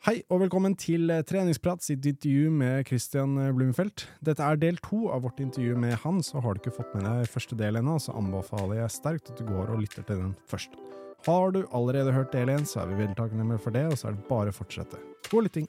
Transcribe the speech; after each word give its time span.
Hei 0.00 0.22
og 0.32 0.38
velkommen 0.40 0.72
til 0.80 1.10
eh, 1.12 1.20
Treningsprat 1.28 1.84
sitt 1.84 2.06
intervju 2.08 2.48
med 2.56 2.86
Christian 2.88 3.34
eh, 3.36 3.50
Blumfeldt. 3.52 4.06
Dette 4.24 4.40
er 4.40 4.56
del 4.56 4.80
to 4.80 5.10
av 5.12 5.26
vårt 5.26 5.42
intervju 5.44 5.76
med 5.76 5.92
han, 6.06 6.22
så 6.24 6.40
har 6.40 6.56
du 6.56 6.62
ikke 6.62 6.72
fått 6.78 6.94
med 6.96 7.04
deg 7.04 7.28
første 7.28 7.58
del 7.60 7.76
ennå, 7.82 7.98
så 8.00 8.16
anbefaler 8.16 8.80
jeg 8.80 8.94
sterkt 8.96 9.28
at 9.34 9.36
du 9.36 9.44
går 9.50 9.74
og 9.74 9.82
lytter 9.84 10.06
til 10.08 10.22
den 10.22 10.32
først. 10.48 10.80
Har 11.26 11.52
du 11.52 11.66
allerede 11.76 12.16
hørt 12.16 12.32
del 12.32 12.48
én, 12.48 12.64
så 12.64 12.80
er 12.80 12.94
vi 12.94 13.02
veldig 13.02 13.18
takknemlige 13.20 13.60
for 13.60 13.76
det, 13.76 13.84
og 13.92 14.00
så 14.00 14.08
er 14.08 14.16
det 14.16 14.24
bare 14.30 14.54
å 14.54 14.56
fortsette. 14.56 15.04
God 15.28 15.50
lytting! 15.50 15.68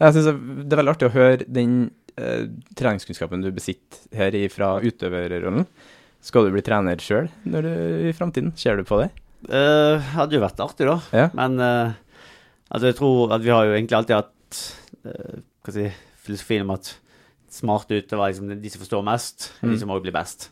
Jeg 0.00 0.14
synes 0.16 0.26
Det 0.66 0.74
er 0.74 0.80
veldig 0.80 0.94
artig 0.94 1.08
å 1.08 1.14
høre 1.14 1.46
den 1.46 1.74
eh, 2.18 2.46
treningskunnskapen 2.78 3.44
du 3.44 3.50
besitter 3.54 4.08
her 4.18 4.36
fra 4.52 4.76
utøverrollen. 4.82 5.68
Skal 6.24 6.46
du 6.46 6.54
bli 6.54 6.64
trener 6.64 7.00
sjøl 7.04 7.28
i 7.44 8.14
framtiden? 8.16 8.54
Ser 8.56 8.80
du 8.80 8.86
på 8.88 9.02
det? 9.02 9.10
Uh, 9.44 10.00
hadde 10.14 10.38
jo 10.38 10.40
vært 10.40 10.62
artig, 10.64 10.86
da. 10.88 10.96
Ja. 11.12 11.26
Men 11.36 11.58
uh, 11.60 11.92
altså, 12.70 12.88
jeg 12.88 12.96
tror 12.96 13.34
at 13.36 13.44
vi 13.44 13.52
har 13.52 13.66
jo 13.68 13.74
egentlig 13.74 13.98
alltid 13.98 14.16
hatt 14.16 14.60
uh, 15.04 15.34
hva 15.64 15.74
si, 15.74 15.84
filosofien 16.24 16.64
om 16.64 16.72
at 16.78 16.94
smarte 17.52 18.00
utøvere 18.00 18.32
liksom, 18.32 18.54
de 18.62 18.72
som 18.72 18.82
forstår 18.82 19.04
mest, 19.06 19.50
mm. 19.60 19.68
de 19.68 19.78
som 19.82 19.92
også 19.92 20.06
blir 20.06 20.16
best. 20.16 20.48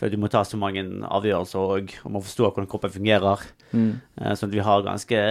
For 0.00 0.10
du 0.10 0.18
må 0.18 0.26
ta 0.32 0.42
så 0.42 0.58
mange 0.58 0.82
avgjørelser 0.82 1.76
og, 1.76 1.94
og 2.02 2.16
må 2.16 2.24
forstå 2.26 2.48
hvordan 2.48 2.70
kroppen 2.72 2.96
fungerer. 2.98 3.46
Mm. 3.70 3.92
Uh, 4.18 4.32
sånn 4.34 4.50
at 4.50 4.58
vi 4.58 4.66
har 4.66 4.86
ganske 4.88 5.22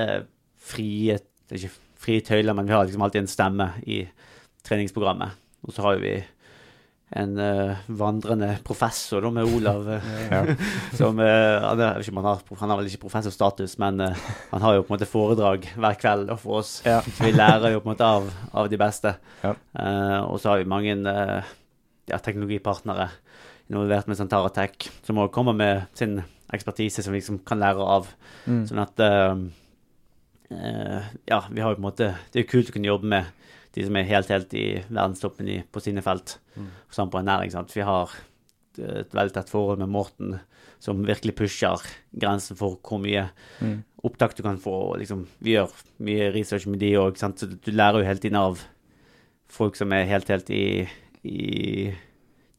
frie 0.61 1.19
Ikke 1.51 1.73
frie 2.01 2.23
tøyler, 2.25 2.55
men 2.57 2.67
vi 2.67 2.75
har 2.75 2.85
liksom 2.87 3.03
alltid 3.05 3.23
en 3.23 3.31
stemme 3.31 3.71
i 3.85 4.03
treningsprogrammet. 4.65 5.37
Og 5.65 5.75
så 5.75 5.85
har 5.85 5.99
vi 6.01 6.15
en 7.11 7.33
uh, 7.35 7.79
vandrende 7.91 8.53
professor 8.63 9.21
da, 9.25 9.31
med 9.35 9.49
Olav. 9.57 9.87
Uh, 9.87 10.51
som, 10.99 11.19
uh, 11.19 11.59
han, 11.65 11.81
er, 11.83 11.99
han, 11.99 12.25
har, 12.25 12.43
han 12.61 12.71
har 12.71 12.79
vel 12.79 12.87
ikke 12.87 13.03
professorstatus, 13.03 13.75
men 13.83 13.99
han 14.05 14.63
har 14.63 14.77
jo 14.77 14.85
på 14.85 14.93
en 14.93 14.95
måte 14.95 15.09
foredrag 15.09 15.67
hver 15.75 15.99
kveld 15.99 16.29
da, 16.31 16.39
for 16.39 16.61
oss. 16.61 16.77
Ja. 16.87 17.01
Så 17.03 17.27
vi 17.27 17.33
lærer 17.35 17.75
jo 17.75 17.83
på 17.83 17.89
en 17.89 17.93
måte 17.93 18.07
av, 18.07 18.31
av 18.55 18.71
de 18.71 18.79
beste. 18.79 19.15
Ja. 19.43 19.55
Og 20.27 20.39
så 20.39 20.53
har 20.53 20.61
vi 20.61 20.71
mange 20.71 20.95
ja, 21.03 22.17
teknologipartnere 22.17 23.09
involvert 23.71 24.07
med 24.07 24.19
Santara 24.19 24.51
Tech, 24.55 24.87
som 25.03 25.19
også 25.19 25.35
kommer 25.35 25.55
med 25.55 25.89
sin 25.95 26.19
ekspertise 26.51 27.03
som 27.03 27.13
vi 27.13 27.21
liksom 27.21 27.43
kan 27.47 27.59
lære 27.59 27.83
av. 27.97 28.07
Mm. 28.47 28.63
Sånn 28.67 28.81
at 28.83 29.03
Ja, 31.29 31.43
vi 31.51 31.61
har 31.63 31.71
jo 31.71 31.77
på 31.77 31.81
en 31.81 31.85
måte 31.87 32.07
Det 32.31 32.39
er 32.41 32.43
jo 32.43 32.49
kult 32.51 32.69
å 32.71 32.73
kunne 32.75 32.89
jobbe 32.91 33.07
med 33.07 33.25
de 33.71 33.85
som 33.87 33.95
er 33.95 34.03
helt, 34.09 34.27
helt 34.27 34.53
i 34.59 34.65
verdenstoppen 34.89 35.47
i, 35.47 35.61
på 35.71 35.79
sine 35.79 36.01
felt. 36.03 36.33
sammen 36.91 37.11
på 37.13 37.21
ernæring. 37.21 37.51
sant? 37.53 37.71
Vi 37.71 37.81
har 37.87 38.11
et 38.77 39.13
veldig 39.15 39.33
tett 39.37 39.49
forhold 39.51 39.79
med 39.79 39.87
Morten, 39.91 40.39
som 40.79 41.05
virkelig 41.07 41.35
pusher 41.39 41.79
grensen 42.11 42.57
for 42.59 42.75
hvor 42.83 42.99
mye 42.99 43.29
Mm. 43.61 43.83
opptak 44.03 44.35
du 44.35 44.43
kan 44.43 44.57
få. 44.59 44.73
og 44.91 44.99
Liksom, 44.99 45.27
vi 45.39 45.53
gjør 45.55 45.69
mye 45.99 46.31
research 46.33 46.67
med 46.67 46.79
de 46.79 46.93
òg, 46.97 47.15
så 47.15 47.31
du 47.47 47.71
lærer 47.71 47.99
jo 48.01 48.07
hele 48.07 48.19
tiden 48.19 48.35
av 48.37 48.59
folk 49.47 49.75
som 49.75 49.91
er 49.93 50.03
helt, 50.09 50.27
helt 50.27 50.49
i, 50.49 50.87
i 51.23 51.95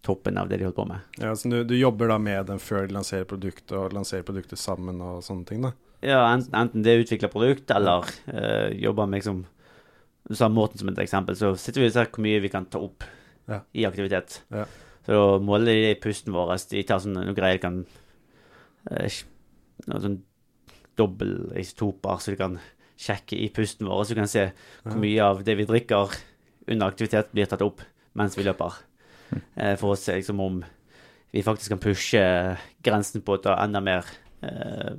toppen 0.03 0.39
av 0.39 0.49
det 0.49 0.59
de 0.59 0.65
holder 0.65 0.77
på 0.77 0.89
med. 0.89 1.01
Ja, 1.19 1.35
så 1.35 1.51
du, 1.51 1.63
du 1.65 1.75
jobber 1.77 2.09
da 2.09 2.19
med 2.19 2.47
den 2.47 2.59
før 2.59 2.87
de 2.89 2.95
lanserer 2.95 3.25
produktet, 3.29 3.73
og 3.77 3.93
lanserer 3.93 4.23
produktet 4.23 4.59
sammen 4.59 5.01
og 5.01 5.23
sånne 5.25 5.45
ting, 5.49 5.61
da? 5.63 5.73
Ja, 6.03 6.21
enten, 6.35 6.83
det 6.83 6.91
er 6.93 7.03
utvikla 7.05 7.29
produkt, 7.31 7.71
eller 7.71 8.07
uh, 8.33 8.69
jobber 8.75 9.07
med 9.07 9.21
liksom 9.21 9.45
Du 10.29 10.35
sa 10.39 10.49
Morten 10.51 10.79
som 10.81 10.89
et 10.91 10.99
eksempel, 11.03 11.37
så 11.39 11.53
sitter 11.59 11.83
vi 11.83 11.89
og 11.91 11.95
ser 11.95 12.09
hvor 12.11 12.23
mye 12.25 12.41
vi 12.43 12.51
kan 12.53 12.67
ta 12.71 12.79
opp 12.83 13.05
Ja. 13.51 13.61
i 13.75 13.85
aktivitet. 13.87 14.41
Ja. 14.55 14.65
Så 15.07 15.13
da 15.17 15.39
måler 15.43 15.73
de 15.75 15.95
pusten 15.99 16.33
vår. 16.35 16.53
De 16.71 16.83
tar 16.87 17.01
sånne 17.03 17.25
noen 17.27 17.35
greier 17.35 17.59
de 17.59 17.63
kan 17.65 17.81
uh, 18.91 19.23
Noe 19.91 20.03
sånn 20.05 20.21
Dobbeltisotoper, 21.01 22.21
så 22.23 22.31
de 22.35 22.39
kan 22.39 22.59
sjekke 23.03 23.39
i 23.41 23.49
pusten 23.55 23.89
vår, 23.89 24.05
så 24.05 24.15
du 24.15 24.21
kan 24.21 24.31
se 24.31 24.45
hvor 24.85 24.99
mye 25.03 25.25
av 25.25 25.41
det 25.47 25.57
vi 25.59 25.67
drikker 25.67 26.13
under 26.71 26.87
aktivitet, 26.93 27.33
blir 27.35 27.49
tatt 27.51 27.65
opp 27.65 27.83
mens 28.19 28.37
vi 28.39 28.45
løper. 28.47 28.77
Uh, 29.57 29.75
for 29.81 29.95
å 29.95 29.99
se 29.99 30.15
liksom 30.19 30.41
om 30.45 30.61
vi 31.33 31.43
faktisk 31.43 31.73
kan 31.73 31.81
pushe 31.83 32.23
grensen 32.85 33.25
på 33.25 33.39
å 33.39 33.41
ta 33.41 33.55
enda 33.63 33.81
mer 33.81 34.05
eh, 34.45 34.99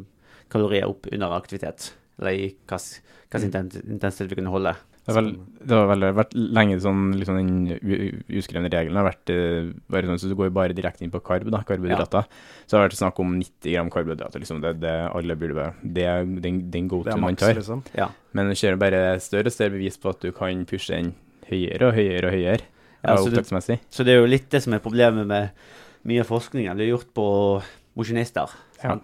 kalorier 0.54 0.88
opp 0.90 1.10
under 1.12 1.34
aktivitet. 1.36 1.92
Eller 2.22 2.32
i 2.38 2.42
hvilken 2.54 2.80
slags 2.80 3.46
intensitet 3.50 4.30
vi 4.32 4.38
kunne 4.38 4.54
holde. 4.54 4.76
Det 5.04 5.12
har 5.12 5.18
vel, 5.20 5.32
det 5.68 5.76
har 5.76 5.88
vel 5.90 6.04
vært 6.16 6.32
lenge 6.38 6.78
sånn 6.80 7.10
liksom 7.20 7.36
den 7.36 7.56
uskrevne 8.40 8.70
regelen 8.72 8.96
har 9.02 9.08
vært 9.10 9.32
eh, 9.34 9.66
bare 9.92 10.08
sånn, 10.08 10.20
så 10.22 10.30
du 10.32 10.36
går 10.40 10.48
jo 10.48 10.54
bare 10.56 10.76
direkte 10.78 11.04
inn 11.04 11.12
på 11.12 11.20
karb, 11.26 11.50
da, 11.52 11.60
karbohydrater. 11.68 12.30
Så 12.64 12.78
har 12.78 12.86
det 12.86 12.94
vært 12.94 13.00
snakk 13.02 13.20
om 13.20 13.34
90 13.42 13.74
gram 13.74 13.90
karbohydrater, 13.92 14.40
liksom. 14.46 14.62
Det, 14.64 14.72
det 14.80 14.94
alle 15.10 15.36
burde 15.42 15.58
være 15.58 15.92
Det 15.98 16.06
er 16.08 16.24
den, 16.46 16.62
den 16.72 16.88
go 16.88 17.02
Det 17.04 17.12
to 17.12 17.18
er 17.18 17.24
man 17.26 17.36
tar. 17.42 17.58
liksom. 17.60 17.84
Ja. 18.00 18.08
Men 18.32 18.48
du 18.54 18.56
kjører 18.56 18.80
bare 18.86 19.02
større 19.26 19.52
og 19.52 19.58
større 19.58 19.76
bevis 19.76 20.00
på 20.00 20.14
at 20.14 20.24
du 20.24 20.32
kan 20.38 20.64
pushe 20.70 20.96
den 20.96 21.12
høyere 21.50 21.90
og 21.90 21.98
høyere 22.00 22.30
og 22.30 22.38
høyere. 22.38 22.62
Ja, 23.04 23.10
Ja, 23.10 23.18
så 23.20 23.28
det- 23.28 23.34
opptaksmessig. 23.42 23.80
Så 23.92 24.06
det 24.08 24.14
er 24.16 24.22
jo 24.22 24.30
litt 24.32 24.48
det 24.56 24.64
som 24.64 24.78
er 24.78 24.80
problemet 24.80 25.28
med 25.28 25.50
mye 26.08 26.24
av 26.24 26.32
forskningen. 26.32 26.78
Det 26.80 26.88
er 26.88 26.94
gjort 26.94 27.12
på 27.18 27.28
mosjonister. 28.00 28.56
Ja. 28.80 28.96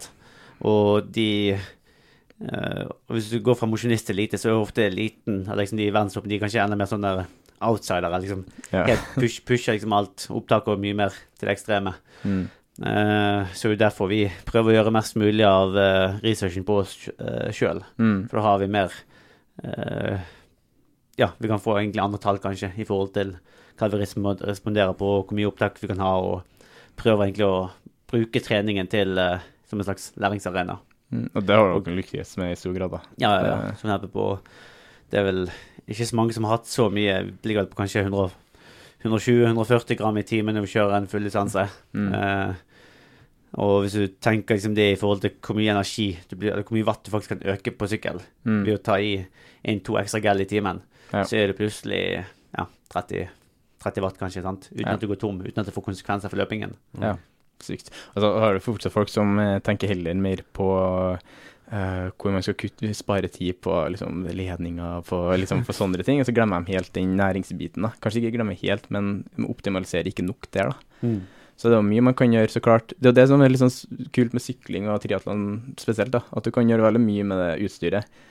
Og 0.67 1.07
de 1.15 1.55
uh, 1.55 2.85
Hvis 3.13 3.29
du 3.31 3.39
går 3.43 3.57
fra 3.59 3.69
mosjonist 3.69 4.09
til 4.09 4.17
elite, 4.17 4.39
så 4.39 4.51
er 4.51 4.59
ofte 4.59 4.85
eliten 4.85 5.43
eller 5.45 5.63
liksom 5.63 5.79
de 5.79 5.87
i 5.87 5.93
verdenstoppen 5.93 6.31
de 6.31 6.39
er 6.39 6.43
kanskje 6.43 6.63
enda 6.63 6.77
mer 6.79 6.89
sånn 6.91 7.05
der 7.05 7.25
outsidere. 7.59 8.21
liksom 8.21 8.45
Ja. 8.71 8.85
helt 8.85 9.05
push, 9.15 9.41
Pusher 9.45 9.73
liksom 9.75 9.93
alt. 9.93 10.27
Opptak 10.29 10.67
og 10.67 10.79
mye 10.79 10.95
mer 10.95 11.09
til 11.09 11.47
det 11.47 11.57
ekstreme. 11.57 11.95
Mm. 12.23 12.49
Uh, 12.79 13.43
så 13.51 13.67
det 13.67 13.75
er 13.75 13.85
derfor 13.89 14.07
vi 14.07 14.31
prøver 14.47 14.71
å 14.71 14.75
gjøre 14.77 14.93
mest 14.95 15.17
mulig 15.19 15.43
av 15.43 15.75
uh, 15.75 16.19
researchen 16.23 16.63
på 16.63 16.79
oss 16.79 16.95
uh, 17.19 17.51
sjøl. 17.51 17.83
Mm. 17.99 18.29
For 18.29 18.39
da 18.39 18.45
har 18.45 18.59
vi 18.59 18.67
mer 18.71 18.93
uh, 19.65 20.19
Ja, 21.19 21.33
vi 21.37 21.49
kan 21.51 21.59
få 21.59 21.75
egentlig 21.75 21.99
andre 21.99 22.19
tall, 22.23 22.39
kanskje, 22.39 22.71
i 22.79 22.85
forhold 22.87 23.11
til 23.11 23.35
hva 23.79 23.89
vi 23.91 23.99
responderer 23.99 24.93
på, 24.95 25.09
hvor 25.23 25.35
mye 25.35 25.47
opptak 25.49 25.79
vi 25.81 25.89
kan 25.91 25.99
ha, 25.99 26.13
og 26.19 26.43
prøver 26.99 27.25
egentlig 27.27 27.47
å 27.47 27.69
bruke 28.09 28.41
treningen 28.43 28.87
til 28.91 29.19
eh, 29.21 29.43
som 29.69 29.79
en 29.79 29.85
slags 29.87 30.11
læringsarena. 30.17 30.79
Mm. 31.11 31.29
Og 31.33 31.45
det 31.45 31.55
har 31.55 31.79
dere 31.79 31.95
lykkes 31.97 32.35
med 32.37 32.51
i 32.53 32.57
stor 32.59 32.73
grad, 32.75 32.91
da. 32.91 32.99
Ja, 33.17 33.31
ja, 33.39 33.45
ja. 33.69 33.73
Som 33.79 33.89
eksempel 33.89 34.11
på 34.13 34.25
Det 35.09 35.17
er 35.19 35.23
vel 35.25 35.47
ikke 35.89 36.05
så 36.05 36.15
mange 36.19 36.33
som 36.35 36.43
har 36.45 36.57
hatt 36.59 36.67
så 36.69 36.85
mye. 36.93 37.15
Ligger 37.43 37.63
vel 37.63 37.71
på 37.71 37.79
kanskje 37.81 38.03
100 38.05 38.29
120-140 39.03 39.95
gram 39.97 40.17
i 40.19 40.25
timen 40.27 40.53
når 40.57 40.65
vi 40.67 40.73
kjører 40.75 40.97
en 40.97 41.07
full 41.09 41.23
distanse. 41.25 41.63
Mm. 41.95 42.09
Eh, 42.13 42.53
og 43.63 43.79
hvis 43.85 43.95
du 43.97 44.03
tenker 44.21 44.57
liksom 44.59 44.75
det 44.77 44.89
i 44.93 44.97
forhold 44.99 45.23
til 45.23 45.31
hvor 45.41 45.57
mye 45.57 45.71
energi 45.73 46.11
blir, 46.35 46.51
eller 46.53 46.65
hvor 46.67 46.75
mye 46.77 46.85
watt 46.85 47.01
du 47.07 47.11
faktisk 47.13 47.33
kan 47.37 47.45
øke 47.55 47.73
på 47.79 47.87
sykkel 47.89 48.19
Mm. 48.45 48.63
ved 48.65 48.75
å 48.75 48.83
ta 48.83 48.99
i 48.99 49.25
en-to 49.65 49.97
ekstra 49.97 50.21
gel 50.21 50.41
i 50.41 50.45
timen, 50.45 50.81
Ja. 51.13 51.23
så 51.23 51.37
er 51.37 51.47
det 51.47 51.57
plutselig 51.57 52.23
ja, 52.57 52.65
30, 52.93 53.27
30 53.81 54.01
watt 54.01 54.17
kanskje, 54.19 54.43
sant? 54.43 54.69
uten 54.71 54.85
Ja. 54.85 54.93
at 54.93 54.99
du 54.99 55.07
går 55.07 55.19
tom, 55.19 55.39
uten 55.41 55.59
at 55.59 55.65
det 55.65 55.73
får 55.73 55.83
konsekvenser 55.83 56.29
for 56.29 56.37
løpingen. 56.37 56.75
Ja, 57.01 57.15
sykt. 57.65 57.93
Og 58.15 58.23
så 58.23 58.31
har 58.43 58.55
du 58.55 58.63
fortsatt 58.63 58.95
folk 58.95 59.11
som 59.11 59.37
eh, 59.41 59.59
tenker 59.65 59.91
heller 59.91 60.17
mer 60.19 60.45
på 60.55 60.73
Uh, 61.69 62.09
hvor 62.17 62.33
man 62.33 62.41
skal 62.41 62.55
kutte, 62.57 62.89
spare 62.97 63.27
tid 63.29 63.59
på 63.61 63.69
liksom, 63.93 64.23
ledninger, 64.33 65.03
på, 65.05 65.17
liksom, 65.37 65.59
på 65.67 65.75
sånne 65.77 66.01
ting, 66.01 66.17
og 66.17 66.25
så 66.25 66.33
glemmer 66.33 66.63
de 66.65 66.73
helt 66.73 66.89
den 66.95 67.11
næringsbiten. 67.13 67.85
da. 67.85 67.91
Kanskje 68.01 68.23
ikke 68.23 68.39
glemmer 68.39 68.57
helt, 68.57 68.87
men 68.89 69.19
optimaliserer 69.45 70.09
ikke 70.09 70.25
nok 70.25 70.49
der. 70.49 70.71
da. 70.71 71.03
Så 71.59 71.69
det 71.69 71.77
er 71.77 71.85
mye 71.85 72.07
man 72.07 72.15
kan 72.17 72.33
gjøre, 72.33 72.49
så 72.49 72.61
klart. 72.63 72.93
Det 72.97 73.11
er 73.11 73.19
det 73.19 73.27
som 73.29 73.41
er 73.43 73.53
litt 73.53 73.61
sånn 73.61 74.07
kult 74.15 74.33
med 74.33 74.41
sykling 74.41 74.89
og 74.89 75.01
triatlon 75.03 75.45
spesielt, 75.77 76.13
da. 76.15 76.23
At 76.31 76.47
du 76.47 76.53
kan 76.55 76.69
gjøre 76.71 76.87
veldig 76.87 77.03
mye 77.03 77.27
med 77.27 77.41
det 77.43 77.67
utstyret. 77.67 78.21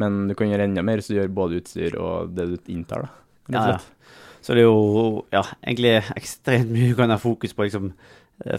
Men 0.00 0.24
du 0.30 0.34
kan 0.38 0.50
gjøre 0.50 0.66
enda 0.66 0.82
mer 0.86 0.98
hvis 0.98 1.10
du 1.10 1.18
gjør 1.18 1.32
både 1.34 1.60
utstyr 1.60 1.94
og 2.00 2.32
det 2.34 2.46
du 2.50 2.72
inntar, 2.72 3.06
da. 3.06 3.24
Ja, 3.54 3.64
ja. 3.74 4.16
Så 4.40 4.56
det 4.56 4.62
er 4.64 4.70
jo 4.70 5.26
ja, 5.34 5.42
egentlig 5.60 5.98
ekstremt 6.16 6.72
mye 6.72 6.92
du 6.92 6.96
kan 6.96 7.12
ha 7.12 7.18
fokus 7.20 7.52
på 7.52 7.66
liksom, 7.66 7.90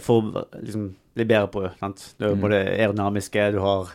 for 0.00 0.22
å 0.22 0.44
liksom, 0.62 0.94
bli 1.14 1.24
bedre 1.24 1.48
på. 1.52 1.64
Sant? 1.80 2.14
Er 2.20 2.28
jo 2.30 2.34
Mm. 2.36 2.40
både 2.40 2.60
aerodynamiske 2.78 3.52
du 3.52 3.58
har 3.60 3.92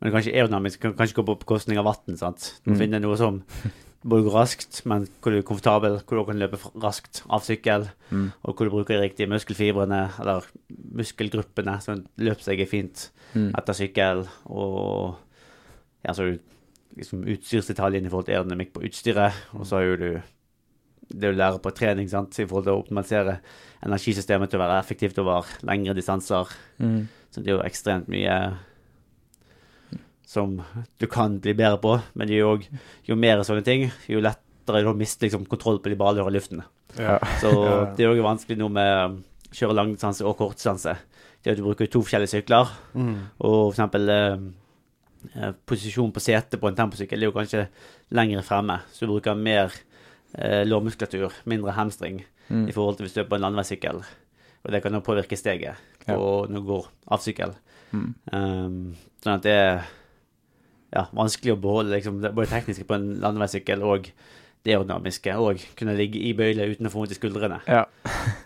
Men 0.00 0.12
kanskje 0.12 0.32
aerodynamisk 0.32 0.80
kan 0.80 0.92
kanskje 0.94 1.14
gå 1.16 1.24
på 1.26 1.38
bekostning 1.40 1.76
av 1.78 1.84
vann. 1.84 1.96
Du 2.06 2.70
må 2.70 2.76
Mm. 2.76 2.78
finne 2.78 3.00
noe 3.02 3.16
som 3.16 3.42
både 4.06 4.22
går 4.22 4.30
raskt, 4.32 4.86
men 4.86 5.08
hvor 5.20 5.32
du 5.32 5.38
er 5.38 5.42
komfortabel, 5.42 5.98
hvor 6.06 6.18
du 6.18 6.24
kan 6.24 6.38
løpe 6.38 6.58
raskt 6.80 7.22
av 7.28 7.40
sykkel, 7.42 7.88
Mm. 8.12 8.32
og 8.44 8.54
hvor 8.56 8.64
du 8.64 8.70
bruker 8.70 8.94
de 8.94 9.08
riktige 9.08 9.26
muskelfibrene 9.28 10.12
eller 10.20 10.42
muskelgruppene, 10.94 11.80
så 11.82 11.96
løper 12.18 12.42
seg 12.46 12.68
fint 12.68 13.10
Mm. 13.34 13.50
etter 13.58 13.72
sykkel. 13.74 14.28
Og 14.46 15.16
ja, 16.04 16.12
så 16.12 16.22
har 16.22 16.30
du 16.30 16.38
liksom 16.96 17.24
utstyrsdetaljene 17.26 18.06
i 18.06 18.08
forhold 18.08 18.26
til 18.26 18.34
aerodynamikk 18.36 18.72
på 18.72 18.84
utstyret, 18.86 19.32
og 19.54 19.66
så 19.66 19.76
har 19.76 19.82
jo 19.82 19.96
du 19.96 20.22
det 21.08 21.32
du 21.32 21.38
lærer 21.38 21.58
på 21.64 21.72
trening 21.74 22.08
sant? 22.10 22.36
i 22.38 22.44
forhold 22.46 22.64
til 22.68 22.74
å 22.74 22.80
optimalisere 22.82 23.38
energisystemet 23.86 24.50
til 24.50 24.58
å 24.60 24.64
være 24.66 24.78
effektivt 24.82 25.18
over 25.22 25.46
lengre 25.64 25.94
distanser. 25.96 26.50
Mm. 26.78 27.06
Så 27.30 27.40
det 27.42 27.52
er 27.52 27.56
jo 27.58 27.64
ekstremt 27.66 28.08
mye 28.12 28.34
som 30.28 30.58
du 31.00 31.06
kan 31.08 31.38
bli 31.40 31.54
bedre 31.56 31.78
på, 31.80 31.94
men 32.20 32.28
jo, 32.32 32.58
jo 33.08 33.16
mer 33.16 33.40
sånne 33.48 33.64
ting, 33.64 33.86
jo 34.10 34.20
lettere 34.20 34.82
er 34.82 34.84
det 34.84 34.92
å 34.92 34.98
miste 34.98 35.24
liksom, 35.24 35.46
kontroll 35.48 35.78
på 35.80 35.88
de 35.88 35.96
ballhøra 35.96 36.32
luften. 36.34 36.60
Ja. 36.98 37.16
Så 37.40 37.52
Ja. 37.64 37.78
det 37.96 38.04
er 38.04 38.12
jo 38.18 38.26
vanskelig 38.26 38.58
nå 38.60 38.68
med 38.72 38.92
å 38.92 39.54
kjøre 39.56 39.78
langdistanse 39.78 40.26
og 40.28 40.36
kortdistanse. 40.36 40.98
Det 41.40 41.48
er 41.48 41.56
at 41.56 41.62
du 41.62 41.64
bruker 41.64 41.88
to 41.88 42.02
forskjellige 42.04 42.34
sykler, 42.34 42.68
Mm. 42.98 43.14
og 43.40 43.54
for 43.54 43.72
eksempel 43.72 44.08
eh, 44.12 44.36
eh, 45.38 45.52
posisjon 45.64 46.12
på 46.12 46.20
setet 46.20 46.60
på 46.60 46.68
en 46.68 46.76
temposykkel 46.76 47.22
er 47.24 47.30
jo 47.30 47.36
kanskje 47.38 47.64
lengre 48.12 48.42
fremme, 48.44 48.80
så 48.92 49.06
du 49.06 49.14
bruker 49.14 49.34
mer 49.38 49.72
eh, 50.36 50.64
lårmuskulatur, 50.68 51.32
mindre 51.46 51.72
hamstring, 51.78 52.24
Mm. 52.48 52.62
i 52.68 52.72
forhold 52.72 52.96
til 52.96 53.04
hvis 53.04 53.12
du 53.12 53.20
er 53.20 53.26
på 53.28 53.36
en 53.36 53.42
landeveissykkel. 53.44 53.98
Og 54.64 54.70
det 54.72 54.78
kan 54.82 54.92
jo 54.96 55.00
påvirke 55.04 55.36
steget 55.36 55.76
Ja. 56.08 56.14
når 56.16 56.46
du 56.48 56.60
går 56.64 56.86
av 57.12 57.20
sykkel. 57.20 57.52
Mm. 57.92 58.14
Um, 58.32 58.94
sånn 59.22 59.34
at 59.34 59.42
det 59.42 59.52
er 59.52 59.82
ja, 60.94 61.04
vanskelig 61.12 61.52
å 61.52 61.60
beholde 61.60 61.92
liksom, 61.92 62.20
både 62.22 62.48
tekniske 62.48 62.86
på 62.88 62.94
en 62.96 63.20
landeveissykkel 63.20 63.82
og 63.84 64.08
det 64.64 64.72
aerodynamiske, 64.74 65.36
og 65.36 65.60
kunne 65.76 65.94
ligge 65.96 66.16
i 66.24 66.32
bøyle 66.32 66.70
uten 66.72 66.88
å 66.88 66.90
få 66.90 67.02
vondt 67.04 67.12
i 67.12 67.20
skuldrene. 67.20 67.60
Ja. 67.68 67.84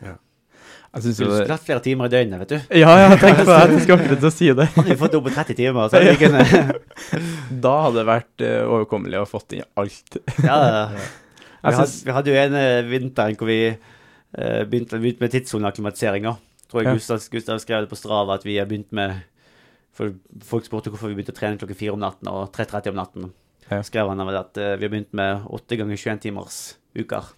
Ja. 0.02 0.16
Jeg 0.92 1.02
syns 1.06 1.16
Du 1.16 1.24
jo 1.24 1.30
skulle 1.30 1.46
det 1.46 1.54
hatt 1.54 1.64
flere 1.64 1.80
timer 1.80 2.04
i 2.10 2.12
døgnet, 2.12 2.38
vet 2.42 2.48
du. 2.52 2.74
Ja, 2.82 2.90
ja, 3.00 3.14
tenk 3.16 3.38
på 3.38 3.44
det. 3.48 3.60
Jeg 3.70 3.80
skal 3.86 3.96
akkurat 4.00 4.18
til 4.20 4.28
å 4.28 4.34
si 4.34 4.50
det. 4.52 4.66
Hadde 4.74 4.90
vi 4.90 4.96
fått 5.00 5.14
opp 5.16 5.24
på 5.24 5.32
30 5.38 5.56
timer, 5.56 5.88
så 5.88 5.96
hadde 5.96 6.12
vi 6.12 6.26
kunne 6.26 6.42
Da 7.64 7.72
hadde 7.86 7.96
det 8.02 8.08
vært 8.10 8.44
eh, 8.44 8.60
overkommelig 8.66 9.22
å 9.22 9.28
fått 9.30 9.54
inn 9.56 9.64
alt. 9.80 10.18
Ja, 10.42 10.58
ja. 10.66 10.88
Vi, 11.62 11.74
synes- 11.78 12.00
vi 12.06 12.14
hadde 12.16 12.32
jo 12.32 12.38
en 12.40 12.54
eh, 12.58 12.90
vinter 12.90 13.34
hvor 13.38 13.46
vi 13.50 13.58
eh, 13.68 14.62
begynte, 14.66 14.98
begynte 14.98 15.22
med 15.22 15.30
tidssoneakklimatiseringa. 15.30 16.36
Tror 16.70 16.82
jeg 16.82 16.88
Ja. 16.88 16.94
Gustav, 16.96 17.20
Gustav 17.30 17.58
skrev 17.60 17.84
det 17.84 17.90
på 17.90 17.98
Strava 18.00 18.34
at 18.34 18.44
vi 18.44 18.56
har 18.56 18.66
begynt 18.66 18.92
med 18.92 19.20
For 19.92 20.14
folk 20.42 20.64
spurte 20.64 20.88
hvorfor 20.88 21.10
vi 21.10 21.14
begynte 21.18 21.34
å 21.34 21.36
trene 21.36 21.58
klokken 21.60 21.76
fire 21.76 21.92
om 21.92 22.00
natten 22.00 22.28
og 22.32 22.48
3.30 22.56 22.88
om 22.88 22.96
natten. 22.96 23.32
Ja. 23.68 23.82
Skrev 23.84 24.08
han 24.08 24.20
at 24.24 24.56
eh, 24.56 24.76
vi 24.80 24.86
har 24.86 24.90
begynt 24.90 25.12
med 25.12 25.44
åtte 25.52 25.76
ganger 25.76 25.96
21 26.00 26.22
timers 26.22 26.76
uker. 26.96 27.28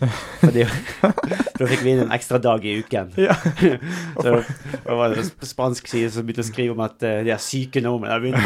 Fordi, 0.40 0.64
da 0.64 1.66
fikk 1.68 1.82
vi 1.84 1.92
inn 1.92 2.02
en 2.06 2.12
ekstra 2.16 2.40
dag 2.42 2.64
i 2.64 2.78
uken. 2.80 3.12
Ja. 3.20 3.36
så 4.22 4.40
det 4.40 4.96
var 4.96 5.14
det 5.14 5.26
spansk 5.46 5.86
side 5.92 6.10
som 6.10 6.24
begynte 6.26 6.42
å 6.42 6.48
skrive 6.48 6.74
om 6.74 6.80
at 6.82 6.96
de 6.98 7.30
er 7.30 7.42
syke 7.42 7.82
nå, 7.84 7.92
men 8.00 8.08
de 8.08 8.14
har 8.16 8.24
begynt 8.24 8.42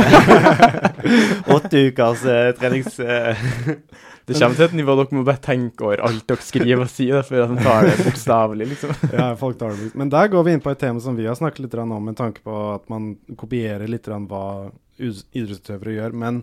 med 0.99 1.53
åtte 1.57 1.85
ukers 1.89 2.27
uh, 2.27 2.51
trenings... 2.59 2.99
eh, 3.01 3.47
Det 4.25 4.39
kommer 4.39 4.57
til 4.57 4.65
et 4.65 4.77
nivå 4.79 4.95
dere 4.97 5.17
må 5.19 5.23
bare 5.27 5.43
tenke 5.45 5.85
over 5.85 6.01
alt 6.07 6.25
dere 6.31 6.45
skriver 6.45 6.87
og 6.87 6.93
sier, 6.93 7.25
før 7.27 7.51
de 7.51 7.65
tar 7.65 7.89
det 7.91 7.97
bokstavelig, 8.07 8.69
liksom. 8.71 8.95
ja, 9.19 9.27
folk 9.37 9.59
tar 9.61 9.75
det. 9.77 9.91
Men 10.01 10.13
der 10.13 10.31
går 10.33 10.47
vi 10.47 10.55
inn 10.57 10.63
på 10.65 10.73
et 10.73 10.81
tema 10.81 11.03
som 11.05 11.19
vi 11.19 11.27
har 11.29 11.37
snakket 11.37 11.67
litt 11.67 11.77
om, 11.83 11.93
med 12.07 12.17
tanke 12.17 12.41
på 12.45 12.55
at 12.73 12.89
man 12.93 13.13
kopierer 13.41 13.91
litt 13.91 14.09
hva 14.09 14.45
idrettsutøvere 14.99 15.97
gjør. 15.99 16.17
Men 16.25 16.41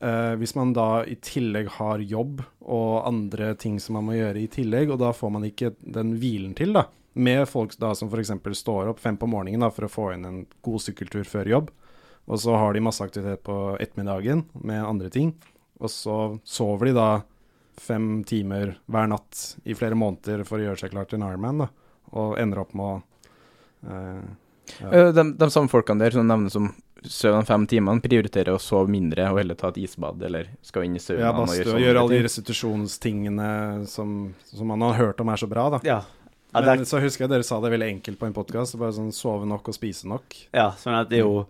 eh, 0.00 0.34
hvis 0.40 0.54
man 0.56 0.72
da 0.76 1.02
i 1.04 1.18
tillegg 1.20 1.68
har 1.76 2.00
jobb 2.00 2.40
og 2.64 3.08
andre 3.08 3.52
ting 3.60 3.76
som 3.82 3.98
man 3.98 4.08
må 4.08 4.16
gjøre 4.16 4.46
i 4.46 4.52
tillegg, 4.52 4.94
og 4.94 5.02
da 5.02 5.12
får 5.16 5.34
man 5.36 5.44
ikke 5.48 5.74
den 5.84 6.16
hvilen 6.22 6.56
til, 6.56 6.72
da, 6.78 6.86
med 7.18 7.44
folk 7.50 7.76
da 7.82 7.92
som 7.98 8.08
f.eks. 8.08 8.32
står 8.62 8.94
opp 8.94 9.04
fem 9.04 9.20
på 9.20 9.28
morgenen 9.28 9.66
da, 9.66 9.72
for 9.74 9.84
å 9.84 9.92
få 9.92 10.08
inn 10.14 10.24
en 10.28 10.40
god 10.64 10.84
sykkeltur 10.86 11.28
før 11.28 11.52
jobb, 11.56 11.70
og 12.28 12.40
så 12.40 12.56
har 12.60 12.72
de 12.76 12.84
masse 12.84 13.04
aktivitet 13.04 13.44
på 13.44 13.76
ettermiddagen 13.80 14.44
med 14.60 14.84
andre 14.84 15.12
ting, 15.12 15.32
og 15.78 15.90
så 15.92 16.16
sover 16.44 16.90
de 16.90 16.96
da 16.98 17.08
fem 17.78 18.24
timer 18.26 18.76
hver 18.90 19.06
natt 19.12 19.44
i 19.64 19.76
flere 19.78 19.94
måneder 19.98 20.42
for 20.48 20.58
å 20.58 20.64
gjøre 20.68 20.80
seg 20.82 20.90
klar 20.94 21.06
til 21.06 21.20
en 21.20 21.28
Ironman, 21.28 21.64
da, 21.64 21.68
og 22.18 22.34
ender 22.42 22.64
opp 22.64 22.74
med 22.74 22.86
å 22.86 22.96
eh, 23.86 24.28
ja. 24.82 24.90
Eh, 24.90 25.10
De, 25.14 25.24
de 25.38 25.50
samme 25.54 25.70
folkene 25.70 26.02
der 26.02 26.16
som 26.16 26.26
nevner 26.26 26.50
som 26.52 26.72
sover 27.06 27.38
de 27.38 27.46
fem 27.46 27.66
timene, 27.70 28.02
prioriterer 28.02 28.56
å 28.56 28.58
sove 28.60 28.90
mindre 28.90 29.28
og 29.30 29.38
heller 29.38 29.54
ta 29.54 29.70
et 29.70 29.78
isbad, 29.84 30.18
eller 30.26 30.48
skal 30.66 30.82
inn 30.88 30.96
i 30.98 31.02
saunaen 31.02 31.22
Ja, 31.28 31.30
bare 31.32 31.46
badstue 31.46 31.62
gjøre 31.62 31.76
og 31.78 31.84
gjøre 31.86 32.00
alle 32.02 32.16
de 32.16 32.24
restitusjonstingene 32.26 33.50
som, 33.86 34.16
som 34.50 34.66
man 34.74 34.82
har 34.82 34.98
hørt 34.98 35.20
om 35.22 35.30
er 35.30 35.40
så 35.40 35.46
bra, 35.50 35.68
da. 35.76 35.80
Ja. 35.86 36.00
Ja, 36.48 36.62
Men 36.64 36.80
det, 36.80 36.88
så 36.88 36.96
husker 36.98 37.26
jeg 37.26 37.30
dere 37.34 37.44
sa 37.44 37.58
det 37.60 37.70
veldig 37.74 37.90
enkelt 37.92 38.18
på 38.18 38.24
en 38.26 38.34
podkast, 38.34 38.74
bare 38.80 38.94
sånn 38.96 39.12
sove 39.12 39.44
nok 39.46 39.68
og 39.68 39.76
spise 39.76 40.08
nok. 40.08 40.34
ja, 40.56 40.70
sånn 40.80 40.96
at 40.96 41.10
det 41.12 41.20
er 41.20 41.26
jo 41.26 41.42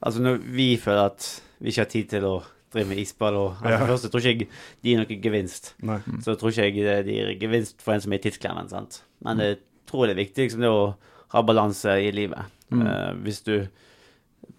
Altså, 0.00 0.22
når 0.24 0.38
vi 0.56 0.66
føler 0.80 1.10
at 1.10 1.24
vi 1.60 1.74
ikke 1.74 1.82
har 1.82 1.88
tid 1.92 2.06
til 2.08 2.24
å 2.24 2.36
drive 2.72 2.88
med 2.90 3.00
isball 3.02 3.36
og 3.38 3.48
altså, 3.58 3.72
Ja. 3.72 3.86
Først 3.88 4.06
det 4.06 4.12
tror 4.12 4.24
ikke 4.24 4.32
jeg 4.32 4.48
de 4.82 4.92
gir 4.92 5.00
noen 5.00 5.22
gevinst. 5.24 5.74
Nei. 5.82 5.98
Så 6.24 6.36
tror 6.38 6.54
ikke 6.54 6.70
jeg 6.70 7.06
de 7.06 7.18
gir 7.18 7.34
gevinst 7.40 7.82
for 7.82 7.94
en 7.94 8.04
som 8.04 8.12
er 8.14 8.20
i 8.20 8.24
tidsklemmen, 8.26 8.70
sant. 8.70 9.02
Men 9.24 9.42
jeg 9.42 9.60
tror 9.90 10.06
det 10.06 10.14
er 10.14 10.22
viktig 10.22 10.46
liksom, 10.46 10.64
det 10.64 10.72
å 10.72 10.90
ha 11.34 11.44
balanse 11.46 11.94
i 12.02 12.10
livet. 12.14 12.58
Mm. 12.70 12.82
Uh, 12.86 13.12
hvis 13.24 13.42
du 13.46 13.54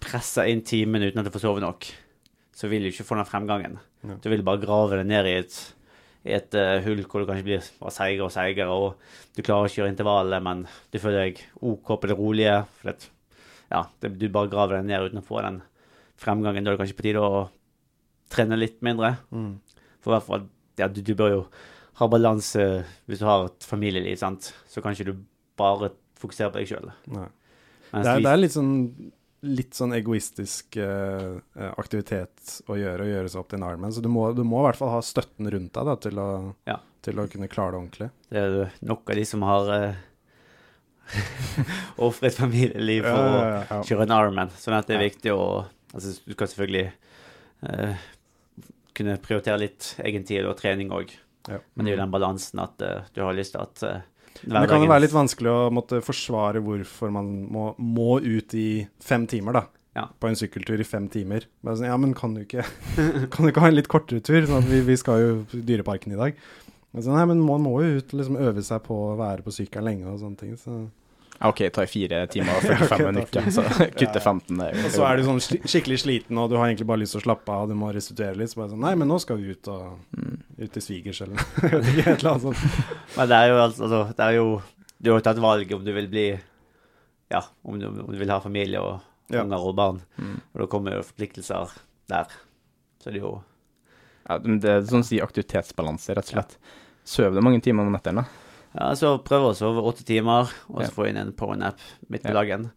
presser 0.01 0.49
inn 0.51 0.63
timen 0.65 1.03
uten 1.03 1.21
at 1.21 1.27
du 1.27 1.33
får 1.33 1.45
sove 1.45 1.63
nok, 1.63 1.87
så 2.55 2.69
vil 2.71 2.83
du 2.83 2.91
ikke 2.91 3.07
få 3.07 3.17
den 3.19 3.29
fremgangen. 3.29 3.79
Ja. 4.05 4.17
Du 4.21 4.27
vil 4.31 4.43
bare 4.45 4.61
grave 4.61 4.99
det 4.99 5.07
ned 5.09 5.29
i 5.29 5.37
et, 5.39 5.57
i 6.27 6.35
et 6.35 6.57
uh, 6.57 6.79
hull 6.85 7.03
hvor 7.05 7.23
du 7.23 7.29
kanskje 7.29 7.47
blir 7.47 7.63
seigere 7.63 8.27
og 8.27 8.35
seigere, 8.35 8.75
og 8.75 9.35
du 9.37 9.43
klarer 9.45 9.69
ikke 9.69 9.81
å 9.81 9.83
gjøre 9.83 9.95
intervallet, 9.95 10.43
men 10.43 10.65
du 10.91 10.99
føler 11.01 11.27
deg 11.27 11.43
OK 11.61 11.95
på 11.95 12.11
det 12.11 12.19
rolige. 12.19 12.59
For 12.79 12.91
det, 12.91 13.11
ja, 13.71 13.85
det, 14.03 14.15
du 14.19 14.27
bare 14.33 14.51
graver 14.51 14.79
deg 14.79 14.89
ned 14.91 15.09
uten 15.09 15.23
å 15.23 15.27
få 15.27 15.43
den 15.45 15.61
fremgangen. 16.21 16.65
Da 16.65 16.71
er 16.71 16.77
det 16.77 16.83
kanskje 16.83 16.99
på 16.99 17.07
tide 17.07 17.23
å 17.23 17.47
trene 18.31 18.57
litt 18.59 18.79
mindre. 18.85 19.15
Mm. 19.35 19.53
For 20.01 20.11
i 20.11 20.15
hvert 20.17 20.27
fall, 20.27 20.47
ja, 20.79 20.87
du, 20.91 21.01
du 21.05 21.13
bør 21.19 21.33
jo 21.35 21.41
ha 22.01 22.07
balanse 22.09 22.63
hvis 23.09 23.21
du 23.21 23.27
har 23.27 23.49
et 23.49 23.67
familieliv, 23.67 24.15
sant. 24.19 24.51
Så 24.71 24.81
kan 24.83 24.95
ikke 24.95 25.11
du 25.11 25.17
bare 25.59 25.91
fokusere 26.21 26.53
på 26.53 26.61
deg 26.61 26.69
sjøl. 26.71 26.91
Det 27.11 27.25
er, 28.01 28.21
det 28.23 28.31
er 28.31 28.39
litt 28.39 28.55
sånn 28.55 28.71
litt 29.41 29.73
sånn 29.73 29.95
egoistisk 29.97 30.75
eh, 30.77 31.39
eh, 31.57 31.71
aktivitet 31.81 32.59
å 32.69 32.75
gjøre, 32.77 33.07
å 33.07 33.09
gjøre 33.09 33.31
seg 33.33 33.39
opp 33.41 33.49
til 33.49 33.57
en 33.57 33.65
Ironman. 33.71 33.93
Så 33.95 34.03
du 34.05 34.09
må, 34.13 34.27
du 34.37 34.43
må 34.45 34.59
i 34.61 34.67
hvert 34.67 34.77
fall 34.77 34.91
ha 34.93 34.99
støtten 35.01 35.49
rundt 35.49 35.73
deg 35.73 35.87
da, 35.89 35.95
til, 35.97 36.21
å, 36.21 36.27
Ja. 36.69 36.75
til 37.01 37.17
å 37.17 37.25
kunne 37.31 37.49
klare 37.49 37.73
det 37.73 37.79
ordentlig. 37.79 38.09
Det 38.29 38.43
er 38.43 38.75
nok 38.85 39.09
av 39.09 39.17
de 39.17 39.25
som 39.25 39.45
har 39.47 39.71
eh, 39.79 40.03
ofret 42.07 42.37
familieliv 42.37 43.07
for 43.09 43.17
Ja, 43.33 43.49
ja, 43.65 43.79
å 43.81 43.87
kjøre 43.89 44.05
en 44.05 44.15
Ironman. 44.19 44.53
Sånn 44.61 44.77
at 44.77 44.89
det 44.89 44.99
er 44.99 45.07
viktig 45.09 45.35
å 45.35 45.43
Altså, 45.91 46.13
du 46.23 46.31
skal 46.37 46.47
selvfølgelig 46.47 46.85
eh, 47.67 48.03
kunne 48.97 49.17
prioritere 49.23 49.59
litt 49.63 49.93
egen 50.03 50.25
tid 50.27 50.47
og 50.47 50.57
trening 50.59 50.93
òg. 50.95 51.13
Ja. 51.49 51.59
Men 51.73 51.85
det 51.85 51.93
er 51.93 51.97
jo 51.97 52.03
den 52.03 52.13
balansen 52.13 52.61
at 52.61 52.83
uh, 52.85 53.07
du 53.15 53.23
har 53.25 53.35
lyst 53.37 53.55
til 53.55 53.63
at 53.63 53.83
uh, 53.87 53.99
det 54.41 54.69
kan 54.69 54.81
jo 54.81 54.89
være 54.89 55.03
litt 55.03 55.13
vanskelig 55.13 55.51
å 55.51 55.59
måtte 55.73 55.99
forsvare 56.05 56.61
hvorfor 56.63 57.11
man 57.13 57.29
må, 57.51 57.65
må 57.77 58.15
ut 58.23 58.55
i 58.57 58.85
fem 59.03 59.27
timer, 59.29 59.59
da. 59.59 59.63
Ja. 59.97 60.05
På 60.23 60.29
en 60.29 60.37
sykkeltur 60.39 60.79
i 60.79 60.87
fem 60.87 61.09
timer. 61.11 61.45
Bare 61.65 61.77
sånn, 61.77 61.89
ja, 61.89 61.97
men 61.99 62.13
kan 62.15 62.31
du 62.37 62.45
ikke 62.45 62.63
Kan 63.33 63.43
du 63.43 63.51
ikke 63.51 63.63
ha 63.63 63.67
en 63.67 63.75
litt 63.75 63.91
kortere 63.91 64.23
tur? 64.23 64.39
Sånn 64.47 64.69
vi, 64.69 64.79
vi 64.87 64.95
skal 64.99 65.19
jo 65.19 65.33
i 65.57 65.63
Dyreparken 65.67 66.15
i 66.15 66.19
dag. 66.19 66.39
Men 66.91 67.03
så, 67.03 67.11
nei, 67.11 67.25
men 67.27 67.43
man 67.43 67.63
må 67.63 67.75
jo 67.83 67.99
ut 67.99 68.15
og 68.15 68.21
liksom 68.21 68.39
øve 68.39 68.63
seg 68.67 68.81
på 68.87 68.95
å 69.11 69.17
være 69.19 69.45
på 69.45 69.53
sykkelen 69.55 69.87
lenge 69.87 70.11
og 70.11 70.19
sånne 70.23 70.39
ting. 70.39 70.55
Så. 70.59 70.79
Ja, 71.41 71.49
OK, 71.49 71.61
tar 71.73 71.87
fire 71.89 72.19
timer 72.29 72.53
og 72.53 72.61
45 72.69 72.91
Ok, 72.93 73.01
minutter, 73.07 73.47
så 73.55 73.63
kutter 73.97 74.19
15. 74.21 74.57
Det 74.59 74.67
er 74.67 74.83
Og 74.85 74.91
så 74.93 75.05
er 75.07 75.17
du 75.17 75.23
sånn 75.25 75.39
skikkelig 75.41 75.97
sliten, 76.03 76.37
og 76.37 76.51
du 76.51 76.55
har 76.59 76.67
egentlig 76.69 76.85
bare 76.91 77.01
lyst 77.01 77.15
til 77.15 77.21
å 77.23 77.25
slappe 77.25 77.49
av, 77.55 77.67
du 77.71 77.73
må 77.79 77.89
restituere 77.95 78.37
litt. 78.37 78.51
Så 78.53 78.59
bare 78.61 78.69
sånn 78.75 78.83
Nei, 78.85 78.93
men 79.01 79.09
nå 79.09 79.17
skal 79.23 79.39
vi 79.41 79.55
ut 79.55 79.67
og 79.73 79.97
Mm. 80.13 80.37
ut 80.61 80.71
til 80.75 80.83
svigers 80.85 81.21
eller 81.25 81.41
annet 82.05 82.21
sånt. 82.45 82.61
Men 83.17 83.27
det 83.31 83.37
er 83.41 83.47
jo 83.49 83.55
altså 83.63 83.87
Det 84.13 84.25
er 84.27 84.35
jo 84.37 84.47
Du 85.01 85.09
har 85.11 85.17
jo 85.19 85.23
tatt 85.25 85.39
valg 85.41 85.71
om 85.73 85.83
du 85.85 85.91
vil 85.95 86.07
bli 86.11 86.25
Ja, 87.31 87.41
om 87.65 87.79
du, 87.79 87.87
om 87.87 88.11
du 88.11 88.17
vil 88.19 88.29
ha 88.29 88.39
familie 88.43 88.81
og 88.83 88.99
Ja. 89.31 89.41
unger 89.45 89.63
og 89.65 89.75
barn. 89.75 90.01
Mm. 90.19 90.37
Og 90.53 90.59
da 90.61 90.67
kommer 90.67 90.93
jo 90.97 91.01
forpliktelser 91.07 91.71
der. 92.11 92.27
Så 93.01 93.09
det 93.09 93.15
er 93.15 93.23
jo 93.25 93.33
Ja, 94.29 94.37
det 94.37 94.65
er 94.69 94.81
sånn 94.85 95.01
å 95.01 95.07
si 95.07 95.17
aktivitetsbalanse, 95.23 96.13
rett 96.13 96.27
og 96.29 96.33
slett. 96.35 96.57
Sover 97.03 97.33
du 97.33 97.41
mange 97.41 97.61
timer 97.63 97.87
om 97.87 97.95
nettene? 97.95 98.25
Ja, 98.73 98.91
så 98.95 99.17
prøve 99.23 99.51
å 99.51 99.55
sove 99.57 99.81
åtte 99.83 100.05
timer, 100.07 100.51
og 100.69 100.81
så 100.81 100.87
Ja. 100.87 100.95
få 100.95 101.07
inn 101.09 101.17
en 101.17 101.33
powernap 101.33 101.77
midt 102.09 102.23
på 102.23 102.29
Ja. 102.31 102.33
dagen. 102.41 102.71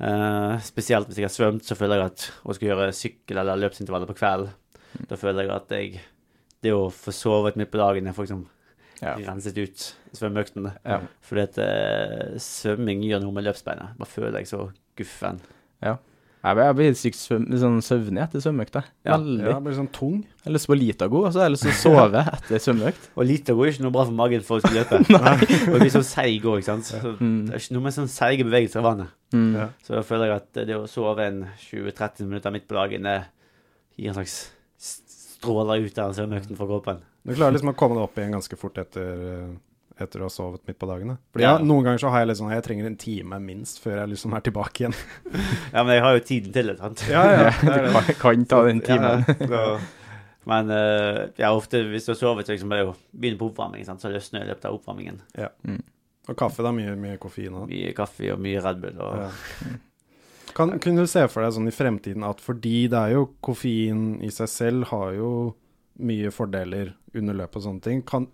Uh, 0.00 0.58
spesielt 0.60 1.06
hvis 1.08 1.16
jeg 1.16 1.24
har 1.28 1.36
svømt, 1.36 1.62
så 1.64 1.76
føler 1.76 1.96
jeg 1.96 2.06
at 2.06 2.30
å 2.44 2.54
skulle 2.54 2.74
gjøre 2.74 2.92
sykkel- 2.92 3.38
eller 3.38 3.56
løpsintervaller 3.56 4.06
på 4.08 4.16
kvelden, 4.18 4.50
Mm. 4.98 5.06
da 5.08 5.16
føler 5.16 5.42
jeg 5.46 5.50
at 5.50 5.68
jeg 5.70 6.00
Det 6.62 6.70
å 6.70 6.92
få 6.92 7.10
sovet 7.12 7.56
midt 7.56 7.72
på 7.72 7.78
dagen, 7.78 8.06
er 8.06 8.12
får 8.12 8.26
liksom 8.28 8.46
Ja. 9.02 9.16
renset 9.16 9.58
ut 9.58 9.94
svømmeøktene. 10.14 10.76
Ja. 10.86 11.00
Fordi 11.20 11.42
at 11.42 11.58
uh, 11.58 12.36
svømming 12.38 13.02
gjør 13.02 13.20
noe 13.22 13.32
med 13.32 13.44
løpsbeinet. 13.44 13.96
Bare 13.98 14.06
føler 14.06 14.38
jeg 14.38 14.46
så 14.46 14.72
guffen. 14.96 15.40
Ja. 15.82 15.96
Jeg 16.42 16.74
blir 16.74 16.86
helt 16.88 16.98
sykt 16.98 17.18
svøm, 17.20 17.44
sånn 17.60 17.76
søvnig 17.86 18.22
etter 18.24 18.42
svømmeøkta. 18.42 18.80
Ja. 19.06 19.14
Veldig. 19.16 19.44
Ja, 19.46 19.58
blir 19.62 19.76
sånn 19.76 19.90
tung. 19.94 20.16
Jeg 20.42 20.48
har 20.48 20.54
lyst 20.56 20.66
på 20.66 20.74
Litago, 20.74 21.20
og 21.22 21.32
så 21.32 21.38
har 21.38 21.46
jeg 21.46 21.54
lyst 21.54 21.66
til 21.68 21.70
å 21.70 21.76
sove 21.78 22.22
etter 22.36 22.62
svømmeøkt. 22.64 23.04
Og 23.14 23.28
Litago 23.28 23.62
er 23.62 23.70
ikke 23.70 23.84
noe 23.86 23.94
bra 23.94 24.04
for 24.08 24.16
magen 24.18 24.42
for 24.48 24.58
å 24.58 24.64
skulle 24.64 24.82
løpe. 24.82 24.98
og 25.70 25.76
det 25.76 25.80
blir 25.84 25.92
sånn 25.94 26.08
seig 26.08 26.42
òg, 26.50 26.58
ikke 26.58 26.70
sant. 26.72 26.88
Så 26.90 27.14
Mm. 27.22 27.46
det 27.46 27.54
er 27.54 27.62
ikke 27.62 27.76
noe 27.78 27.86
med 27.86 27.94
sånn 27.94 28.10
seige 28.10 28.48
bevegelser 28.48 28.82
i 28.82 28.86
vannet. 28.88 29.14
Mm. 29.32 29.52
Ja. 29.60 29.68
Så 29.86 29.94
da 29.94 30.02
føler 30.02 30.26
jeg 30.32 30.40
at 30.42 30.62
det 30.66 30.76
å 30.80 30.88
sove 30.90 31.28
en 31.30 31.44
20-30 31.70 32.26
minutter 32.26 32.50
midt 32.58 32.66
på 32.68 32.74
dagen, 32.80 33.06
det 33.06 33.16
gir 34.02 34.10
en 34.10 34.18
slags 34.18 34.38
stråler 34.82 35.86
ut 35.86 35.98
av 36.02 36.12
svømmeøkten 36.16 36.58
for 36.58 36.66
kroppen. 36.70 37.00
Du 37.22 37.34
klarer 37.36 37.54
liksom 37.54 37.70
å 37.70 37.76
komme 37.78 37.94
deg 38.00 38.08
opp 38.08 38.18
igjen 38.18 38.34
ganske 38.34 38.58
fort 38.58 38.78
etter, 38.82 39.22
eh, 39.30 39.52
etter 40.00 40.20
å 40.22 40.28
ha 40.28 40.32
sovet 40.32 40.62
midt 40.66 40.78
på 40.78 40.86
dagen. 40.88 41.08
da. 41.08 41.16
Fordi 41.32 41.42
Ja. 41.44 41.56
jeg, 41.58 41.66
Noen 41.66 41.84
ganger 41.84 41.98
så 41.98 42.10
har 42.10 42.20
jeg 42.20 42.28
litt 42.28 42.38
sånn 42.38 42.52
Jeg 42.52 42.62
trenger 42.64 42.86
en 42.86 42.96
time 42.96 43.38
minst 43.40 43.80
før 43.82 43.98
jeg 44.00 44.08
liksom 44.14 44.34
er 44.36 44.40
tilbake 44.40 44.80
igjen. 44.84 44.94
Ja, 45.74 45.82
men 45.84 45.94
jeg 45.94 46.02
har 46.02 46.12
jo 46.16 46.24
tiden 46.24 46.52
til 46.52 46.66
det, 46.72 46.78
sant. 46.78 47.04
Ja, 47.10 47.24
ja, 47.30 47.50
Du 47.60 47.92
kan, 47.92 48.14
kan 48.20 48.44
ta 48.46 48.62
den 48.66 48.80
timen. 48.80 49.24
Ja, 49.52 49.78
men 50.44 50.70
uh, 50.74 51.28
ja, 51.38 51.52
ofte 51.54 51.84
hvis 51.86 52.04
du 52.08 52.12
har 52.12 52.18
sovet, 52.18 52.46
så 52.48 52.52
liksom 52.56 52.68
bare 52.72 52.94
begynner 53.14 53.38
på 53.38 53.50
oppvarming, 53.52 53.84
sant? 53.86 54.00
så 54.02 54.10
løsner 54.10 54.40
det 54.42 54.48
i 54.48 54.50
løpet 54.50 54.64
av 54.66 54.74
oppvarmingen. 54.80 55.20
Og 56.28 56.36
kaffe, 56.38 56.62
da. 56.66 56.72
Mye, 56.74 56.96
mye 56.98 57.18
koffein 57.22 57.54
òg. 57.54 57.68
Mye 57.70 57.92
kaffe 57.94 58.32
og 58.34 58.40
mye 58.42 58.60
Red 58.62 58.80
Bull. 58.82 58.98
Og, 58.98 59.22
Ja. 59.22 59.30
Kan, 60.52 60.74
kunne 60.84 61.00
du 61.00 61.08
se 61.08 61.22
for 61.32 61.40
deg 61.46 61.54
sånn 61.54 61.70
i 61.70 61.72
fremtiden 61.72 62.24
at 62.28 62.42
fordi 62.44 62.82
det 62.92 62.98
er 62.98 63.14
jo 63.14 63.22
koffein 63.40 64.18
i 64.20 64.28
seg 64.34 64.50
selv 64.52 64.84
har 64.90 65.14
jo 65.16 65.30
mye 66.04 66.28
fordeler 66.34 66.90
under 67.16 67.38
løpet 67.38 67.56
og 67.56 67.64
sånne 67.68 67.80
ting, 67.86 68.02
kan 68.04 68.26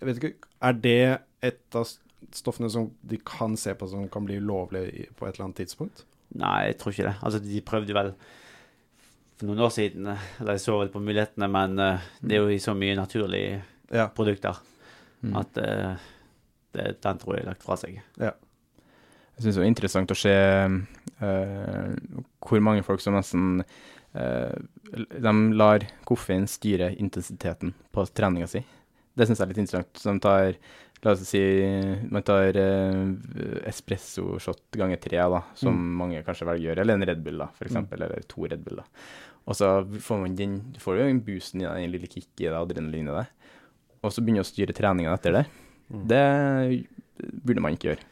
Jeg 0.00 0.08
vet 0.08 0.20
ikke, 0.20 0.48
er 0.64 0.78
det 0.80 1.00
et 1.44 1.76
av 1.76 1.88
stoffene 2.36 2.70
som 2.72 2.90
de 3.02 3.18
kan 3.26 3.56
se 3.60 3.74
på 3.76 3.88
som 3.90 4.08
kan 4.12 4.24
bli 4.28 4.38
ulovlig 4.40 5.08
på 5.16 5.26
et 5.26 5.34
eller 5.34 5.48
annet 5.48 5.62
tidspunkt? 5.62 6.04
Nei, 6.40 6.70
jeg 6.70 6.78
tror 6.80 6.94
ikke 6.94 7.08
det. 7.08 7.16
Altså, 7.26 7.40
de 7.42 7.60
prøvde 7.66 7.96
vel 7.96 8.12
for 9.40 9.48
noen 9.48 9.62
år 9.64 9.72
siden, 9.74 10.06
eh, 10.12 10.26
eller 10.40 10.56
jeg 10.56 10.64
så 10.66 10.76
vel 10.78 10.92
på 10.92 11.00
mulighetene, 11.02 11.48
men 11.50 11.78
eh, 11.80 12.08
det 12.20 12.36
er 12.36 12.44
jo 12.44 12.52
i 12.54 12.60
så 12.62 12.76
mye 12.76 12.96
naturlige 12.98 13.62
Ja. 13.90 14.06
produkter 14.14 14.60
Mm. 15.22 15.36
at 15.36 15.58
uh, 15.60 15.96
det, 16.72 16.84
den 17.02 17.18
tror 17.20 17.34
jeg 17.34 17.42
er 17.42 17.48
lagt 17.50 17.64
fra 17.66 17.76
seg. 17.76 17.98
Jeg 18.16 19.42
syns 19.44 19.58
det 19.58 19.64
er 19.64 19.68
interessant 19.68 20.12
å 20.14 20.16
se 20.16 20.32
uh, 20.32 21.90
hvor 22.40 22.62
mange 22.64 22.84
folk 22.86 23.02
som 23.04 23.18
nesten 23.18 23.60
uh, 24.16 24.56
De 24.96 25.34
lar 25.60 25.84
koffein 26.08 26.46
styre 26.48 26.94
intensiteten 26.96 27.74
på 27.92 28.06
treninga 28.16 28.48
si. 28.48 28.64
Det 29.20 29.26
syns 29.28 29.38
jeg 29.42 29.44
er 29.46 29.52
litt 29.52 29.60
interessant. 29.66 29.92
Så 30.00 30.14
de 30.16 30.22
tar 30.24 30.56
La 31.00 31.14
oss 31.14 31.22
si 31.24 31.40
man 32.12 32.20
tar 32.28 32.52
eh, 32.60 33.54
espresso-shot 33.70 34.76
ganger 34.76 34.98
tre, 35.00 35.16
da, 35.32 35.38
som 35.56 35.72
Mm. 35.72 35.94
mange 35.96 36.18
kanskje 36.26 36.44
velger 36.44 36.60
å 36.60 36.66
gjøre, 36.74 36.82
eller 36.84 36.98
en 36.98 37.06
Red 37.08 37.22
Bull, 37.24 37.38
da, 37.40 37.46
for 37.56 37.64
eksempel, 37.64 38.02
eller 38.04 38.20
to 38.28 38.44
Red 38.44 38.60
Bull. 38.66 38.76
da. 38.82 38.84
Og 39.48 39.56
så 39.56 39.70
får 39.96 40.20
man 40.20 40.34
den, 40.36 40.58
får 40.78 40.98
jo 40.98 41.06
en 41.08 41.22
boosten 41.24 41.62
i 41.62 41.64
deg, 41.64 41.72
en 41.86 41.92
lille 41.94 42.06
kick 42.06 42.28
i 42.44 42.44
deg, 42.50 42.52
adrenalin 42.52 43.08
i 43.08 43.16
deg. 43.16 43.26
Og 44.04 44.12
så 44.12 44.20
begynner 44.20 44.44
du 44.44 44.48
å 44.48 44.50
styre 44.52 44.76
treninga 44.76 45.14
etter 45.16 45.32
det. 45.38 45.46
Mm. 45.90 46.04
Det 46.12 46.24
burde 47.46 47.60
man 47.64 47.72
ikke 47.78 47.94
gjøre. 47.94 48.04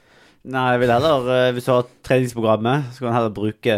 Nei, 0.49 0.65
jeg 0.73 0.81
vil 0.81 0.95
heller, 0.97 1.29
eh, 1.35 1.53
hvis 1.53 1.69
du 1.69 1.73
har 1.75 1.87
treningsprogrammet, 2.09 2.89
så 2.95 2.99
kan 3.05 3.11
du 3.13 3.17
heller 3.19 3.37
bruke 3.37 3.77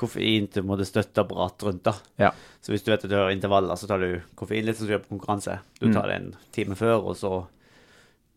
koffein 0.00 0.48
til 0.52 0.64
måtte 0.66 0.86
støtteapparat 0.88 1.62
rundt. 1.68 1.82
da. 1.86 1.92
Ja. 2.18 2.30
Så 2.64 2.72
hvis 2.72 2.82
du 2.86 2.90
vet 2.90 3.04
at 3.04 3.10
du 3.12 3.16
har 3.16 3.30
intervaller, 3.32 3.76
så 3.76 3.86
tar 3.90 4.00
du 4.02 4.20
koffein 4.36 4.64
litt 4.66 4.76
som 4.80 4.88
du 4.88 4.94
gjør 4.94 5.04
på 5.04 5.12
konkurranse. 5.14 5.58
Du 5.80 5.86
Mm. 5.88 5.94
tar 5.94 6.08
det 6.08 6.16
en 6.16 6.30
time 6.56 6.74
før, 6.76 7.00
og 7.04 7.16
så 7.16 7.46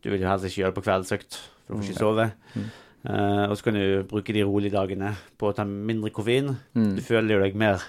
Du 0.03 0.09
vil 0.11 0.19
jo 0.19 0.27
helst 0.27 0.43
ikke 0.43 0.59
gjøre 0.59 0.71
det 0.73 0.75
på 0.75 0.83
kveldsøkt, 0.83 1.35
for 1.63 1.73
du 1.73 1.79
får 1.79 1.85
ikke 1.87 1.99
sove. 2.01 2.23
Mm. 2.59 2.65
Uh, 3.07 3.45
og 3.49 3.53
så 3.55 3.63
kan 3.63 3.73
du 3.73 4.03
bruke 4.03 4.33
de 4.35 4.43
rolige 4.43 4.71
dagene 4.75 5.13
på 5.39 5.47
å 5.47 5.55
ta 5.55 5.63
mindre 5.63 6.09
koffein. 6.11 6.57
Mm. 6.75 6.95
Du 6.97 7.01
føler 7.01 7.37
jo 7.37 7.39
deg 7.39 7.55
mer 7.55 7.79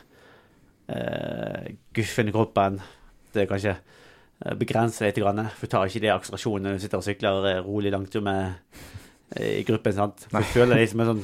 uh, 0.91 1.67
guffen 1.97 2.29
i 2.31 2.35
kroppen. 2.35 2.81
Det 3.35 3.43
er 3.43 3.51
kanskje 3.51 3.75
begrense 4.45 4.59
begrenser 4.61 5.07
litt, 5.09 5.19
grann, 5.23 5.43
for 5.57 5.67
du 5.67 5.71
tar 5.73 5.87
ikke 5.89 6.03
de 6.05 6.11
akselerasjonene 6.13 6.69
når 6.71 6.79
du 6.79 6.83
sitter 6.85 6.99
og 7.01 7.07
sykler 7.07 7.47
eh, 7.51 7.61
rolig 7.65 7.93
langtur 7.95 8.21
med 8.27 8.55
eh, 9.39 9.61
i 9.61 9.65
gruppen. 9.65 9.95
sant? 9.97 10.27
Du 10.31 10.43
føler 10.53 10.77
deg 10.83 10.89
som 10.91 11.01
er 11.01 11.11
sånn 11.13 11.23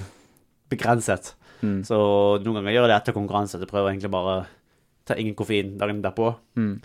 begrenset. 0.70 1.32
Mm. 1.62 1.80
Så 1.86 1.98
noen 2.44 2.60
ganger 2.60 2.74
gjør 2.76 2.86
jeg 2.86 2.92
det 2.92 2.98
etter 2.98 3.16
konkurranse. 3.16 3.58
at 3.58 3.66
Jeg 3.66 3.72
prøver 3.72 3.92
egentlig 3.92 4.12
bare 4.14 4.36
ta 5.08 5.16
ingen 5.18 5.36
koffein 5.38 5.76
dagen 5.80 6.02
derpå. 6.04 6.34
Mm. 6.58 6.76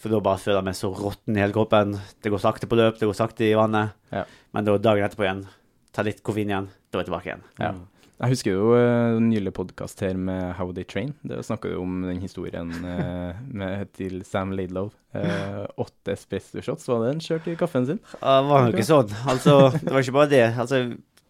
For 0.00 0.12
da 0.12 0.20
bare 0.24 0.40
føler 0.40 0.60
jeg 0.62 0.68
meg 0.70 0.78
så 0.78 0.90
råtten 0.96 1.36
i 1.36 1.42
hele 1.42 1.56
kroppen. 1.56 1.96
Det 2.22 2.32
går 2.32 2.42
sakte 2.42 2.68
på 2.70 2.78
løp, 2.80 2.98
det 3.00 3.08
går 3.08 3.16
sakte 3.18 3.46
i 3.46 3.56
vannet. 3.58 3.96
Ja. 4.14 4.24
Men 4.56 4.66
da 4.66 4.76
dagen 4.80 5.06
etterpå 5.06 5.26
igjen, 5.26 5.46
ta 5.92 6.04
litt 6.06 6.22
koffein 6.24 6.52
igjen, 6.52 6.70
da 6.88 6.98
er 6.98 7.04
jeg 7.04 7.10
tilbake 7.10 7.32
igjen. 7.32 7.48
Ja. 7.60 7.74
Jeg 8.20 8.34
husker 8.34 8.52
jo 8.52 8.72
den 8.76 9.14
en 9.16 9.28
nylig 9.32 9.52
podkast 9.56 10.02
her 10.04 10.18
med 10.20 10.50
How 10.58 10.74
They 10.76 10.84
Train. 10.84 11.14
Der 11.24 11.40
snakka 11.44 11.70
du 11.72 11.78
om 11.80 12.02
den 12.04 12.18
historien 12.20 12.68
eh, 12.84 13.38
med, 13.62 13.88
til 13.96 14.20
Sam 14.28 14.52
Laidlow. 14.52 14.90
Eh, 15.16 15.62
åtte 15.80 16.12
espresso 16.12 16.60
shots, 16.60 16.88
var 16.88 17.00
det 17.00 17.14
den 17.14 17.22
kjørte 17.24 17.54
i 17.54 17.56
kaffen 17.60 17.88
sin? 17.88 18.02
Det 18.12 18.34
var 18.50 18.66
jo 18.66 18.74
ikke 18.74 18.88
sånn. 18.90 19.14
Altså, 19.24 19.54
det 19.72 19.88
var 19.88 20.04
ikke 20.04 20.16
bare 20.18 20.32
det. 20.34 20.44
Altså, 20.52 20.82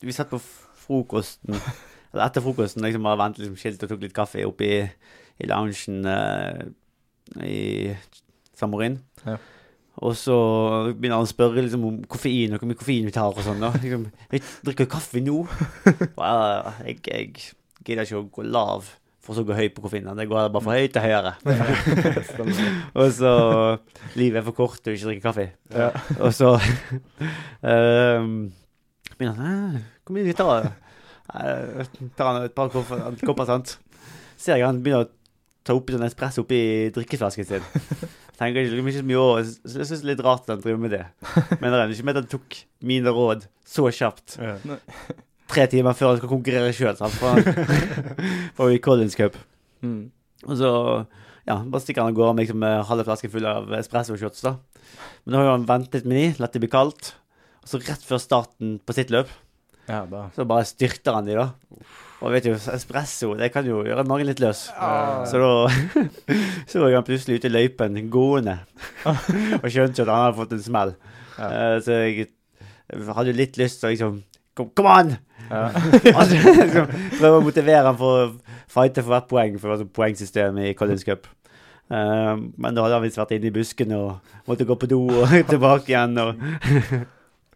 vi 0.03 0.17
satt 0.17 0.33
på 0.35 0.43
frokosten, 0.83 1.55
etter 2.17 2.43
frokosten, 2.43 2.83
liksom 2.83 3.07
bare 3.07 3.21
ventet 3.21 3.45
liksom 3.45 3.59
skilt 3.61 3.87
og 3.87 3.93
tok 3.93 4.05
litt 4.05 4.17
kaffe 4.17 4.43
oppe 4.49 4.67
i, 4.67 4.79
i 5.41 5.49
loungen 5.51 6.11
eh, 6.11 6.63
i 7.47 7.61
Samorin. 8.59 8.99
Ja. 9.27 9.39
Og 10.01 10.15
så 10.17 10.37
begynner 10.97 11.19
han 11.19 11.27
å 11.27 11.31
spørre 11.31 11.65
liksom, 11.65 11.83
om 11.85 11.99
koffein 12.09 12.55
og 12.55 12.63
hvor 12.63 12.71
mye 12.71 12.79
koffein 12.79 13.09
vi 13.09 13.13
tar 13.15 13.35
og 13.35 13.45
sånn. 13.45 13.61
da. 13.61 13.73
Liksom, 13.83 14.07
jeg 14.33 14.45
drikker 14.65 14.89
kaffe 14.91 15.21
nå. 15.25 15.43
Og 16.21 16.25
jeg, 16.87 16.97
jeg, 17.05 17.51
gidder 17.85 18.05
ikke 18.05 18.21
å 18.21 18.27
gå 18.33 18.45
lav 18.45 18.89
for 19.21 19.37
så 19.37 19.45
å 19.45 19.49
gå 19.49 19.57
høy 19.57 19.69
på 19.73 19.85
koffeinen. 19.85 20.17
Det 20.17 20.29
går 20.31 20.49
bare 20.53 20.65
fra 20.65 20.77
høyt 20.79 20.95
til 20.95 21.05
høyere. 21.05 21.35
og 23.01 23.13
så 23.17 23.33
Livet 24.17 24.41
er 24.41 24.47
for 24.47 24.57
kort 24.57 24.81
til 24.81 24.93
å 24.93 24.97
ikke 24.97 25.11
drikke 25.11 25.27
kaffe. 25.27 25.47
Og 26.19 26.33
så 26.37 26.55
um, 27.61 28.49
begynner 29.17 29.37
han 29.37 29.45
«Hæ, 29.45 29.83
Hvor 30.05 30.17
mye 30.17 30.29
vi 30.29 30.37
tar 30.37 30.71
tar 32.19 32.29
han 32.31 32.45
et 32.45 32.55
par 32.57 32.71
kopper, 32.73 33.47
sant? 33.49 33.77
Ser 34.41 34.59
jeg 34.59 34.67
han 34.67 34.81
begynner 34.83 35.07
å 35.07 35.11
ta 35.67 35.77
oppi 35.77 35.95
sånn 35.95 36.07
espresso 36.07 36.45
oppi 36.45 36.61
drikkeflasken 36.97 37.49
sin. 37.49 37.67
Tenker 38.41 38.65
ikke, 38.65 38.79
ikke 38.81 38.97
så 38.97 39.07
mye 39.07 39.21
over, 39.21 39.45
så 39.45 39.83
jeg 39.83 39.89
syns 39.91 40.01
det 40.01 40.07
er 40.07 40.13
litt 40.15 40.23
rart 40.25 40.47
at 40.47 40.55
han 40.55 40.63
driver 40.65 40.81
med 40.81 40.95
det. 40.97 41.03
Men 41.61 41.67
det 41.69 41.81
er 41.81 41.93
ikke 41.93 42.07
med 42.09 42.17
at 42.17 42.23
han 42.23 42.31
tok 42.33 42.61
mine 42.89 43.13
råd 43.13 43.45
så 43.69 43.85
kjapt. 43.93 44.39
Tre 45.51 45.67
timer 45.69 45.97
før 45.99 46.15
han 46.15 46.21
skal 46.21 46.31
konkurrere 46.31 46.73
sjøl, 46.73 46.97
for 48.57 48.73
i 48.73 48.81
Collins 48.83 49.19
Cup. 49.19 49.37
Mm. 49.85 50.09
Og 50.47 50.57
så 50.57 50.71
ja, 51.49 51.59
bare 51.61 51.83
stikker 51.83 52.05
han 52.05 52.15
av 52.15 52.17
gårde 52.17 52.35
med 52.37 52.47
liksom, 52.47 52.65
halve 52.89 53.07
flaske 53.09 53.31
full 53.33 53.47
av 53.49 53.71
espresso-shots. 53.81 54.45
da. 54.47 54.57
Men 55.25 55.35
nå 55.35 55.41
har 55.41 55.49
jo 55.49 55.55
han 55.59 55.69
ventet 55.69 56.09
med 56.09 56.17
de, 56.21 56.27
latt 56.41 56.57
det 56.57 56.63
bli 56.65 56.73
kaldt. 56.73 57.15
Og 57.61 57.69
så 57.69 57.81
rett 57.83 58.05
før 58.07 58.23
starten 58.23 58.79
på 58.87 58.97
sitt 58.97 59.13
løp, 59.13 59.29
Ja, 59.91 60.05
da. 60.07 60.29
Så 60.37 60.47
bare 60.47 60.69
styrter 60.69 61.17
han 61.19 61.27
de, 61.27 61.35
da. 61.39 61.51
Og 62.21 62.35
vet 62.35 62.45
du, 62.45 62.53
espresso 62.53 63.33
det 63.39 63.49
kan 63.55 63.67
jo 63.67 63.81
gjøre 63.87 64.05
magen 64.09 64.29
litt 64.29 64.43
løs. 64.43 64.67
Så 65.31 65.41
da 65.41 65.53
så 66.71 66.83
var 66.83 66.99
han 66.99 67.07
plutselig 67.07 67.41
ute 67.41 67.49
i 67.49 67.55
løypen 67.55 67.97
gående 68.13 68.59
og 69.63 69.67
skjønte 69.67 70.05
at 70.05 70.11
han 70.13 70.27
hadde 70.27 70.37
fått 70.37 70.53
en 70.57 70.67
smell. 70.67 70.93
Eh, 71.41 71.77
så 71.81 72.03
jeg 72.05 72.29
hadde 73.09 73.33
jo 73.33 73.39
litt 73.39 73.57
lyst 73.61 73.81
til 73.81 73.91
å 73.91 73.95
liksom 73.95 74.21
Kom, 74.59 74.67
kom 74.75 74.89
an! 74.91 75.13
altså, 75.55 76.35
liksom, 76.35 76.89
prøve 77.15 77.37
å 77.39 77.43
motivere 77.45 77.85
han 77.87 77.97
for 77.97 78.17
å 78.19 78.57
fighte 78.71 79.05
for 79.05 79.15
hvert 79.15 79.29
poeng, 79.31 79.55
for 79.55 79.69
det 79.69 79.71
var 79.71 79.79
sånn 79.85 79.93
poengsystem 79.95 80.59
i 80.59 80.73
Collins 80.77 81.07
Cup. 81.07 81.29
Eh, 81.87 82.33
men 82.35 82.75
da 82.75 82.83
hadde 82.83 82.99
han 82.99 83.05
visst 83.07 83.19
vært 83.19 83.37
inne 83.37 83.49
i 83.49 83.55
busken 83.55 83.95
og 83.95 84.35
måtte 84.51 84.67
gå 84.67 84.77
på 84.77 84.91
do 84.91 85.01
og 85.23 85.33
tilbake 85.49 85.95
igjen. 85.95 86.19
Og 86.19 86.43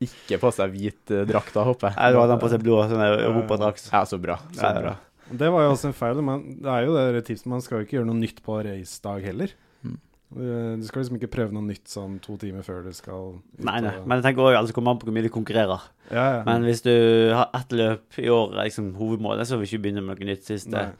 Ikke 0.05 0.39
på 0.43 0.53
seg 0.55 0.71
hvit 0.75 1.11
eh, 1.11 1.25
drakt, 1.29 1.53
da, 1.57 1.65
håper 1.65 1.91
jeg. 1.91 1.97
Nei, 1.99 2.13
du 2.13 2.19
hadde 2.23 2.39
på 2.43 2.51
seg 2.53 2.63
blå 2.65 2.79
sånn 2.91 3.03
europadrakt. 3.09 3.89
Ja, 3.93 4.05
så 4.09 4.19
bra. 4.21 4.39
Så 4.53 4.63
Ja, 4.63 4.73
bra. 4.81 4.97
Det 5.33 5.49
var 5.51 5.63
jo 5.65 5.71
også 5.73 5.89
en 5.89 5.95
feil. 5.97 6.19
Men 6.23 6.43
det 6.61 6.69
er 6.71 6.85
jo 6.85 6.95
det 6.97 7.25
tipset, 7.27 7.47
man 7.49 7.63
skal 7.65 7.79
jo 7.81 7.87
ikke 7.87 7.97
gjøre 7.99 8.07
noe 8.11 8.21
nytt 8.21 8.43
på 8.45 8.59
racedag 8.67 9.25
heller. 9.25 9.55
Mm. 9.85 9.95
Eh, 10.37 10.77
Du 10.81 10.85
skal 10.89 11.03
liksom 11.03 11.17
ikke 11.21 11.31
prøve 11.33 11.53
noe 11.57 11.65
nytt 11.65 11.89
sånn 11.89 12.19
to 12.21 12.37
timer 12.37 12.63
før 12.67 12.83
du 12.85 12.93
skal 12.93 13.35
ut 13.39 13.65
Nei, 13.65 13.81
nei. 13.81 13.95
og- 13.97 14.07
Men 14.07 14.21
jeg 14.21 14.25
tenker 14.35 14.43
også, 14.45 14.59
altså, 14.61 14.75
kommer 14.75 14.91
an 14.93 14.99
på 14.99 15.07
hvor 15.09 15.15
mye 15.17 15.23
du 15.23 15.31
konkurrerer. 15.31 15.81
ja, 16.11 16.27
ja. 16.39 16.43
Men 16.45 16.63
hvis 16.65 16.83
du 16.83 17.33
har 17.33 17.49
ett 17.55 17.69
løp 17.71 18.19
i 18.19 18.29
år, 18.29 18.53
liksom 18.65 18.95
hovedmålet, 18.97 19.47
så 19.47 19.57
vil 19.59 19.67
du 19.67 19.77
ikke 19.77 19.83
begynne 19.89 20.05
med 20.05 20.19
noe 20.21 20.27
nytt 20.27 20.47
de 20.47 20.59
siste 20.59 20.71
Nei. 20.73 20.93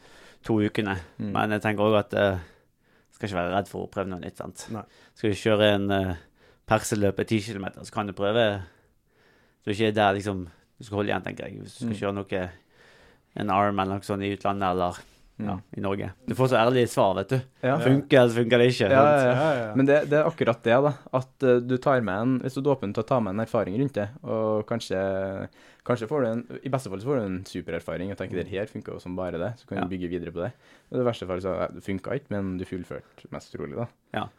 to 0.43 0.55
ukene. 0.61 0.97
Mm. 1.21 1.33
Men 1.33 1.51
jeg 1.51 1.63
tenker 1.63 1.85
òg 1.85 1.99
at 1.99 2.15
uh, 2.15 2.39
skal 3.13 3.29
ikke 3.29 3.37
være 3.43 3.55
redd 3.57 3.69
for 3.69 3.87
å 3.87 3.91
prøve 3.91 4.09
noe 4.09 4.21
nytt. 4.21 4.37
sant? 4.37 4.67
Nei. 4.73 4.83
Skal 5.15 5.31
du 5.31 5.37
kjøre 5.37 5.75
en 5.75 5.91
uh, 5.91 6.15
perseløp 6.67 7.17
på 7.17 7.27
10 7.27 7.53
km, 7.53 7.67
så 7.85 7.93
kan 7.93 8.07
du 8.07 8.13
prøve 8.17 8.63
Så 9.65 9.73
ikke 9.73 9.89
er 9.89 9.97
der 9.97 10.15
liksom 10.19 10.45
du 10.79 10.85
skal 10.85 10.97
holde 10.99 11.09
igjen, 11.13 11.23
tenker 11.25 11.47
jeg. 11.49 11.61
Hvis 11.63 11.79
du 11.79 11.85
skal 11.85 11.89
Mm. 11.95 11.99
kjøre 12.01 12.15
noe 12.15 12.51
en 13.37 13.51
arm 13.51 13.79
eller 13.81 13.95
noe 13.99 14.05
sånt 14.07 14.23
i 14.23 14.33
utlandet 14.37 14.71
eller 14.75 14.99
ja, 15.39 15.55
Mm. 15.57 15.63
i 15.77 15.81
Norge. 15.81 16.11
Du 16.29 16.35
får 16.39 16.49
så 16.53 16.59
ærlige 16.61 16.87
svar, 16.89 17.15
vet 17.17 17.29
du. 17.29 17.41
Ja. 17.63 17.79
Funker 17.83 18.21
eller 18.21 18.35
funker 18.37 18.59
det 18.59 18.69
ikke? 18.71 18.91
Ja, 18.91 19.03
ja, 19.03 19.25
ja. 19.25 19.33
Ja, 19.35 19.55
ja. 19.67 19.75
Men 19.75 19.87
det, 19.87 19.97
det 20.11 20.19
er 20.21 20.29
akkurat 20.29 20.63
det, 20.63 20.77
da. 20.85 20.93
At 21.13 21.43
eh, 21.43 21.59
du 21.61 21.77
tar 21.79 22.01
med 22.03 22.15
en 22.23 22.37
Hvis 22.41 22.55
du 22.55 22.61
er 22.71 22.75
åpen 22.77 22.93
til 22.95 23.03
å 23.03 23.07
ta 23.07 23.19
med 23.21 23.35
en 23.35 23.41
erfaring 23.47 23.79
rundt 23.81 23.95
det, 23.95 24.09
og 24.23 24.67
kanskje 24.67 25.49
Kanskje 25.85 26.07
får 26.09 26.23
du 26.23 26.27
en 26.31 26.39
I 26.65 26.71
beste 26.73 26.89
fall 26.89 27.01
så 27.03 27.09
får 27.11 27.19
du 27.21 27.25
en 27.27 27.45
supererfaring 27.45 28.09
og 28.11 28.17
tenker 28.17 28.39
det 28.41 28.49
her 28.49 28.65
funka 28.71 28.95
jo 28.95 29.01
som 29.03 29.15
bare 29.19 29.37
det, 29.37 29.51
så 29.61 29.67
kan 29.69 29.77
Ja. 29.79 29.85
du 29.85 29.91
bygge 29.93 30.09
videre 30.09 30.33
på 30.33 30.41
det. 30.41 30.53
Og 30.89 30.97
I 30.97 31.01
det 31.03 31.05
verste 31.05 31.27
fall 31.29 31.43
så 31.45 31.53
eh, 31.61 31.81
funka 31.85 32.15
ikke, 32.17 32.31
men 32.33 32.57
du 32.57 32.65
fullførte 32.65 33.29
mest 33.31 33.53
trolig, 33.53 33.77
da. 33.77 33.87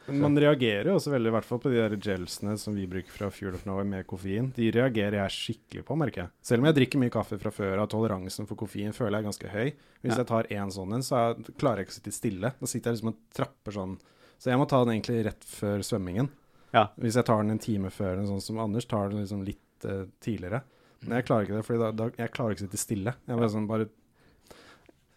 Men 0.08 0.22
man 0.24 0.38
reagerer 0.42 0.90
jo 0.90 0.96
også 0.98 1.12
veldig, 1.14 1.30
i 1.30 1.36
hvert 1.36 1.46
fall 1.46 1.60
på 1.62 1.70
de 1.70 1.76
der 1.84 1.96
gelsene 2.02 2.58
som 2.58 2.74
vi 2.74 2.88
bruker 2.88 3.12
fra 3.14 3.30
Fuel 3.30 3.54
of 3.54 3.66
Norway 3.68 3.86
med 3.86 4.08
koffein. 4.08 4.52
De 4.56 4.72
reagerer 4.72 5.20
jeg 5.22 5.36
skikkelig 5.38 5.86
på, 5.86 5.96
merker 6.02 6.22
jeg. 6.24 6.30
Selv 6.42 6.64
om 6.64 6.66
jeg 6.72 6.76
drikker 6.80 7.00
mye 7.04 7.14
kaffe 7.14 7.38
fra 7.38 7.52
før 7.54 7.78
av, 7.84 7.90
toleransen 7.94 8.48
for 8.50 8.56
koffein 8.58 8.92
føler 8.96 9.20
jeg 9.20 9.26
er 9.26 9.30
ganske 9.30 9.54
høy. 9.54 9.74
Hvis 10.02 10.16
Ja. 10.16 10.24
jeg 10.24 10.28
tar 10.28 10.44
én 10.50 10.72
sånn 10.74 10.94
en, 10.98 11.02
så 11.06 11.36
jeg, 11.36 11.56
klarer 11.62 11.78
jeg 11.78 11.88
ikke 11.88 11.94
å 11.94 12.00
sitte 12.02 12.12
stille. 12.18 12.54
Da 12.60 12.66
sitter 12.66 12.90
jeg 12.90 12.98
liksom 13.04 13.14
og 13.14 13.18
trapper 13.36 13.72
sånn. 13.72 14.00
Så 14.40 14.50
jeg 14.50 14.58
må 14.58 14.66
ta 14.68 14.84
den 14.84 14.98
egentlig 15.00 15.24
rett 15.26 15.44
før 15.46 15.80
svømmingen. 15.86 16.30
Ja. 16.74 16.88
Hvis 16.98 17.16
jeg 17.16 17.26
tar 17.26 17.44
den 17.44 17.52
en 17.52 17.60
time 17.60 17.90
før, 17.94 18.18
sånn 18.26 18.42
som 18.42 18.58
Anders 18.60 18.86
tar 18.90 19.10
den 19.10 19.22
liksom 19.22 19.46
litt 19.46 19.62
uh, 19.86 20.06
tidligere. 20.20 20.64
Men 21.06 21.20
jeg 21.20 21.28
klarer 21.28 21.48
ikke 21.48 21.56
det, 21.60 21.66
for 21.68 21.86
jeg 22.20 22.32
klarer 22.34 22.56
ikke 22.56 22.64
å 22.64 22.68
sitte 22.68 22.82
stille. 22.82 23.16
Jeg 23.28 23.40
bare 23.40 23.54
sånn 23.54 23.70
bare 23.70 23.88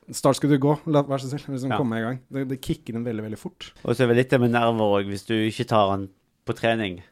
Start 0.09 0.39
skal 0.39 0.49
du 0.49 0.57
gå, 0.57 0.73
la, 0.89 1.03
vær 1.05 1.21
så 1.21 1.29
snill. 1.29 1.43
Liksom 1.53 1.69
Ja. 1.75 1.77
komme 1.77 1.99
i 1.99 2.01
gang. 2.01 2.19
Det, 2.33 2.47
det 2.49 2.57
kicker 2.65 2.95
den 2.97 3.05
veldig, 3.05 3.27
veldig 3.27 3.39
fort. 3.39 3.73
Og 3.85 3.93
så 3.93 4.05
er 4.07 4.09
det 4.09 4.17
litt 4.23 4.31
det 4.33 4.39
med 4.41 4.55
nerver 4.55 4.95
òg, 5.03 5.05
hvis 5.11 5.27
du 5.29 5.35
ikke 5.37 5.67
tar 5.69 5.91
den 5.93 6.07
på 6.49 6.57
trening, 6.57 7.03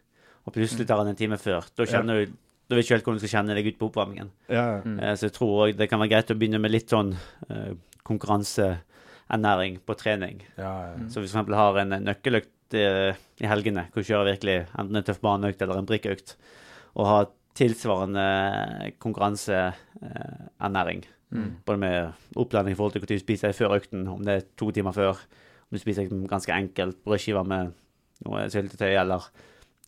og 0.47 0.55
plutselig 0.55 0.87
tar 0.89 1.03
den 1.05 1.13
en 1.13 1.19
time 1.19 1.37
før. 1.37 1.69
Da 1.77 1.85
kjenner 1.85 2.25
du 2.25 2.33
da 2.67 2.75
vet 2.75 2.83
du 2.83 2.87
ikke 2.89 2.97
helt 2.97 3.05
hvordan 3.07 3.21
du 3.21 3.23
skal 3.23 3.35
kjenne 3.37 3.55
deg 3.55 3.67
ut 3.69 3.79
på 3.79 3.87
oppvarmingen. 3.91 4.31
Ja, 4.49 4.65
ja. 4.75 4.81
Mm. 4.83 4.99
Eh, 4.99 5.15
Så 5.15 5.29
jeg 5.29 5.35
tror 5.37 5.53
òg 5.69 5.77
det 5.79 5.87
kan 5.91 6.01
være 6.01 6.11
greit 6.11 6.33
å 6.33 6.39
begynne 6.39 6.59
med 6.59 6.73
litt 6.73 6.91
sånn 6.91 7.13
uh, 7.15 7.75
konkurranseernæring 8.03 9.79
på 9.87 9.95
trening. 9.95 10.43
ja, 10.57 10.73
ja. 10.91 11.09
Så 11.09 11.21
hvis 11.23 11.33
du 11.33 11.39
f.eks. 11.39 11.55
har 11.55 11.79
en 11.85 11.95
nøkkeløkt 12.03 12.75
uh, 12.75 13.13
i 13.39 13.47
helgene, 13.47 13.87
hvor 13.93 14.03
du 14.03 14.09
kjører 14.09 14.33
virkelig 14.33 14.57
enten 14.75 14.97
en 14.97 15.07
tøff 15.07 15.21
baneøkt 15.23 15.63
eller 15.63 15.79
en 15.79 15.87
brikkøkt, 15.87 16.35
og 16.97 17.07
har 17.07 17.29
tilsvarende 17.57 18.93
konkurranseernæring, 19.03 21.05
Mm. 21.31 21.57
både 21.67 21.79
med 21.79 22.13
oppladning 22.37 22.73
i 22.73 22.77
forhold 22.79 22.93
til 22.93 23.01
når 23.03 23.07
du 23.09 23.19
spiser 23.19 23.53
før 23.53 23.75
økten, 23.81 24.07
om 24.09 24.23
det 24.25 24.33
er 24.35 24.41
to 24.57 24.71
timer 24.71 24.93
før, 24.95 25.09
om 25.19 25.73
du 25.75 25.79
spiser 25.79 26.09
ganske 26.29 26.53
enkelt 26.55 26.97
brødskiver 27.05 27.43
med 27.45 27.73
noe 28.25 28.49
syltetøy, 28.51 28.95
eller 29.01 29.21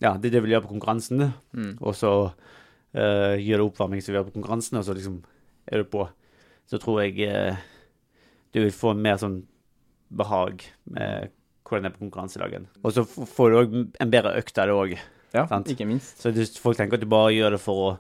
Ja, 0.00 0.12
det 0.14 0.26
er 0.26 0.30
det 0.30 0.32
du 0.32 0.40
vil 0.46 0.50
gjøre 0.52 0.62
på 0.66 0.78
konkurransen, 0.78 1.32
Mm. 1.52 1.78
og 1.80 1.94
så 1.94 2.32
uh, 2.94 3.36
gjør 3.38 3.56
du 3.58 3.64
oppvarming 3.68 4.00
som 4.02 4.12
vi 4.12 4.16
gjør 4.18 4.24
på 4.30 4.40
konkurransen, 4.40 4.76
og 4.78 4.84
så 4.84 4.94
liksom 4.94 5.22
er 5.66 5.76
du 5.78 5.84
på. 5.84 6.08
Så 6.70 6.78
tror 6.78 7.00
jeg 7.02 7.28
uh, 7.28 7.56
du 8.54 8.60
vil 8.60 8.70
få 8.70 8.94
mer 8.96 9.16
sånn 9.16 9.42
behag 10.10 10.62
med 10.86 11.30
hvordan 11.64 11.82
det 11.82 11.92
er 11.92 11.96
på 11.98 12.10
konkurransedagen. 12.10 12.66
Og 12.84 12.92
så 12.92 13.04
får 13.04 13.50
du 13.50 13.56
òg 13.56 13.92
en 14.00 14.10
bedre 14.10 14.36
økt 14.38 14.58
av 14.58 14.66
det 14.66 14.74
òg. 14.74 14.98
Ja, 15.34 15.46
Sant. 15.50 15.68
ikke 15.68 15.86
minst. 15.86 16.20
Så 16.22 16.32
folk 16.62 16.76
tenker 16.78 16.94
at 16.98 17.04
du 17.04 17.06
bare 17.10 17.34
gjør 17.34 17.56
det 17.56 17.60
for 17.60 17.84
å 17.84 17.98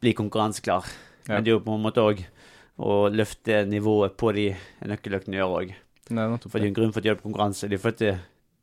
bli 0.00 0.12
konkurranseklar. 0.14 0.86
Ja. 1.26 1.34
Men 1.36 1.44
det 1.44 1.50
er 1.52 1.56
jo 1.58 1.64
på 1.66 1.74
en 1.74 1.82
måte 1.84 2.04
òg 2.04 2.24
å 2.78 3.08
løfte 3.10 3.64
nivået 3.66 4.14
på 4.16 4.32
de 4.36 4.52
nøkkeløktene 4.86 5.34
du 5.34 5.40
gjør 5.40 5.56
òg. 5.58 5.72
For 6.08 6.56
det 6.58 6.62
er 6.62 6.68
en 6.70 6.76
grunn 6.78 6.92
for 6.94 7.00
at 7.00 7.04
du 7.04 7.08
gjør 7.10 7.18
det 7.18 7.22
på 7.24 7.28
konkurranse. 7.28 7.68
Det 7.68 7.80
er 7.84 7.88
at 7.90 8.04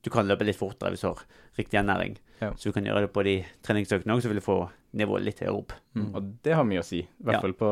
du 0.06 0.10
kan 0.14 0.28
løpe 0.30 0.46
litt 0.48 0.58
fortere 0.58 0.94
hvis 0.94 1.02
du 1.04 1.10
har 1.10 1.22
riktig 1.58 1.78
ernæring. 1.82 2.16
Ja. 2.42 2.52
Så 2.56 2.70
du 2.70 2.76
kan 2.76 2.86
gjøre 2.88 3.06
det 3.06 3.12
på 3.16 3.24
de 3.26 3.36
treningsøktene 3.66 4.16
òg, 4.16 4.22
så 4.24 4.30
vil 4.32 4.40
du 4.40 4.46
få 4.46 4.58
nivået 4.96 5.26
litt 5.26 5.40
høyere 5.44 5.58
opp. 5.60 5.74
Mm. 5.98 6.10
Og 6.16 6.28
det 6.46 6.56
har 6.56 6.64
mye 6.68 6.80
å 6.82 6.86
si. 6.88 7.00
I 7.04 7.24
hvert 7.26 7.36
Ja. 7.38 7.42
fall 7.42 7.54
på, 7.54 7.70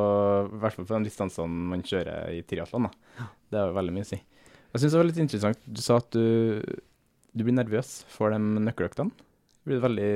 hvert 0.60 0.74
fall 0.76 0.86
på 0.86 0.98
de 0.98 1.04
distansene 1.10 1.48
man 1.72 1.84
kjører 1.84 2.34
i 2.36 2.42
triatlon. 2.44 2.90
Det 3.50 3.60
har 3.60 3.72
veldig 3.74 3.94
mye 3.94 4.04
å 4.04 4.12
si. 4.12 4.20
Jeg 4.74 4.82
syns 4.82 4.92
det 4.92 4.98
var 5.00 5.06
litt 5.06 5.22
interessant. 5.22 5.60
Du 5.72 5.82
sa 5.82 5.98
at 5.98 6.10
du, 6.12 6.62
du 7.36 7.44
blir 7.44 7.54
nervøs 7.54 8.04
for 8.10 8.30
de 8.34 8.38
nøkkeløktene. 8.40 9.12
Blir 9.66 9.80
det 9.80 9.84
veldig 9.88 10.10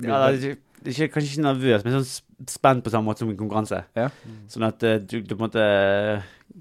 blir 0.00 0.08
Ja, 0.12 0.18
det 0.30 0.50
er 0.50 0.56
ikke, 0.92 1.10
kanskje 1.14 1.34
ikke 1.34 1.44
nervøs, 1.46 1.84
men 1.84 1.96
sånn 1.98 2.48
spent 2.48 2.84
på 2.84 2.90
samme 2.92 3.04
måte 3.10 3.20
som 3.24 3.30
en 3.32 3.36
konkurranse. 3.36 3.82
Ja. 3.98 4.08
Sånn 4.48 4.64
at 4.68 4.82
eh, 4.88 4.98
du, 5.02 5.18
du 5.20 5.34
på 5.34 5.40
en 5.42 5.46
måte 5.48 5.64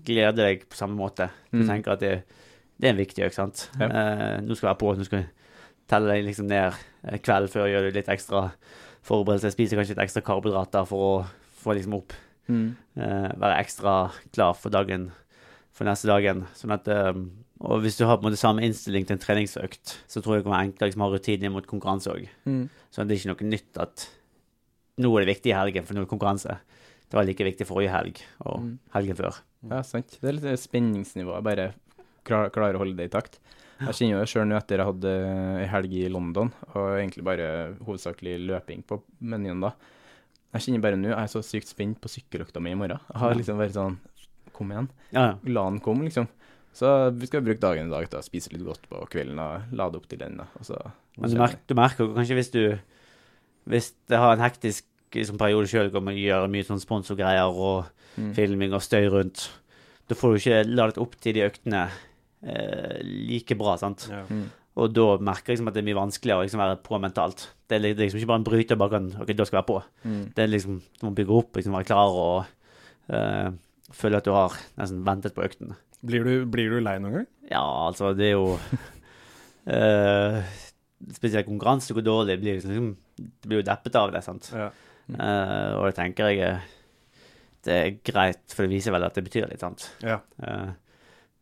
gleder 0.05 0.35
deg 0.49 0.65
på 0.69 0.75
samme 0.79 0.97
måte. 0.99 1.29
Du 1.51 1.59
Mm. 1.61 1.67
tenker 1.69 1.93
at 1.95 1.99
det, 2.03 2.23
det 2.79 2.87
er 2.89 2.93
en 2.93 2.99
viktig 2.99 3.23
økt, 3.25 3.35
sant. 3.37 3.69
Ja. 3.79 3.87
Eh, 3.87 4.41
nå 4.43 4.55
skal 4.55 4.67
jeg 4.67 4.73
være 4.75 4.81
på, 4.83 4.95
nå 4.99 5.05
skal 5.07 5.19
jeg 5.23 5.29
telle 5.89 6.11
deg 6.13 6.25
liksom 6.27 6.47
ned 6.47 6.75
kvelden 7.01 7.23
kveld 7.25 7.49
før, 7.53 7.67
gjør 7.71 7.87
du 7.87 7.95
litt 7.95 8.11
ekstra 8.11 8.43
forberedelse. 9.07 9.53
Spiser 9.55 9.79
kanskje 9.79 9.95
litt 9.95 10.03
ekstra 10.03 10.21
karbohydrater 10.27 10.85
for 10.89 11.05
å 11.07 11.13
få 11.63 11.73
liksom 11.77 11.95
opp. 12.01 12.13
Mm. 12.49 12.75
eh, 12.97 13.29
være 13.39 13.59
ekstra 13.63 13.95
klar 14.33 14.53
for 14.57 14.69
dagen, 14.73 15.11
for 15.71 15.85
neste 15.87 16.07
dagen. 16.09 16.43
Sånn 16.57 16.73
at 16.75 16.87
eh, 16.91 17.13
Og 17.59 17.81
hvis 17.83 17.97
du 17.99 18.05
har 18.07 18.15
på 18.17 18.23
en 18.23 18.29
måte 18.31 18.39
samme 18.39 18.63
innstilling 18.63 19.03
til 19.05 19.17
en 19.17 19.19
treningsøkt, 19.23 19.97
så 20.07 20.21
tror 20.23 20.37
jeg 20.37 20.43
det 20.43 20.47
kan 20.47 20.53
være 20.55 20.67
enklere 20.69 20.87
liksom, 20.89 21.01
å 21.03 21.09
ha 21.09 21.15
rutiner 21.17 21.51
mot 21.51 21.67
konkurranse 21.67 22.13
òg. 22.13 22.29
Mm. 22.47 22.61
Så 22.89 23.03
det 23.03 23.15
er 23.17 23.19
ikke 23.19 23.33
noe 23.33 23.49
nytt 23.51 23.79
at 23.83 24.05
nå 24.99 25.11
er 25.15 25.25
det 25.25 25.33
viktig 25.33 25.51
i 25.51 25.57
helgen, 25.57 25.85
for 25.87 25.93
nå 25.95 26.01
er 26.01 26.07
det 26.07 26.13
konkurranse. 26.13 26.55
Det 27.09 27.17
var 27.17 27.25
like 27.27 27.43
viktig 27.47 27.67
forrige 27.67 27.91
helg 27.91 28.21
og 28.45 28.61
Mm. 28.61 28.79
helgen 28.93 29.15
før. 29.17 29.39
Ja, 29.69 29.81
sant. 29.81 30.17
Det 30.21 30.29
er 30.29 30.33
litt 30.37 30.59
spenningsnivå. 30.59 31.35
spenningsnivået. 31.35 31.43
Bare 31.43 31.73
klar, 32.23 32.75
å 32.75 32.77
holde 32.77 32.95
det 32.95 33.09
i 33.09 33.13
takt. 33.17 33.39
Jeg 33.79 33.95
kjenner 33.95 34.19
jo 34.19 34.25
sjøl 34.27 34.47
nå 34.47 34.57
etter 34.57 34.77
jeg 34.77 34.85
hadde 34.85 35.11
ei 35.61 35.67
helg 35.67 35.93
i 35.93 36.07
London, 36.09 36.51
og 36.75 36.99
egentlig 36.99 37.23
bare 37.23 37.75
hovedsakelig 37.83 38.37
løping 38.47 38.83
på 38.85 39.01
menyen 39.21 39.61
da. 39.61 39.73
Jeg 40.53 40.61
kjenner 40.61 40.81
bare 40.81 40.97
nå, 40.99 41.09
jeg 41.09 41.17
er 41.17 41.27
så 41.31 41.41
sykt 41.43 41.67
spent 41.67 41.99
på 42.01 42.07
sykkeløkta 42.11 42.59
mi 42.61 42.71
i 42.71 42.75
morgen. 42.75 42.99
Jeg 43.13 43.19
har 43.19 43.33
liksom 43.35 43.57
vært 43.57 43.73
sånn 43.75 43.97
Kom 44.53 44.71
igjen. 44.71 44.89
Ja, 45.13 45.21
ja. 45.21 45.35
La 45.45 45.69
den 45.69 45.79
komme, 45.79 46.03
liksom. 46.03 46.27
Så 46.79 46.89
vi 47.19 47.27
skal 47.27 47.43
bruke 47.43 47.59
dagen 47.59 47.89
i 47.89 47.91
dag 47.91 48.05
til 48.09 48.19
å 48.21 48.23
spise 48.23 48.53
litt 48.53 48.63
godt 48.63 48.85
på 48.87 49.01
kvelden 49.11 49.39
og 49.43 49.73
lade 49.75 49.99
opp 49.99 50.05
til 50.07 50.21
den. 50.21 50.37
da. 50.39 50.45
Og 50.59 50.67
så 50.69 50.77
Men 51.19 51.33
du, 51.33 51.37
merker, 51.41 51.59
du 51.67 51.75
merker 51.75 52.13
kanskje 52.15 52.37
hvis 52.39 52.51
du 52.53 52.61
Hvis 53.69 53.89
det 54.09 54.17
har 54.17 54.33
en 54.37 54.41
hektisk 54.45 54.85
liksom, 55.13 55.37
periode 55.37 55.67
sjøl, 55.67 55.89
hvor 55.91 56.01
man 56.05 56.15
gjør 56.17 56.47
mye 56.49 56.63
sånn 56.67 56.79
sponsorgreier 56.81 57.51
og 57.51 57.89
Mm. 58.17 58.31
filming 58.35 58.73
og 58.73 58.81
støy 58.81 59.05
rundt, 59.13 59.43
da 60.09 60.15
får 60.17 60.31
du 60.33 60.37
ikke 60.39 60.63
ladet 60.75 60.97
opp 60.97 61.13
til 61.21 61.35
de 61.37 61.43
øktene 61.45 61.83
eh, 62.43 62.97
like 63.05 63.55
bra, 63.55 63.75
sant. 63.77 64.07
Ja. 64.09 64.23
Mm. 64.27 64.47
Og 64.81 64.93
da 64.95 65.05
merker 65.21 65.51
jeg 65.53 65.57
liksom 65.59 65.69
at 65.69 65.75
det 65.77 65.83
er 65.83 65.87
mye 65.93 65.99
vanskeligere 66.01 66.41
å 66.41 66.43
liksom 66.47 66.59
være 66.63 66.79
på 66.83 66.99
mentalt. 66.99 67.45
Det 67.69 67.77
er 67.77 67.83
det 67.85 67.91
er 67.93 68.01
liksom 68.07 68.19
ikke 68.19 68.31
bare 68.31 68.41
en 68.41 68.47
bryter 68.49 68.79
bare 68.81 68.89
kan 68.95 69.07
OK, 69.21 69.33
da 69.37 69.45
skal 69.45 69.59
jeg 69.59 69.61
være 69.61 69.69
på. 69.69 69.83
Mm. 70.09 70.33
Det 70.35 70.43
er 70.43 70.51
liksom 70.51 70.81
Du 70.99 71.05
må 71.05 71.13
bygge 71.15 71.37
opp, 71.37 71.53
liksom 71.55 71.77
være 71.77 71.89
klar 71.91 72.17
og 72.25 72.45
eh, 73.13 73.51
føle 73.93 74.17
at 74.17 74.25
du 74.25 74.31
har 74.35 74.57
nesten 74.77 75.05
ventet 75.05 75.35
på 75.37 75.45
økten. 75.45 75.75
Blir, 76.05 76.23
du, 76.23 76.45
blir 76.47 76.71
du 76.71 76.79
lei 76.79 76.95
noen 77.03 77.19
gang? 77.19 77.27
Ja, 77.51 77.63
altså, 77.89 78.13
det 78.15 78.29
er 78.29 78.35
jo 78.37 78.53
uh, 79.67 80.37
Spesielt 81.17 81.47
konkurranse 81.47 81.95
går 81.95 82.05
dårlig, 82.05 82.37
blir 82.41 82.59
liksom, 82.59 82.93
du 83.19 83.47
blir 83.47 83.61
jo 83.61 83.67
deppet 83.67 83.95
av 83.99 84.11
det, 84.15 84.21
sant. 84.25 84.49
Ja. 84.55 84.69
Uh, 85.09 85.71
og 85.79 85.87
det 85.89 85.95
tenker 85.97 86.29
jeg 86.31 86.59
det 87.67 87.75
er 87.75 87.95
greit, 88.07 88.43
for 88.53 88.63
det 88.63 88.71
viser 88.71 88.93
vel 88.95 89.03
at 89.03 89.17
det 89.17 89.25
betyr 89.25 89.49
litt, 89.51 89.59
sant. 89.63 89.89
Ja. 90.05 90.19
Uh, 90.39 90.71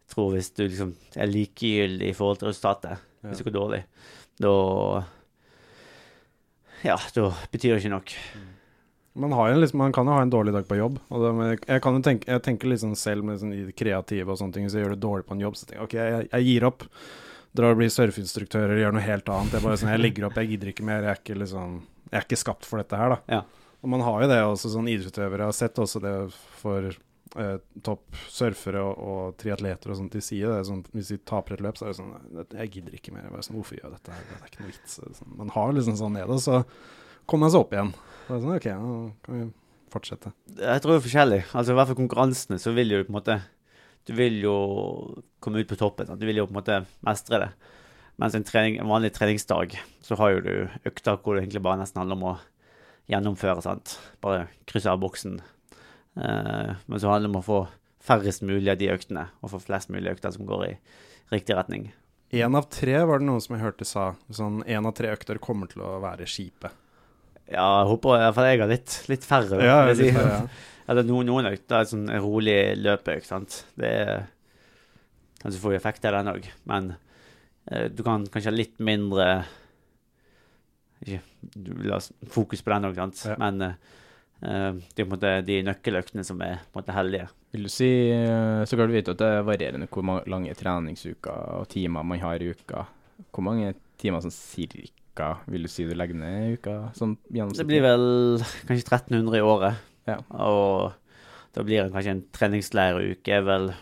jeg 0.07 0.13
tror 0.15 0.31
hvis 0.33 0.49
du 0.55 0.63
liksom 0.65 0.93
er 1.19 1.29
likegyldig 1.29 2.09
i 2.09 2.15
forhold 2.17 2.39
til 2.41 2.49
resultatet, 2.53 3.03
Ja. 3.21 3.29
hvis 3.31 3.41
det 3.41 3.47
går 3.49 3.57
dårlig, 3.57 3.81
da 4.41 4.53
Ja, 6.85 6.95
da 7.15 7.31
betyr 7.51 7.73
det 7.75 7.81
ikke 7.81 7.89
nok. 7.95 8.13
Man, 9.17 9.33
har 9.33 9.51
jo 9.51 9.61
liksom, 9.61 9.79
man 9.81 9.93
kan 9.95 10.09
jo 10.09 10.15
ha 10.15 10.23
en 10.23 10.33
dårlig 10.33 10.53
dag 10.53 10.67
på 10.69 10.77
jobb. 10.77 10.99
Det, 11.09 11.31
jeg, 11.65 11.81
kan 11.83 11.97
jo 11.97 12.03
tenke, 12.05 12.29
jeg 12.29 12.43
tenker 12.45 12.69
liksom 12.71 12.93
selv 12.99 13.25
med 13.25 13.41
sånn, 13.41 13.55
kreative 13.77 14.33
og 14.33 14.39
sånne 14.39 14.57
ting, 14.57 14.67
så 14.69 14.79
jeg 14.79 14.85
gjør 14.85 14.93
det 14.93 15.05
dårlig 15.05 15.27
på 15.27 15.37
en 15.37 15.41
jobb, 15.47 15.57
så 15.57 15.65
tenker 15.65 15.79
jeg 15.81 15.87
OK, 15.87 15.97
jeg, 15.97 16.29
jeg 16.31 16.47
gir 16.51 16.67
opp. 16.69 16.85
Drar 17.57 17.73
og 17.73 17.79
blir 17.79 17.89
surfeinstruktør 17.89 18.67
eller 18.67 18.83
gjør 18.83 18.97
noe 18.97 19.05
helt 19.07 19.31
annet. 19.33 19.55
Jeg 19.57 19.65
bare 19.65 19.79
sånn, 19.81 19.93
jeg 19.95 20.03
legger 20.03 20.27
opp, 20.27 20.37
jeg 20.37 20.51
gidder 20.53 20.71
ikke 20.73 20.85
mer. 20.85 21.07
Jeg 21.07 21.15
er 21.15 21.21
ikke 21.23 21.39
liksom 21.41 21.79
Jeg 22.07 22.19
er 22.19 22.27
ikke 22.27 22.39
skapt 22.39 22.67
for 22.67 22.81
dette 22.81 22.99
her, 22.99 23.15
da. 23.15 23.39
Ja. 23.39 23.41
Og 23.81 23.91
man 23.93 24.03
har 24.05 24.23
jo 24.23 24.29
det 24.31 24.37
også, 24.43 24.71
sånn 24.73 24.89
idrettsutøvere 24.91 25.49
har 25.49 25.55
sett 25.55 25.79
også 25.81 26.01
det 26.03 26.13
for 26.59 26.87
eh, 26.89 27.57
topp 27.85 28.21
surfere 28.33 28.81
og, 28.83 28.93
og 28.97 29.35
triatleter 29.41 29.93
og 29.93 29.99
sånt. 29.99 30.13
De 30.13 30.23
sier 30.23 30.53
det 30.53 30.67
sånn 30.69 30.85
Hvis 30.93 31.11
de 31.13 31.19
taper 31.29 31.57
et 31.57 31.65
løp, 31.65 31.79
så 31.79 31.87
er 31.87 31.93
det 31.93 31.99
sånn 31.99 32.13
Jeg 32.57 32.71
gidder 32.77 32.99
ikke 32.99 33.15
mer. 33.15 33.27
Jeg 33.27 33.35
bare 33.35 33.47
sånn, 33.49 33.59
Hvorfor 33.59 33.77
gjør 33.77 33.89
jeg 33.89 33.97
dette 33.97 34.15
her? 34.15 34.29
Det 34.29 34.37
er 34.39 34.51
ikke 34.51 34.63
noe 34.63 34.71
vits. 34.71 34.95
Sånn, 35.19 35.35
man 35.41 35.53
har 35.57 35.75
liksom 35.77 35.99
sånn 35.99 36.17
nede, 36.17 36.39
så 36.43 36.61
kommer 37.29 37.47
jeg 37.47 37.55
så 37.57 37.63
opp 37.65 37.75
igjen. 37.75 37.93
Det 38.27 38.33
er 38.35 38.43
sånn, 38.43 38.57
OK, 38.57 38.67
nå 38.81 38.97
kan 39.25 39.37
vi 39.37 39.45
fortsette. 39.93 40.33
Jeg 40.57 40.83
tror 40.83 40.93
det 40.93 40.99
er 40.99 41.05
forskjellig. 41.05 41.39
Altså 41.51 41.73
I 41.73 41.77
hvert 41.77 41.91
fall 41.91 41.99
konkurransene, 42.01 42.59
så 42.61 42.73
vil 42.75 42.93
jo 42.93 43.03
på 43.05 43.13
en 43.13 43.19
måte 43.19 43.37
Du 44.07 44.13
vil 44.15 44.37
jo 44.39 44.53
komme 45.43 45.59
ut 45.59 45.67
på 45.67 45.75
toppen. 45.79 46.07
Sant? 46.07 46.19
Du 46.21 46.27
vil 46.27 46.39
jo 46.39 46.47
på 46.47 46.55
en 46.55 46.61
måte 46.61 46.77
mestre 47.03 47.41
det. 47.43 47.49
Mens 48.17 48.37
en, 48.37 48.45
trening, 48.47 48.79
en 48.79 48.89
vanlig 48.89 49.11
treningsdag, 49.13 49.75
så 50.01 50.15
har 50.17 50.31
jo 50.31 50.45
du 50.45 50.53
økter 50.87 51.19
hvor 51.19 51.35
det 51.35 51.43
egentlig 51.43 51.61
bare 51.65 51.81
nesten 51.81 51.99
handler 52.01 52.17
om 52.17 52.29
å 52.31 52.37
gjennomføre. 53.11 53.61
sant? 53.61 53.97
Bare 54.23 54.47
krysse 54.69 54.89
av 54.89 55.03
boksen. 55.03 55.37
Eh, 56.17 56.71
men 56.87 57.03
så 57.03 57.11
handler 57.11 57.27
det 57.27 57.33
om 57.35 57.41
å 57.41 57.45
få 57.45 57.59
færrest 58.07 58.45
mulig 58.47 58.71
av 58.71 58.79
de 58.79 58.89
øktene, 58.93 59.27
og 59.43 59.51
få 59.51 59.61
flest 59.61 59.91
mulig 59.93 60.15
økter 60.15 60.33
som 60.33 60.47
går 60.49 60.65
i 60.69 60.73
riktig 61.35 61.59
retning. 61.59 61.91
Én 62.31 62.57
av 62.57 62.71
tre 62.71 62.97
var 63.07 63.19
det 63.19 63.27
noen 63.27 63.43
som 63.43 63.55
jeg 63.55 63.63
hørte 63.63 63.87
sa. 63.87 64.09
Sånn 64.33 64.63
én 64.65 64.87
av 64.87 64.95
tre 64.97 65.11
økter 65.13 65.39
kommer 65.43 65.69
til 65.71 65.83
å 65.85 65.97
være 66.03 66.27
skipet. 66.27 66.71
Ja, 67.51 67.65
jeg 67.81 67.87
håper 67.93 68.15
i 68.17 68.23
hvert 68.25 68.35
fall 68.35 68.47
jeg 68.49 68.59
har 68.61 68.71
litt, 68.71 68.95
litt 69.11 69.23
færre. 69.27 69.59
Ja, 69.63 69.77
litt 69.87 70.01
si. 70.01 70.09
færre, 70.15 70.39
ja. 70.41 70.63
Eller 70.91 71.03
noen, 71.03 71.27
noen 71.27 71.49
økter 71.49 71.81
er 71.81 71.87
sånn 71.89 72.05
en 72.09 72.21
rolig 72.23 72.57
løpeøkt, 72.79 73.27
sant. 73.27 73.61
Det 73.79 73.91
er 74.05 74.25
Kanskje 75.37 75.59
får 75.61 75.69
vi 75.73 75.77
effekt 75.77 76.05
av 76.09 76.15
den 76.17 76.29
òg, 76.31 76.47
men 76.67 76.87
eh, 77.69 77.85
du 77.93 77.99
kan 78.03 78.23
kanskje 78.33 78.49
ha 78.49 78.55
litt 78.55 78.79
mindre 78.81 79.25
Ikke 81.05 81.19
du 81.53 81.69
vil 81.77 81.93
ha 81.93 81.99
fokus 82.33 82.63
på 82.65 82.71
den 82.73 82.87
òg, 82.89 82.97
sant, 82.97 83.21
Ja. 83.29 83.35
men 83.41 83.61
eh, 83.61 83.75
eh, 84.41 84.71
det 84.95 85.03
er 85.03 85.05
på 85.05 85.11
en 85.11 85.13
måte 85.13 85.33
de 85.45 85.59
nøkkeløktene 85.67 86.25
som 86.25 86.41
er 86.41 86.57
på 86.65 86.79
en 86.79 86.81
måte 86.81 86.95
heldige. 86.97 87.27
Vil 87.53 87.67
du 87.67 87.71
si 87.71 87.91
eh, 88.11 88.63
Så 88.65 88.75
klart 88.79 88.89
du 88.91 88.97
vet 88.97 89.11
at 89.13 89.21
det 89.21 89.29
er 89.37 89.45
varierende 89.47 89.87
hvor 89.93 90.03
mange 90.09 90.25
lange 90.31 90.55
treningsuker 90.57 91.61
og 91.61 91.67
timer 91.71 92.03
man 92.03 92.19
har 92.23 92.41
i 92.43 92.49
uka. 92.51 92.87
Hvor 93.31 93.45
mange 93.45 93.75
timer 94.01 94.25
sånn 94.25 94.33
cirka 94.33 94.89
vil 95.47 95.65
du 95.65 95.71
si 95.71 95.85
du 95.87 95.93
legger 95.95 96.15
ned 96.19 96.37
i 96.47 96.55
uka? 96.57 96.75
Sånn 96.97 97.17
Det 97.27 97.65
blir 97.67 97.81
vel 97.85 98.05
kanskje 98.67 98.85
1300 98.85 99.37
i 99.37 99.41
året, 99.45 99.75
Ja. 100.07 100.17
og 100.29 100.93
da 101.53 101.63
blir 101.63 101.83
det 101.83 101.93
kanskje 101.93 102.11
en 102.11 102.25
treningsleiruke 102.31 103.33
er 103.33 103.41
vel 103.41 103.73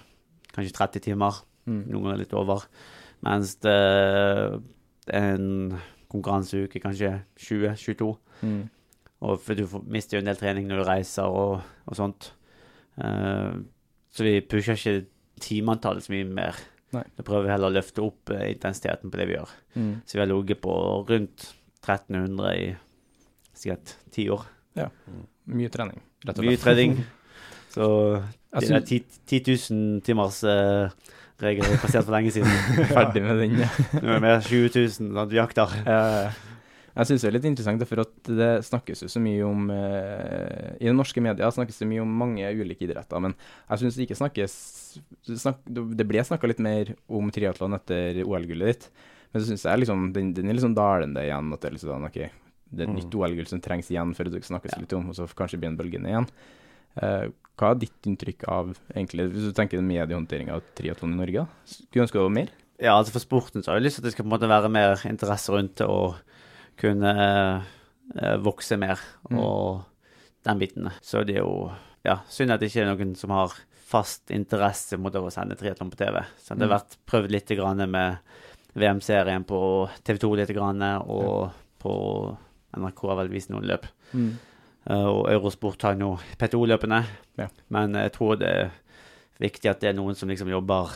kanskje 0.55 0.73
30 0.73 0.99
timer. 1.01 1.41
mm. 1.65 1.83
noen 1.89 2.13
er 2.13 2.21
litt 2.21 2.33
over. 2.33 2.65
Mens 3.25 3.55
det 3.65 4.61
en 5.13 5.79
konkurranseuke 6.11 6.79
kanskje 6.79 7.11
20-22. 7.39 8.15
Mm. 8.41 8.69
Og 9.25 9.39
for 9.41 9.57
du 9.57 9.65
mister 9.87 10.17
jo 10.17 10.21
en 10.21 10.29
del 10.29 10.39
trening 10.39 10.67
når 10.69 10.81
du 10.81 10.87
reiser 10.89 11.23
og, 11.23 11.61
og 11.85 11.97
sånt. 11.97 12.33
Uh, 12.97 13.65
så 14.13 14.23
vi 14.23 14.39
pusher 14.41 14.77
ikke 14.77 15.07
timeantallet 15.41 16.05
så 16.05 16.13
mye 16.13 16.27
mer. 16.29 16.59
Nei. 16.95 17.03
Da 17.17 17.25
prøver 17.27 17.47
vi 17.47 17.53
heller 17.53 17.71
å 17.71 17.75
løfte 17.75 18.03
opp 18.05 18.31
eh, 18.35 18.47
intensiteten 18.53 19.11
på 19.11 19.19
det 19.19 19.27
vi 19.29 19.37
gjør. 19.37 19.53
Mm. 19.75 19.93
Så 20.05 20.17
vi 20.17 20.23
har 20.23 20.31
ligget 20.31 20.61
på 20.63 20.75
rundt 21.09 21.49
1300 21.83 22.55
i 22.55 22.65
sikkert 23.55 23.95
ti 24.15 24.29
år. 24.33 24.47
Ja. 24.79 24.89
Mye 25.51 25.71
trening, 25.71 26.01
rett 26.25 26.41
og 26.41 26.47
Mye 26.47 26.61
trening. 26.61 26.97
Så 27.75 27.85
Jeg 28.55 28.61
de 28.61 28.71
der 28.71 28.85
10 28.87 28.99
10 29.27 29.71
000 29.75 30.01
timers 30.07 30.37
uh, 30.47 30.87
regel 31.43 31.67
er 31.67 31.81
passert 31.81 32.05
for 32.07 32.15
lenge 32.15 32.31
siden. 32.31 32.51
Ferdig 32.95 33.23
med 33.25 33.41
den. 33.41 33.57
Nå 33.59 34.03
er 34.05 34.13
det 34.13 34.21
mer 34.23 34.43
20 34.45 34.69
000 34.71 34.93
sånn, 34.95 35.31
vi 35.31 35.39
jakter. 35.41 35.73
Eh, 35.83 36.37
jeg 36.95 37.07
syns 37.09 37.21
det 37.25 37.27
er 37.27 37.35
litt 37.35 37.47
interessant, 37.49 37.83
for 37.89 37.99
at 38.05 38.29
det 38.29 38.49
snakkes 38.63 39.01
jo 39.03 39.09
så 39.11 39.19
mye 39.19 39.43
om 39.43 39.65
eh, 39.73 40.75
I 40.79 40.93
norske 40.95 41.21
media 41.23 41.49
snakkes 41.51 41.81
det 41.81 41.87
mye 41.89 42.03
om 42.05 42.13
mange 42.21 42.47
ulike 42.55 42.87
idretter, 42.87 43.19
men 43.21 43.35
jeg 43.69 43.81
syns 43.81 43.97
det 43.97 44.05
ikke 44.07 44.19
snakkes 44.21 44.55
snak, 45.41 45.59
Det 45.67 46.07
ble 46.07 46.23
snakka 46.23 46.47
litt 46.47 46.63
mer 46.63 46.93
om 47.11 47.31
triatlon 47.35 47.75
etter 47.75 48.21
OL-gullet 48.23 48.71
ditt, 48.71 48.89
men 49.33 49.41
så 49.43 49.49
syns 49.51 49.65
jeg 49.67 49.83
liksom 49.83 50.11
den, 50.15 50.33
den 50.33 50.47
er 50.49 50.55
litt 50.55 50.63
sånn 50.63 50.77
dalende 50.77 51.25
igjen. 51.25 51.51
At 51.51 51.59
det 51.65 51.67
er 51.67 51.73
litt 51.75 51.83
sånn, 51.83 52.05
ok, 52.07 52.19
det 52.71 52.79
er 52.79 52.87
et 52.87 52.93
Mm. 52.93 52.99
nytt 53.01 53.15
OL-gull 53.19 53.47
som 53.51 53.59
trengs 53.61 53.89
igjen 53.91 54.13
før 54.15 54.31
det 54.31 54.43
snakkes 54.47 54.71
Ja. 54.77 54.79
litt 54.79 54.93
om, 54.95 55.09
og 55.09 55.15
så 55.15 55.27
kanskje 55.27 55.59
blir 55.59 55.75
bølgene 55.75 56.07
bølgende 56.07 56.11
igjen. 56.13 56.27
Eh, 56.95 57.27
hva 57.59 57.71
er 57.71 57.75
ditt 57.79 58.07
inntrykk 58.07 58.47
av 58.47 58.77
egentlig, 58.95 59.29
hvis 59.33 59.49
du 59.49 59.51
tenker 59.51 59.81
mediehåndteringa 59.83 60.53
av 60.55 60.63
triatlon 60.75 61.11
i 61.13 61.19
Norge? 61.19 61.43
da? 61.43 61.47
Skulle 61.65 61.91
du 61.91 62.01
ønske 62.05 62.15
det 62.19 62.23
var 62.23 62.29
mer? 62.39 62.49
Ja, 62.79 62.95
altså 62.99 63.11
for 63.11 63.19
sporten 63.23 63.63
så 63.63 63.71
har 63.71 63.79
jeg 63.79 63.85
lyst 63.87 63.95
til 63.99 64.03
at 64.03 64.07
det 64.09 64.13
skal 64.15 64.25
på 64.25 64.31
en 64.31 64.35
måte 64.39 64.47
være 64.51 64.71
mer 64.71 64.95
interesse 65.07 65.51
rundt 65.51 65.75
det 65.75 65.87
og 65.87 66.15
kunne 66.77 67.11
eh, 68.15 68.35
vokse 68.37 68.77
mer 68.77 68.99
Mm. 69.29 69.39
og 69.39 69.83
den 70.45 70.59
biten. 70.59 70.91
Så 71.01 71.23
det 71.25 71.37
er 71.37 71.41
jo 71.41 71.71
ja, 72.05 72.19
synd 72.29 72.51
at 72.53 72.59
det 72.61 72.69
ikke 72.69 72.83
er 72.85 72.91
noen 72.95 73.15
som 73.17 73.31
har 73.33 73.53
fast 73.85 74.29
interesse 74.33 74.97
mot 74.97 75.13
å 75.17 75.31
sende 75.33 75.55
triatlon 75.57 75.89
på 75.89 75.97
TV. 75.97 76.19
Så 76.37 76.53
det 76.55 76.67
har 76.67 76.69
Mm. 76.69 76.77
vært 76.77 76.97
prøvd 77.07 77.31
litt 77.31 77.47
grann 77.57 77.89
med 77.89 78.17
VM-serien 78.75 79.43
på 79.45 79.89
TV2 80.03 80.35
litt, 80.37 80.49
grann, 80.53 80.81
og 81.07 81.51
på 81.79 82.37
NRK 82.77 83.07
har 83.07 83.15
vel 83.15 83.29
vist 83.29 83.49
noen 83.49 83.65
løp. 83.65 83.85
Mm. 84.13 84.37
Eh, 84.87 85.05
og 85.05 85.29
Eurosport 85.31 85.81
har 85.81 85.95
nå 85.95 86.19
PTO-løpene. 86.37 87.05
Ja. 87.37 87.47
Men 87.69 87.93
jeg 87.93 88.11
tror 88.13 88.37
det 88.37 88.47
er 88.47 88.71
viktig 89.39 89.69
at 89.69 89.79
det 89.81 89.89
er 89.89 89.93
noen 89.97 90.15
som 90.15 90.29
liksom 90.29 90.49
jobber 90.49 90.91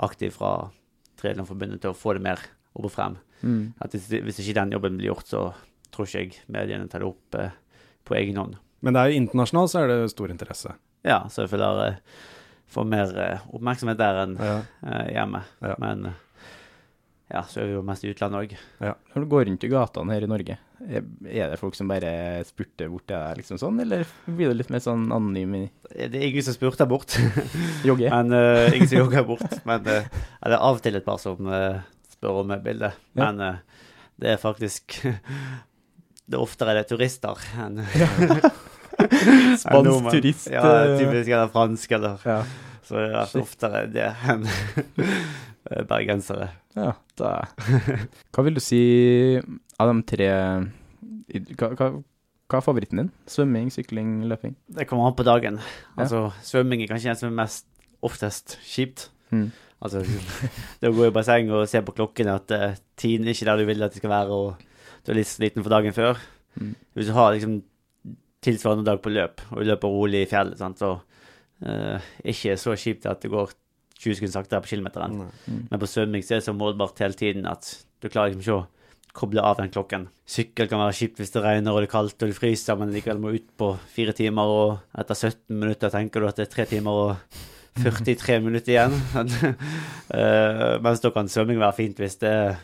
aktivt 0.00 0.32
fra 0.38 0.70
Triathlonforbundet 1.16 1.80
til 1.80 1.90
å 1.90 1.96
få 1.96 2.14
det 2.14 2.22
mer 2.22 2.38
opp 2.76 2.88
og 2.90 2.92
frem. 2.94 3.16
Mm. 3.42 3.62
At 3.84 3.94
hvis, 3.96 4.08
hvis 4.26 4.40
ikke 4.44 4.56
den 4.60 4.74
jobben 4.76 4.98
blir 5.00 5.10
gjort, 5.12 5.28
så 5.30 5.42
tror 5.94 6.08
ikke 6.08 6.22
jeg 6.24 6.40
mediene 6.52 6.88
tar 6.92 7.02
det 7.04 7.08
opp 7.10 7.38
eh, 7.40 7.54
på 8.06 8.16
egen 8.20 8.36
hånd. 8.40 8.56
Men 8.84 8.94
det 8.96 9.02
er 9.02 9.10
jo 9.12 9.20
internasjonalt, 9.22 9.72
så 9.72 9.82
er 9.84 9.92
det 9.92 10.10
stor 10.12 10.32
interesse. 10.32 10.74
Ja, 11.06 11.22
så 11.32 11.44
jeg 11.44 11.52
føler 11.54 11.82
eh, 11.86 11.98
får 12.72 12.86
mer 12.92 13.16
eh, 13.22 13.44
oppmerksomhet 13.56 13.98
der 14.00 14.22
enn 14.26 14.36
Ja. 14.42 14.54
eh, 14.86 15.08
hjemme. 15.16 15.42
Ja. 15.64 15.74
Men 15.82 16.06
eh, 16.12 16.22
ja, 17.32 17.42
så 17.50 17.58
er 17.62 17.66
vi 17.70 17.74
jo 17.74 17.82
mest 17.86 18.04
i 18.06 18.12
utlandet 18.12 18.38
òg. 18.44 18.52
Når 18.86 19.24
du 19.24 19.28
går 19.32 19.48
rundt 19.48 19.64
i 19.66 19.70
gatene 19.72 20.14
her 20.14 20.22
i 20.22 20.30
Norge, 20.30 20.58
er 20.86 21.48
det 21.50 21.58
folk 21.58 21.74
som 21.74 21.88
bare 21.90 22.44
spurter 22.46 22.90
bort 22.92 23.06
til 23.08 23.16
deg, 23.16 23.40
liksom 23.40 23.58
sånn, 23.58 23.80
eller 23.82 24.04
blir 24.28 24.52
det 24.52 24.58
litt 24.60 24.70
mer 24.70 24.82
sånn 24.84 25.08
anonym 25.10 25.56
Det 25.88 26.04
er 26.12 26.26
ingen 26.28 26.44
som 26.46 26.54
spurter 26.54 26.86
bort. 26.86 27.16
jogge? 27.86 28.10
Men 28.14 28.30
eh, 28.36 28.76
ingen 28.76 28.90
som 28.92 29.00
jogger 29.00 29.26
bort. 29.26 29.58
Men 29.66 29.82
uh, 29.88 30.04
det 30.06 30.52
er 30.52 30.58
av 30.60 30.76
og 30.78 30.84
til 30.84 31.00
et 31.00 31.06
par 31.08 31.18
som 31.22 31.48
eh, 31.50 31.80
spør 32.26 32.46
med 32.46 32.62
bildet. 32.64 32.98
Ja. 33.14 33.30
Men 33.30 33.40
uh, 33.40 33.56
det 34.20 34.34
er 34.34 34.42
faktisk 34.42 34.98
Det 36.26 36.34
er 36.34 36.42
oftere 36.42 36.74
det 36.74 36.86
er 36.86 36.88
turister 36.90 37.42
enn 37.62 37.82
Spansk 39.60 40.08
turist. 40.10 40.48
Ja, 40.50 40.62
eh, 40.64 40.94
typisk 40.98 41.28
eller 41.28 41.50
fransk, 41.52 41.92
eller 41.92 42.22
ja. 42.24 42.38
Så 42.86 42.96
det 42.96 43.10
er 43.12 43.34
oftere 43.42 43.82
det 43.92 44.06
enn 44.24 44.46
bergensere. 45.90 46.48
ja, 46.78 46.94
da 47.18 47.30
Hva 48.32 48.44
vil 48.46 48.56
du 48.56 48.62
si 48.62 48.80
av 49.76 49.90
de 49.90 50.04
tre 50.08 50.28
Hva, 51.58 51.70
hva, 51.76 51.90
hva 52.46 52.60
er 52.60 52.64
favoritten 52.64 53.02
din? 53.02 53.12
Svømming, 53.28 53.68
sykling, 53.74 54.16
løping? 54.30 54.56
Det 54.70 54.86
kommer 54.88 55.10
an 55.10 55.18
på 55.18 55.26
dagen. 55.26 55.60
Altså, 55.98 56.30
svømming 56.46 56.84
er 56.84 56.92
kanskje 56.94 57.12
en 57.12 57.20
som 57.20 57.32
er 57.32 57.38
mest 57.42 57.66
oftest 58.06 58.56
kjipt. 58.64 59.10
Mm. 59.34 59.50
Altså, 59.84 60.02
det 60.80 60.90
å 60.90 60.96
gå 60.96 61.08
i 61.08 61.14
basseng 61.14 61.50
og 61.52 61.66
se 61.70 61.82
på 61.84 61.94
klokken 61.96 62.30
at 62.32 62.54
uh, 62.56 62.68
tiden 62.98 63.26
er 63.26 63.36
ikke 63.36 63.48
der 63.50 63.60
du 63.60 63.68
vil 63.68 63.84
at 63.86 63.94
det 63.94 64.00
skal 64.02 64.12
være, 64.12 64.36
og 64.36 65.02
du 65.04 65.12
er 65.12 65.20
litt 65.20 65.30
sliten 65.30 65.64
for 65.64 65.74
dagen 65.74 65.96
før. 65.96 66.20
Mm. 66.56 66.72
Hvis 66.96 67.10
du 67.10 67.16
har 67.16 67.34
liksom 67.34 67.60
tilsvarende 68.46 68.86
dag 68.86 69.02
på 69.02 69.12
løp, 69.12 69.42
og 69.52 69.60
du 69.60 69.70
løper 69.70 69.92
rolig 69.92 70.24
i 70.24 70.30
fjellet, 70.30 70.58
sant, 70.60 70.80
så 70.80 70.96
uh, 70.96 72.10
ikke 72.24 72.56
så 72.60 72.76
kjipt 72.78 73.08
at 73.10 73.22
det 73.24 73.32
går 73.32 73.52
20 73.96 74.18
sekunder 74.18 74.34
saktere 74.34 74.62
på 74.64 74.72
kilometeren. 74.74 75.20
Mm. 75.46 75.60
Men 75.70 75.82
på 75.82 75.88
svømming 75.90 76.24
så 76.24 76.36
er 76.36 76.42
det 76.42 76.48
så 76.48 76.56
målbart 76.56 77.00
hele 77.04 77.16
tiden 77.16 77.46
at 77.48 77.68
du 78.02 78.10
klarer 78.10 78.32
liksom 78.32 78.44
ikke 78.44 78.58
å 78.58 78.64
koble 79.16 79.40
av 79.40 79.56
den 79.60 79.72
klokken. 79.72 80.08
Sykkel 80.28 80.68
kan 80.68 80.82
være 80.82 80.96
kjipt 80.98 81.20
hvis 81.20 81.32
det 81.32 81.42
regner 81.44 81.72
og 81.72 81.80
det 81.80 81.88
er 81.88 81.94
kaldt 81.94 82.22
og 82.22 82.32
du 82.32 82.36
fryser, 82.36 82.76
men 82.76 82.92
likevel 82.92 83.22
må 83.22 83.32
ut 83.36 83.46
på 83.56 83.70
fire 83.92 84.12
timer, 84.16 84.52
og 84.52 84.98
etter 85.00 85.16
17 85.16 85.56
minutter 85.56 85.92
tenker 85.92 86.20
du 86.20 86.28
at 86.28 86.40
det 86.40 86.46
er 86.46 86.52
tre 86.52 86.66
timer 86.68 87.00
og 87.06 87.46
43 87.82 88.40
minutter 88.44 88.72
igjen. 88.74 88.94
uh, 90.14 90.76
mens 90.84 91.02
da 91.04 91.10
kan 91.14 91.28
svømming 91.30 91.58
være 91.60 91.76
fint 91.76 91.98
hvis 92.00 92.18
det 92.22 92.30
er 92.32 92.56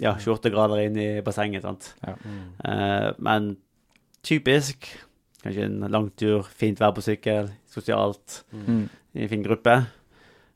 ja, 0.00 0.14
28 0.16 0.52
grader 0.54 0.82
inn 0.86 0.96
i 1.00 1.08
bassenget. 1.24 1.64
sant? 1.66 1.90
Ja. 2.06 2.14
Uh, 2.64 3.08
men 3.22 3.54
typisk 4.26 4.88
kanskje 5.40 5.64
en 5.70 5.78
lang 5.92 6.10
tur, 6.20 6.44
fint 6.56 6.80
vær 6.80 6.92
på 6.96 7.04
sykkel, 7.04 7.48
sosialt 7.72 8.42
Mm. 8.52 8.88
i 9.16 9.22
en 9.24 9.28
fin 9.32 9.42
gruppe. 9.46 9.78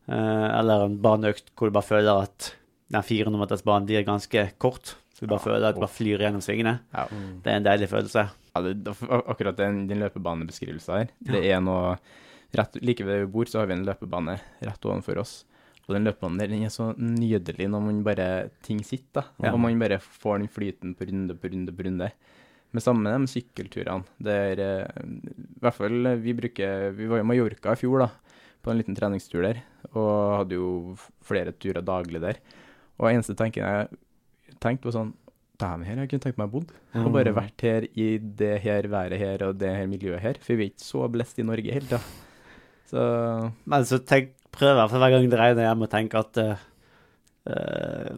Uh, 0.09 0.49
eller 0.61 0.85
en 0.85 0.99
baneøkt 1.01 1.47
hvor 1.57 1.71
du 1.71 1.73
bare 1.79 1.87
føler 1.89 2.23
at 2.27 2.51
den 2.93 3.03
400-metersbanen 3.03 3.87
blir 3.89 4.05
ganske 4.05 4.51
kort. 4.61 4.97
Så 5.15 5.25
du 5.25 5.31
bare 5.31 5.41
føler 5.41 5.69
at 5.71 5.77
du 5.77 5.81
bare 5.81 5.95
flyr 5.95 6.21
gjennom 6.21 6.43
svingene. 6.45 6.81
Ja. 6.93 7.07
Det 7.45 7.53
er 7.53 7.57
en 7.61 7.65
deilig 7.69 7.89
følelse. 7.89 8.27
Ja, 8.55 8.61
det, 8.67 8.75
det- 8.85 8.97
akkurat 9.09 9.57
den, 9.57 9.87
den 9.89 10.03
løpebanebeskrivelsen 10.05 10.95
her, 10.99 11.09
det 11.31 11.41
er 11.55 11.61
noe 11.65 11.97
rett, 12.59 12.79
Like 12.83 13.05
ved 13.07 13.25
vi 13.25 13.33
bor, 13.35 13.51
så 13.51 13.61
har 13.61 13.69
vi 13.71 13.77
en 13.77 13.87
løpebane 13.87 14.39
rett 14.65 14.89
ovenfor 14.89 15.21
oss. 15.23 15.43
Og 15.85 15.93
den 15.97 16.07
løpebanen 16.09 16.41
der, 16.41 16.49
den 16.49 16.65
er 16.65 16.73
så 16.73 16.93
nydelig 16.97 17.67
når 17.69 17.83
man 17.85 18.01
bare 18.07 18.29
ting 18.65 18.81
sitter, 18.87 19.21
da. 19.21 19.49
Ja. 19.51 19.53
Og 19.53 19.61
man 19.61 19.81
bare 19.83 20.01
får 20.01 20.41
den 20.41 20.49
flyten 20.53 20.95
på 20.97 21.09
runde 21.11 21.37
på 21.37 21.51
runde 21.53 21.75
på 21.77 21.85
runde. 21.89 22.11
Men 22.75 22.83
sammen 22.83 23.05
med 23.05 23.15
de 23.15 23.31
sykkelturene. 23.31 24.09
Det 24.19 24.35
er 24.35 24.63
eh, 24.65 25.03
I 25.05 25.61
hvert 25.63 25.77
fall 25.77 26.09
eh, 26.11 26.23
vi 26.25 26.35
bruker 26.35 26.89
Vi 26.97 27.07
var 27.11 27.21
i 27.21 27.27
Mallorca 27.29 27.75
i 27.77 27.79
fjor, 27.79 28.07
da, 28.07 28.09
på 28.65 28.73
en 28.73 28.81
liten 28.81 28.97
treningstur 28.99 29.45
der, 29.45 29.61
og 29.93 30.41
hadde 30.41 30.57
jo 30.59 30.71
flere 31.23 31.53
turer 31.53 31.85
daglig 31.85 32.23
der. 32.25 32.41
Og 32.99 33.13
eneste 33.13 33.37
tanken 33.39 33.63
jeg 33.63 34.57
tenkte, 34.63 34.89
var 34.89 34.97
sånn 34.97 35.15
Dæven, 35.55 35.85
her 35.87 36.01
jeg 36.03 36.11
kunne 36.11 36.25
tenkt 36.25 36.39
meg 36.41 36.51
bodd. 36.51 36.73
Og 36.99 37.13
bare 37.15 37.31
vært 37.37 37.63
her 37.63 37.85
i 37.95 38.17
det 38.19 38.57
her 38.65 38.89
været 38.91 39.21
her 39.21 39.45
og 39.47 39.61
det 39.61 39.71
her 39.71 39.87
miljøet 39.87 40.19
her. 40.25 40.41
For 40.43 40.59
vi 40.59 40.67
er 40.67 40.73
ikke 40.73 40.83
så 40.83 41.07
blest 41.07 41.39
i 41.39 41.47
Norge 41.47 41.77
hele 41.77 41.87
tida. 41.87 42.01
Så 42.95 43.05
Men 43.67 43.89
så 43.89 43.99
tenk, 44.07 44.31
prøver 44.55 44.85
jeg 44.85 44.93
for 44.93 45.03
hver 45.03 45.17
gang 45.17 45.27
det 45.33 45.41
regner 45.41 45.67
hjemme 45.67 45.89
å 45.89 45.91
tenke 45.91 46.21
at 46.21 46.39
uh, 46.45 46.63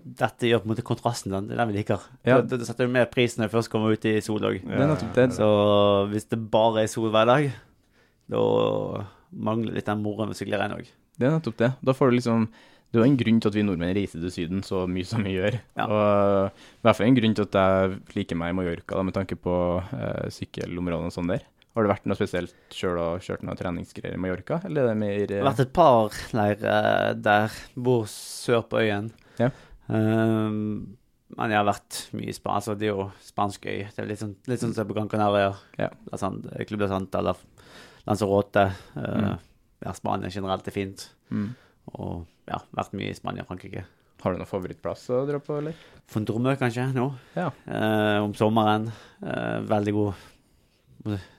dette 0.05 0.51
gjør 0.51 0.62
på 0.62 0.69
en 0.69 0.73
måte 0.75 0.85
kontrasten. 0.87 1.33
Den, 1.33 1.49
den 1.51 1.73
vi 1.73 1.79
liker. 1.79 2.05
Ja. 2.29 2.43
Det, 2.43 2.61
det 2.61 2.69
setter 2.69 2.87
jo 2.87 2.95
mer 2.95 3.09
pris 3.11 3.39
når 3.39 3.49
jeg 3.49 3.55
først 3.57 3.73
kommer 3.73 3.97
ut 3.97 4.09
i 4.09 4.19
sol 4.25 4.45
òg. 4.45 4.61
det. 5.17 5.29
Så 5.39 5.49
hvis 6.12 6.29
det 6.31 6.41
bare 6.53 6.85
er 6.85 6.93
sol 6.93 7.09
hver 7.15 7.29
dag, 7.31 7.51
da 8.31 8.47
mangler 9.37 9.77
litt 9.77 9.89
den 9.89 10.05
moroen 10.05 10.31
ved 10.31 10.39
sykleregn 10.39 10.77
òg. 10.77 10.89
Det 11.17 11.29
er 11.29 11.37
nettopp 11.39 11.61
det. 11.62 11.73
Da 11.81 11.95
får 11.97 12.11
du 12.11 12.19
liksom 12.19 12.49
Det 12.87 13.01
er 13.01 13.03
jo 13.03 13.09
en 13.09 13.19
grunn 13.19 13.39
til 13.43 13.51
at 13.51 13.57
vi 13.57 13.62
nordmenn 13.67 13.97
reiser 13.97 14.21
til 14.23 14.31
Syden 14.31 14.61
så 14.65 14.85
mye 14.87 15.09
som 15.09 15.25
vi 15.27 15.35
gjør. 15.35 15.57
Ja. 15.77 15.87
Og 15.91 16.61
i 16.62 16.87
hvert 16.87 16.97
fall 16.97 17.09
en 17.09 17.17
grunn 17.19 17.35
til 17.35 17.49
at 17.49 17.57
jeg 17.59 17.97
liker 18.15 18.39
meg 18.39 18.53
i 18.53 18.57
Mallorca, 18.57 19.03
med 19.03 19.17
tanke 19.17 19.37
på 19.37 19.57
eh, 19.83 20.29
sykkelområdene 20.33 21.11
og 21.11 21.17
sånn 21.17 21.33
der. 21.33 21.43
Har 21.77 21.85
det 21.85 21.91
vært 21.93 22.07
noe 22.09 22.17
spesielt 22.17 22.55
sjøl 22.73 22.97
og 23.03 23.25
kjørt 23.25 23.43
noen 23.45 23.59
treningsgreier 23.61 24.15
i 24.17 24.21
Mallorca, 24.21 24.62
eller 24.65 24.87
er 24.87 24.95
det 24.95 25.01
mer 25.03 25.17
Det 25.29 25.37
eh, 25.37 25.43
har 25.43 25.51
vært 25.51 25.65
et 25.67 25.73
par 25.77 26.15
leirer 26.39 27.19
der. 27.21 27.59
Bor 27.77 28.07
sør 28.09 28.62
på 28.71 28.81
øyen. 28.81 29.11
Ja. 29.37 29.51
Um, 29.93 30.97
men 31.37 31.53
jeg 31.53 31.59
har 31.59 31.67
vært 31.69 31.99
mye 32.17 32.31
i 32.33 32.37
Spania. 32.37 32.62
Altså, 32.62 32.77
det 32.81 32.89
er 32.89 32.95
jo 32.95 33.09
spansk 33.27 33.67
øy. 33.69 33.83
Det 33.93 34.01
er 34.03 34.09
litt 34.09 34.23
sånn, 34.23 34.33
litt 34.49 34.62
sånn 34.62 34.73
som 34.77 34.89
på 34.89 34.97
Gran 34.97 35.11
Canaria. 35.12 35.51
Ja. 35.77 35.91
Club 36.65 36.81
de 36.81 36.89
Santa 36.89 37.21
eller 37.21 37.45
Lanzarote. 38.09 38.71
Uh, 38.97 39.37
Mm. 39.37 39.37
Ja, 39.85 39.93
Spania 39.93 40.31
generelt 40.33 40.67
er 40.67 40.73
fint. 40.73 41.11
mm. 41.29 41.51
Og 42.01 42.25
ja, 42.49 42.57
vært 42.75 42.95
mye 42.97 43.11
i 43.12 43.15
Spania 43.15 43.45
og 43.45 43.51
Frankrike. 43.51 43.85
Har 44.23 44.33
du 44.33 44.41
noen 44.41 44.49
favorittplass 44.49 45.05
å 45.12 45.21
dra 45.29 45.39
på, 45.39 45.59
eller? 45.61 45.77
Fondromø, 46.11 46.57
kanskje, 46.59 46.87
nå. 46.97 47.05
Ja. 47.37 47.51
Uh, 47.69 48.25
om 48.25 48.33
sommeren. 48.35 48.89
Uh, 49.21 49.61
veldig 49.69 49.95
god 49.95 50.25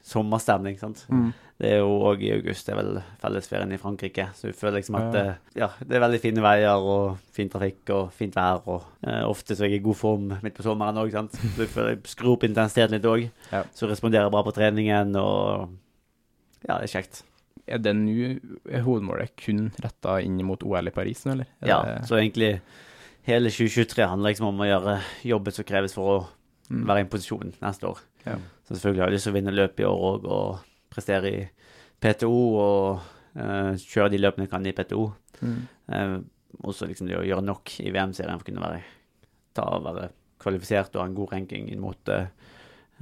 sommerstemning, 0.03 0.77
sant. 0.79 1.05
Mm. 1.11 1.33
Det 1.57 1.71
er 1.73 1.79
jo 1.81 1.89
òg 2.05 2.21
i 2.21 2.31
august, 2.35 2.67
det 2.67 2.73
er 2.75 2.77
vel 2.83 2.99
fellesferien 3.21 3.71
i 3.73 3.79
Frankrike. 3.81 4.27
Så 4.37 4.51
du 4.51 4.53
føler 4.57 4.77
liksom 4.79 4.95
at 4.99 5.15
Ja. 5.15 5.33
ja, 5.55 5.69
det 5.81 5.95
er 5.97 6.03
veldig 6.03 6.19
fine 6.21 6.41
veier 6.45 6.77
og 6.77 7.17
fin 7.33 7.49
trafikk 7.49 7.89
og 7.95 8.11
fint 8.13 8.35
vær. 8.37 8.61
Og 8.67 8.83
eh, 9.07 9.23
ofte 9.25 9.55
så 9.57 9.65
er 9.65 9.69
jeg 9.73 9.81
i 9.81 9.85
god 9.87 9.95
form 9.97 10.27
midt 10.43 10.53
på 10.55 10.63
sommeren 10.63 10.99
òg, 11.01 11.11
sant. 11.11 11.33
Så 11.33 11.55
du 11.57 11.65
føler 11.65 11.95
jeg 11.95 12.03
skrur 12.13 12.35
opp 12.37 12.43
intensiteten 12.43 12.93
litt 12.99 13.09
òg. 13.09 13.29
Ja. 13.51 13.63
Så 13.73 13.89
responderer 13.89 14.29
bra 14.29 14.43
på 14.43 14.53
treningen 14.53 15.15
og 15.17 15.69
Ja, 16.67 16.77
det 16.79 16.89
er 16.89 17.01
kjekt. 17.01 17.23
Er 17.67 17.77
det 17.79 17.93
nå 17.95 18.39
hovedmålet 18.83 19.33
kun 19.37 19.71
retta 19.83 20.21
inn 20.23 20.37
mot 20.45 20.61
OL 20.63 20.87
i 20.87 20.91
Paris 20.95 21.25
nå, 21.25 21.33
eller? 21.33 21.47
Er 21.61 21.67
Ja, 21.67 21.81
det- 21.83 22.07
så 22.07 22.15
egentlig 22.17 22.61
hele 23.23 23.49
2023 23.49 24.07
handler 24.07 24.29
liksom 24.31 24.47
om 24.47 24.57
å 24.59 24.65
gjøre 24.69 25.01
jobben 25.23 25.53
som 25.53 25.65
kreves 25.65 25.93
for 25.93 26.19
å. 26.19 26.27
Være 26.69 27.01
i 27.01 27.05
en 27.05 27.11
posisjon 27.11 27.53
neste 27.61 27.87
år. 27.89 28.01
Ja. 28.25 28.37
Så 28.67 28.75
selvfølgelig 28.75 29.03
har 29.03 29.11
jeg 29.11 29.17
lyst 29.17 29.29
til 29.29 29.33
å 29.33 29.37
vinne 29.37 29.55
løp 29.55 29.79
i 29.79 29.87
år 29.87 30.01
òg, 30.09 30.25
og 30.37 30.91
prestere 30.93 31.31
i 31.31 31.43
PTO 32.03 32.33
og 32.33 33.05
uh, 33.39 33.71
kjøre 33.79 34.11
de 34.13 34.21
løpene 34.21 34.47
jeg 34.47 34.51
kan 34.51 34.67
i 34.67 34.75
PTO. 34.75 35.05
Mm. 35.41 35.61
Uh, 35.87 36.17
også 36.67 36.87
liksom 36.89 37.09
det 37.09 37.19
å 37.19 37.25
gjøre 37.25 37.45
nok 37.45 37.77
i 37.83 37.91
VM-serien 37.93 38.39
for 38.39 38.45
å 38.45 38.49
kunne 38.49 38.63
være, 38.63 38.81
ta, 39.57 39.67
være 39.83 40.09
kvalifisert 40.41 40.95
og 40.95 41.03
ha 41.03 41.07
en 41.09 41.17
god 41.17 41.33
ranking 41.33 41.67
inn 41.71 41.81
mot 41.83 42.13
eh, 42.13 42.29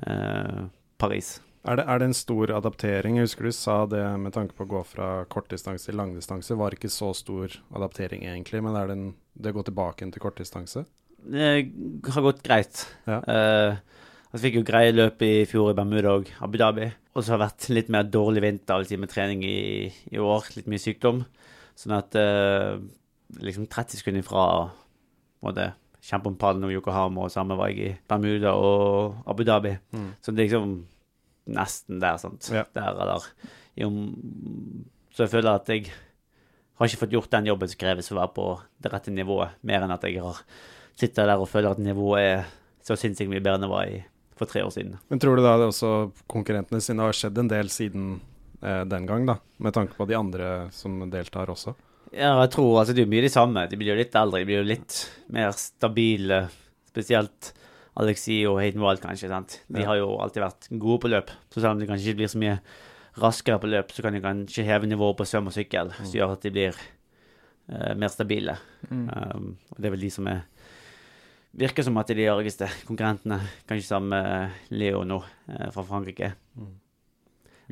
eh, 0.08 0.64
Paris. 1.02 1.36
Er 1.66 1.80
det, 1.80 1.86
er 1.90 2.02
det 2.02 2.10
en 2.10 2.18
stor 2.18 2.52
adaptering? 2.60 3.18
Jeg 3.18 3.30
husker 3.30 3.48
du 3.48 3.56
sa 3.56 3.78
det 3.90 4.04
med 4.22 4.36
tanke 4.36 4.54
på 4.58 4.68
å 4.68 4.72
gå 4.76 4.82
fra 4.86 5.10
kortdistanse 5.32 5.90
til 5.90 5.98
langdistanse. 5.98 6.58
Var 6.58 6.78
ikke 6.78 6.92
så 6.94 7.10
stor 7.18 7.56
adaptering 7.74 8.28
egentlig, 8.28 8.62
men 8.66 8.78
er 8.78 8.92
det, 8.92 8.98
en, 9.00 9.08
det 9.34 9.56
går 9.56 9.66
tilbake 9.72 10.10
til 10.14 10.24
kortdistanse? 10.24 10.86
Det 11.26 12.12
har 12.14 12.26
gått 12.26 12.44
greit. 12.46 12.86
Ja. 13.10 13.20
Uh, 13.26 14.02
jeg 14.36 14.44
fikk 14.44 14.58
jo 14.60 14.66
greie 14.68 14.92
løp 14.92 15.22
i 15.24 15.46
fjor 15.48 15.72
i 15.72 15.78
Bermuda 15.78 16.18
og 16.20 16.30
Abu 16.44 16.58
Dhabi. 16.60 16.90
Og 17.16 17.24
så 17.24 17.34
har 17.34 17.40
det 17.40 17.48
vært 17.48 17.68
litt 17.72 17.92
mer 17.94 18.08
dårlig 18.12 18.44
vinter 18.44 18.84
si, 18.84 18.98
med 19.00 19.12
trening 19.12 19.46
i, 19.48 19.88
i 20.12 20.20
år. 20.20 20.50
Litt 20.58 20.68
mye 20.72 20.82
sykdom. 20.82 21.24
Sånn 21.80 21.96
at 21.96 22.18
uh, 22.20 22.76
liksom 23.40 23.70
30 23.72 24.02
sekunder 24.02 24.26
fra 24.28 24.46
måtte 25.46 25.72
kjempe 26.06 26.30
om 26.30 26.38
pallen 26.38 26.68
og 26.68 26.74
Yokohama, 26.74 27.26
og 27.26 27.34
samme 27.34 27.58
var 27.58 27.72
jeg 27.72 27.80
i 27.82 27.94
Bermuda 28.10 28.54
og 28.60 29.24
Abu 29.32 29.46
Dhabi. 29.48 29.74
Mm. 29.96 30.12
Så 30.22 30.34
det 30.34 30.44
er 30.44 30.50
liksom 30.50 30.76
nesten 31.56 32.02
der, 32.02 32.20
sant. 32.22 32.50
Ja. 32.54 32.66
Der 32.76 32.92
eller 32.92 33.26
om, 33.86 34.02
Så 35.14 35.26
jeg 35.26 35.32
føler 35.32 35.56
at 35.56 35.70
jeg 35.70 35.90
har 36.76 36.88
ikke 36.90 37.06
fått 37.06 37.16
gjort 37.16 37.32
den 37.32 37.48
jobben 37.48 37.72
som 37.72 37.80
kreves 37.80 38.10
for 38.10 38.18
å 38.18 38.24
være 38.26 38.36
på 38.36 38.48
det 38.84 38.92
rette 38.92 39.14
nivået, 39.14 39.56
mer 39.64 39.86
enn 39.86 39.96
at 39.96 40.04
jeg 40.04 40.20
har 40.20 40.42
sitter 40.96 41.28
der 41.28 41.42
og 41.42 41.50
føler 41.52 41.72
at 41.76 41.82
nivået 41.84 42.22
er 42.24 42.46
så 42.86 42.96
sinnssykt 43.00 43.32
mye 43.32 43.42
bedre 43.42 43.58
enn 43.60 43.66
det 43.66 43.72
var 43.72 43.90
i, 43.90 44.04
for 44.38 44.46
tre 44.50 44.62
år 44.66 44.72
siden. 44.76 44.98
Men 45.10 45.20
tror 45.20 45.36
du 45.36 45.44
da 45.44 45.56
det 45.60 45.68
også 45.72 45.92
konkurrentene 46.32 46.82
sine 46.84 47.04
har 47.04 47.16
skjedd 47.18 47.38
en 47.42 47.50
del 47.52 47.72
siden 47.74 48.20
eh, 48.62 48.84
den 48.88 49.06
gang, 49.10 49.26
da? 49.28 49.40
Med 49.58 49.74
tanke 49.76 49.98
på 49.98 50.08
de 50.08 50.16
andre 50.18 50.70
som 50.76 51.00
deltar 51.12 51.52
også? 51.52 51.74
Ja, 52.16 52.36
jeg 52.46 52.52
tror 52.54 52.80
altså 52.80 52.94
det 52.96 53.04
er 53.04 53.12
mye 53.12 53.26
de 53.26 53.32
samme. 53.34 53.66
De 53.68 53.76
blir 53.80 53.92
jo 53.92 54.00
litt 54.00 54.16
eldre, 54.16 54.40
de 54.40 54.48
blir 54.48 54.62
jo 54.62 54.68
litt 54.70 55.00
mer 55.34 55.52
stabile. 55.58 56.46
Spesielt 56.94 57.52
Alexi 58.00 58.42
og 58.48 58.60
Hayden 58.62 58.84
Wild, 58.84 59.02
kanskje. 59.04 59.28
sant? 59.32 59.60
De 59.68 59.82
Ja. 59.82 59.88
har 59.90 59.98
jo 60.00 60.16
alltid 60.20 60.44
vært 60.44 60.68
gode 60.80 61.02
på 61.02 61.12
løp. 61.12 61.30
Så 61.52 61.60
selv 61.62 61.74
om 61.76 61.80
de 61.80 61.88
kanskje 61.88 62.12
ikke 62.14 62.22
blir 62.22 62.32
så 62.32 62.40
mye 62.40 62.60
raskere 63.18 63.60
på 63.60 63.68
løp, 63.72 63.92
så 63.92 64.04
kan 64.04 64.14
de 64.14 64.22
kanskje 64.24 64.64
heve 64.68 64.88
nivået 64.88 65.18
på 65.18 65.26
svøm 65.28 65.48
og 65.48 65.54
sykkel, 65.56 65.92
som 65.96 66.12
gjør 66.12 66.34
at 66.36 66.42
de 66.44 66.52
blir 66.52 66.76
uh, 67.72 67.94
mer 67.96 68.12
stabile. 68.12 68.58
Mm. 68.92 69.06
Um, 69.10 69.58
og 69.72 69.80
det 69.80 69.88
er 69.90 69.96
vel 69.96 70.04
de 70.06 70.12
som 70.12 70.28
er 70.28 70.44
Virker 71.56 71.86
som 71.88 71.98
at 72.02 72.08
de 72.12 72.26
argeste 72.28 72.68
konkurrentene. 72.88 73.38
Kanskje 73.70 73.88
sammen 73.88 74.10
med 74.12 74.52
Leo 74.76 75.04
nå, 75.08 75.22
eh, 75.48 75.70
fra 75.72 75.84
Frankrike. 75.88 76.34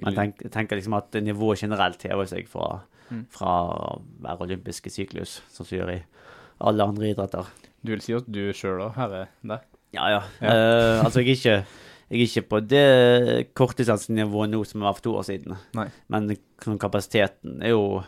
Men 0.02 0.15
jeg 0.15 0.52
tenker 0.54 0.80
liksom 0.80 0.96
at 0.98 1.12
nivået 1.22 1.60
generelt 1.65 2.02
hever 2.08 2.26
seg 2.32 2.48
fra, 2.50 2.82
Mm. 3.12 3.26
fra 3.30 4.00
hver 4.24 4.39
olympiske 4.41 4.89
syklus, 4.89 5.41
sånn 5.52 5.67
som 5.67 5.78
gjør 5.78 5.89
i 5.98 6.04
alle 6.62 6.84
andre 6.88 7.10
idretter. 7.13 7.46
Du 7.84 7.91
vil 7.91 8.00
si 8.02 8.13
at 8.15 8.26
du 8.32 8.54
sjøl 8.56 8.80
òg 8.88 8.96
hever 8.96 9.28
der? 9.43 9.60
Ja, 9.93 10.08
ja. 10.10 10.22
Ja. 10.41 10.48
Uh, 10.48 11.04
altså, 11.04 11.19
jeg 11.22 11.28
er 11.28 11.36
ikke 11.36 11.65
jeg 12.13 12.22
er 12.22 12.26
ikke 12.28 12.48
på 12.50 12.60
det 12.67 13.54
kortdistansenivået 13.54 14.50
nå 14.50 14.63
som 14.65 14.80
jeg 14.82 14.86
var 14.88 14.93
for 14.93 15.02
to 15.02 15.13
år 15.19 15.24
siden. 15.28 15.58
Nei. 15.76 15.88
Men 16.10 16.32
sånn 16.63 16.80
kapasiteten 16.80 17.62
er 17.62 17.69
jo 17.76 18.04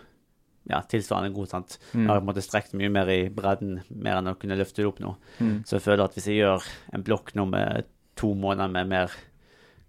ja, 0.69 0.79
tilsvarende 0.89 1.33
god, 1.35 1.47
sant. 1.51 1.77
Mm. 1.93 2.01
Jeg 2.01 2.09
har 2.09 2.19
på 2.19 2.23
en 2.25 2.29
måte 2.31 2.43
strekt 2.45 2.73
mye 2.73 2.89
mer 2.89 3.09
i 3.13 3.19
bredden, 3.29 3.79
mer 3.91 4.17
enn 4.21 4.31
å 4.31 4.37
kunne 4.39 4.57
løfte 4.57 4.81
det 4.81 4.87
opp 4.89 4.99
nå. 5.03 5.15
Mm. 5.39 5.57
Så 5.67 5.77
jeg 5.77 5.85
føler 5.85 6.05
at 6.07 6.13
hvis 6.17 6.27
jeg 6.31 6.39
gjør 6.41 6.65
en 6.97 7.03
blokk 7.05 7.33
nå 7.37 7.45
med 7.51 7.85
to 8.15 8.33
måneder 8.33 8.71
med 8.71 8.87
mer 8.93 9.15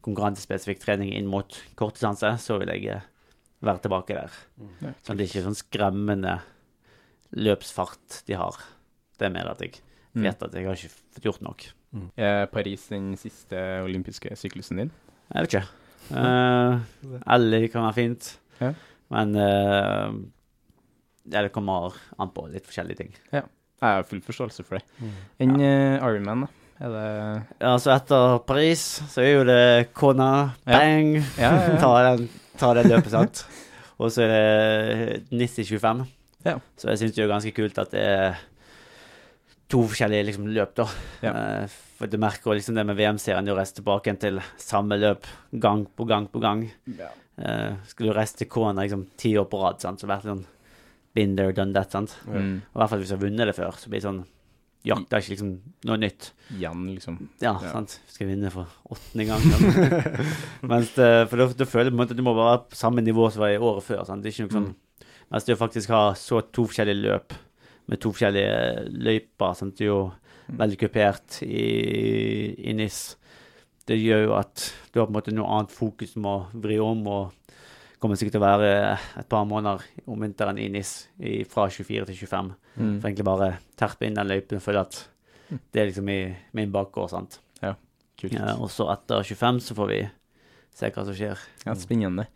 konkurransespesifikk 0.06 0.82
trening 0.84 1.12
inn 1.16 1.26
mot 1.30 1.56
kortdistanse, 1.78 2.34
så 2.42 2.58
vil 2.60 2.70
jeg 2.74 2.86
eh, 2.94 3.06
være 3.66 3.82
tilbake 3.86 4.14
der. 4.18 4.36
Ja. 4.84 4.92
Så 5.02 5.14
det 5.16 5.24
er 5.24 5.30
ikke 5.30 5.46
sånn 5.48 5.58
skremmende 5.58 6.36
løpsfart 7.36 8.20
de 8.28 8.36
har. 8.38 8.58
Det 9.18 9.28
er 9.28 9.34
mer 9.34 9.52
at 9.54 9.64
jeg 9.64 9.80
Mm. 10.16 10.22
vet 10.24 10.42
at 10.46 10.54
jeg 10.56 10.64
har 10.64 10.72
ikke 10.78 10.88
fått 11.12 11.24
gjort 11.26 11.42
nok. 11.44 11.64
Er 12.16 12.46
Paris 12.48 12.86
den 12.88 13.10
siste 13.20 13.58
olympiske 13.84 14.30
syklusen 14.32 14.78
din? 14.80 14.90
Jeg 15.34 15.42
vet 15.44 15.50
ikke. 15.52 15.68
Uh, 16.08 16.80
Ellie 17.34 17.68
kan 17.68 17.84
være 17.84 17.94
fint. 17.98 18.38
Ja. 18.62 18.70
Men 19.12 19.36
eh, 19.36 20.14
ja, 21.30 21.42
det 21.42 21.52
kommer 21.54 21.96
an 22.18 22.32
på 22.34 22.46
litt 22.52 22.66
forskjellige 22.68 23.02
ting. 23.02 23.14
Ja. 23.32 23.44
Jeg 23.76 23.98
har 23.98 24.06
full 24.08 24.22
forståelse 24.24 24.64
for 24.64 24.78
det. 24.78 25.10
Enn 25.42 25.58
uh, 25.60 26.00
Ironman, 26.00 26.46
da? 26.46 26.62
Er 26.76 26.92
det 26.92 27.04
Ja, 27.60 27.76
så 27.80 27.92
etter 27.94 28.38
Paris 28.44 28.82
så 29.12 29.22
er 29.24 29.30
jo 29.30 29.44
det 29.48 29.92
Kona, 29.96 30.56
bang, 30.68 31.14
Ja, 31.40 31.52
ja, 31.52 31.52
ja. 31.72 31.78
ta, 31.82 31.92
den, 32.04 32.26
ta 32.60 32.72
det 32.76 32.86
løpet, 32.88 33.12
sant. 33.12 33.44
Og 34.00 34.12
så 34.12 34.26
er 34.26 34.32
det 34.32 35.20
NIS 35.32 35.58
i 35.62 35.64
25. 35.64 36.04
Ja. 36.46 36.58
Så 36.76 36.92
jeg 36.92 37.00
syns 37.00 37.16
det 37.16 37.24
er 37.24 37.32
ganske 37.32 37.54
kult 37.56 37.80
at 37.80 37.94
det 37.94 38.02
er 38.04 38.40
to 39.72 39.80
forskjellige 39.88 40.26
liksom, 40.28 40.50
løp, 40.52 40.74
da. 40.78 40.86
Ja. 41.24 41.32
Eh, 41.32 41.78
for 41.96 42.12
du 42.12 42.18
merker 42.20 42.54
liksom 42.54 42.76
det 42.76 42.84
med 42.86 42.98
VM-serien, 42.98 43.46
du 43.48 43.54
reiser 43.56 43.80
tilbake 43.80 44.12
til 44.20 44.40
samme 44.60 44.98
løp 45.00 45.24
gang 45.64 45.86
på 45.96 46.04
gang 46.08 46.28
på 46.30 46.42
gang. 46.44 46.66
Eh, 46.92 47.72
skulle 47.88 48.12
du 48.12 48.18
reise 48.18 48.36
til 48.36 48.50
Kona 48.52 48.84
liksom 48.84 49.08
ti 49.18 49.32
år 49.40 49.48
på 49.50 49.62
rad, 49.64 49.80
sant, 49.82 50.00
så 50.00 50.10
vært 50.10 50.28
sånn 50.28 50.44
been 51.16 51.34
there, 51.38 51.52
done 51.56 51.72
that, 51.76 51.90
sant. 51.94 52.14
Mm. 52.28 52.60
Og 52.70 52.76
I 52.76 52.80
hvert 52.82 52.92
fall 52.92 53.02
hvis 53.02 53.12
du 53.12 53.16
har 53.16 53.22
vunnet 53.24 53.48
det 53.50 53.56
før, 53.56 53.76
så 53.80 53.90
blir 53.92 54.02
det 54.02 54.08
sånn 54.10 54.24
ja, 54.86 54.94
det 55.02 55.16
er 55.16 55.22
ikke 55.24 55.32
liksom 55.32 55.48
noe 55.88 55.96
nytt. 55.98 56.28
Jan, 56.62 56.82
liksom. 56.94 57.16
Ja, 57.42 57.56
Ja. 57.58 57.72
sant. 57.72 57.96
Skal 58.06 58.28
vinne 58.30 58.52
for 58.54 58.68
åttende 58.94 59.24
gang. 59.26 59.42
Mens 60.70 60.92
det, 60.94 61.08
for 61.26 61.40
da, 61.42 61.48
da 61.58 61.66
føler 61.66 61.88
jeg 61.88 61.94
på 61.94 61.96
en 61.96 62.02
måte 62.04 62.14
at 62.14 62.20
du 62.20 62.22
må 62.22 62.34
være 62.38 62.60
på 62.70 62.78
samme 62.78 63.02
nivå 63.02 63.26
som 63.34 63.42
var 63.42 63.50
i 63.50 63.58
året 63.58 63.82
før. 63.82 64.04
Sant? 64.06 64.22
Det 64.22 64.30
er 64.30 64.36
ikke 64.36 64.46
noe 64.46 64.58
sånn 64.60 64.68
Mens 65.34 65.42
det 65.48 65.56
å 65.56 65.58
faktisk 65.58 65.90
ha 65.90 66.04
så 66.14 66.38
to 66.54 66.68
forskjellige 66.70 67.02
løp 67.02 67.34
med 67.90 67.98
to 67.98 68.12
forskjellige 68.14 68.84
løyper, 68.94 69.56
sant? 69.58 69.74
det 69.74 69.88
er 69.88 69.90
jo 69.90 69.98
veldig 70.60 70.78
kupert 70.78 71.40
i, 71.42 71.64
i 72.70 72.74
NIS. 72.78 73.00
Det 73.90 73.98
gjør 73.98 74.22
jo 74.28 74.36
at 74.38 74.68
du 74.94 75.00
har 75.00 75.08
på 75.08 75.10
en 75.10 75.16
måte 75.18 75.34
noe 75.34 75.50
annet 75.56 75.74
fokus 75.74 76.14
du 76.14 76.20
må 76.22 76.36
vri 76.54 76.78
om, 76.82 77.02
og 77.10 77.34
kommer 78.02 78.18
sikkert 78.18 78.36
til 78.36 78.42
å 78.42 78.46
være 78.46 78.70
et 79.20 79.28
par 79.30 79.46
måneder 79.48 79.84
om 80.10 80.20
vinteren 80.22 80.58
i 80.60 80.68
NIS 80.72 80.92
i, 81.18 81.40
fra 81.48 81.66
24 81.72 82.08
til 82.10 82.18
25. 82.26 82.52
Mm. 82.76 82.94
For 83.00 83.08
egentlig 83.08 83.28
bare 83.28 83.50
terpe 83.78 84.08
inn 84.08 84.18
den 84.18 84.30
løypen 84.30 84.60
og 84.60 84.64
føle 84.64 84.84
at 84.84 85.00
det 85.72 85.80
er 85.80 85.90
liksom 85.90 86.08
i 86.10 86.20
min 86.58 86.72
bakgård, 86.74 87.12
sant. 87.12 87.38
Ja, 87.62 87.76
Kult. 88.18 88.34
Ja, 88.34 88.54
og 88.56 88.70
så 88.72 88.88
etter 88.92 89.22
25 89.26 89.60
så 89.68 89.76
får 89.78 89.92
vi 89.92 90.00
se 90.76 90.90
hva 90.92 91.04
som 91.06 91.16
skjer. 91.16 91.42
Ja, 91.64 91.76
spennende. 91.78 92.26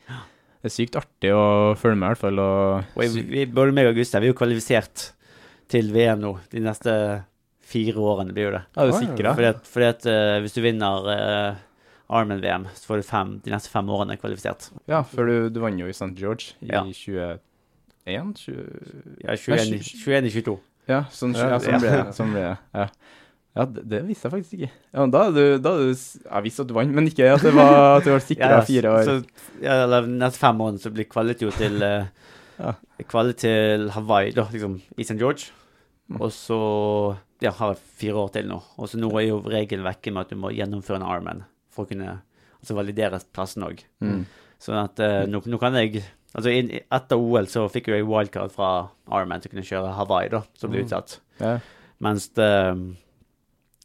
Det 0.61 0.69
er 0.69 0.75
sykt 0.75 0.99
artig 1.01 1.33
å 1.33 1.73
følge 1.81 1.97
med, 1.97 2.07
i 2.07 2.13
hvert 2.13 2.21
fall. 2.21 2.41
Og, 2.45 2.93
Og 2.97 3.17
vi, 3.17 3.25
vi, 3.33 3.47
både 3.49 3.75
meg 3.77 3.91
og 3.91 3.97
Gustav 3.97 4.23
vi 4.23 4.29
er 4.29 4.35
jo 4.35 4.39
kvalifisert 4.39 5.11
til 5.71 5.91
VM 5.95 6.21
nå 6.21 6.35
de 6.53 6.63
neste 6.65 6.93
fire 7.71 8.03
årene, 8.03 8.35
blir 8.35 8.49
jo 8.49 8.55
det. 8.57 8.63
ja, 8.75 8.87
du 8.87 8.93
er 8.93 9.05
sikra? 9.05 9.35
Fordi 9.39 9.51
at, 9.53 9.67
fordi 9.73 9.89
at 9.95 10.07
uh, 10.11 10.37
hvis 10.43 10.57
du 10.57 10.61
vinner 10.65 11.07
uh, 11.07 11.61
Armen-VM, 12.11 12.65
du 13.01 13.03
fem, 13.07 13.37
de 13.45 13.53
neste 13.53 13.71
fem 13.71 13.87
årene 13.93 14.17
kvalifisert. 14.19 14.71
Ja, 14.91 15.03
for 15.07 15.29
du, 15.31 15.49
du 15.55 15.61
vant 15.63 15.79
jo 15.79 15.87
i 15.87 15.95
St. 15.95 16.11
George 16.19 16.57
i 16.65 16.73
Ja. 16.73 16.83
21 16.83 17.39
20, 18.35 18.67
Ja, 19.23 19.37
21, 19.37 19.75
i- 19.77 19.79
21 19.79 20.27
i 20.27 20.31
22. 20.35 20.59
Ja, 20.89 21.05
sånn, 21.15 21.35
Ja, 21.37 21.59
sånn 21.63 21.79
ble 21.79 21.91
det. 21.91 21.99
ja. 21.99 22.13
Sånn 22.17 22.33
ble 22.33 22.41
det. 22.43 22.57
Ja. 22.75 22.87
ja, 23.61 23.65
det, 23.67 23.85
det 23.93 24.01
visste 24.09 24.27
jeg 24.27 24.33
faktisk 24.35 24.57
ikke. 24.59 24.71
Ja, 24.95 25.07
da 25.07 25.31
du, 25.31 25.43
da 25.63 25.75
du 25.79 25.91
Jeg 25.93 26.43
visste 26.49 26.65
at 26.65 26.69
du 26.69 26.75
vant, 26.75 26.91
men 26.97 27.07
ikke 27.07 27.29
at 27.35 27.43
det 27.47 27.53
var, 27.55 27.99
at 28.01 28.05
du 28.09 28.11
var 28.11 28.25
sikra 28.25 28.51
Ja, 28.57 28.61
fire 28.67 28.95
år. 28.97 29.05
Så, 29.07 29.17
ja, 29.63 29.77
eller 29.85 30.09
neste 30.11 30.39
fem 30.43 30.61
årene 30.67 30.83
så 30.83 30.91
blir 30.91 31.07
kvalitet 31.11 31.47
jo 31.47 31.51
til 31.55 31.79
uh, 31.83 32.09
Ja. 32.61 32.75
Til 33.41 33.87
Hawaii, 33.95 34.33
da, 34.37 34.45
liksom, 34.53 34.81
i 34.99 35.03
St. 35.07 35.17
George. 35.17 35.53
Mm. 36.11 36.19
Og 36.21 36.33
så 36.35 36.59
ja, 37.41 37.53
har 37.57 37.71
jeg 37.73 37.79
fire 38.03 38.19
år 38.21 38.33
til 38.35 38.49
nå. 38.51 38.59
Og 38.77 38.89
så 38.91 38.99
nå 38.99 39.09
er 39.17 39.29
jo 39.31 39.39
regelen 39.47 39.87
vekke 39.87 40.13
med 40.13 40.27
at 40.27 40.35
du 40.35 40.37
må 40.37 40.51
gjennomføre 40.53 40.99
en 41.01 41.07
Ironman 41.07 41.45
for 41.75 41.87
å 41.87 41.91
kunne 41.91 42.19
altså 42.61 42.77
validere 42.77 43.21
plassen 43.35 43.65
òg. 43.67 43.83
Mm. 44.05 44.25
Sånn 44.61 44.77
at 44.83 45.01
uh, 45.01 45.23
nå, 45.31 45.43
nå 45.47 45.61
kan 45.63 45.77
jeg 45.81 46.03
Altså 46.31 46.53
in, 46.55 46.69
etter 46.95 47.19
OL 47.19 47.49
så 47.51 47.65
fikk 47.67 47.89
jeg 47.91 48.05
wildcard 48.07 48.53
fra 48.55 48.67
Ironman 49.11 49.43
til 49.43 49.51
å 49.51 49.55
kunne 49.57 49.65
kjøre 49.67 49.95
Hawaii, 49.97 50.29
da, 50.31 50.45
som 50.55 50.71
ble 50.71 50.79
Mm. 50.79 50.87
utsatt. 50.87 51.17
Mens 52.07 52.29
det 52.39 52.47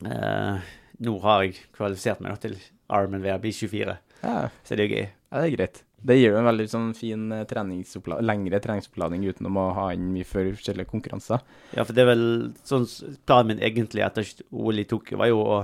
uh, 0.06 0.60
Nå 1.02 1.16
har 1.24 1.42
jeg 1.44 1.56
kvalifisert 1.76 2.22
meg 2.22 2.36
da, 2.36 2.38
til 2.44 2.54
Ironman 2.86 3.24
bli 3.42 3.52
24, 3.52 3.98
yeah. 4.22 4.54
så 4.64 4.78
det 4.78 4.86
er 4.86 4.88
jo 4.92 4.96
gøy. 5.00 5.08
ja, 5.10 5.42
det 5.42 5.48
er 5.48 5.56
greit. 5.58 5.82
Det 6.06 6.20
gir 6.20 6.36
jo 6.36 6.38
en 6.38 6.46
veldig 6.46 6.68
sånn 6.70 6.92
fin 6.94 7.24
eh, 7.34 7.46
treningsoppla 7.50 8.20
lengre 8.22 8.60
treningsoppladning 8.62 9.24
uten 9.26 9.48
å 9.50 9.64
ha 9.74 9.88
inn 9.96 10.12
mye 10.14 10.28
for 10.28 10.46
forskjellige 10.54 10.92
konkurranser. 10.92 11.42
Ja, 11.74 11.82
for 11.82 11.98
det 11.98 12.04
er 12.04 12.12
vel 12.12 12.26
sånn 12.62 12.86
Planen 13.26 13.56
min 13.56 13.64
egentlig 13.66 14.06
etter 14.06 14.28
OL 14.54 14.84
i 14.84 14.86
Tokyo 14.86 15.18
var 15.18 15.32
jo 15.32 15.40
å 15.42 15.58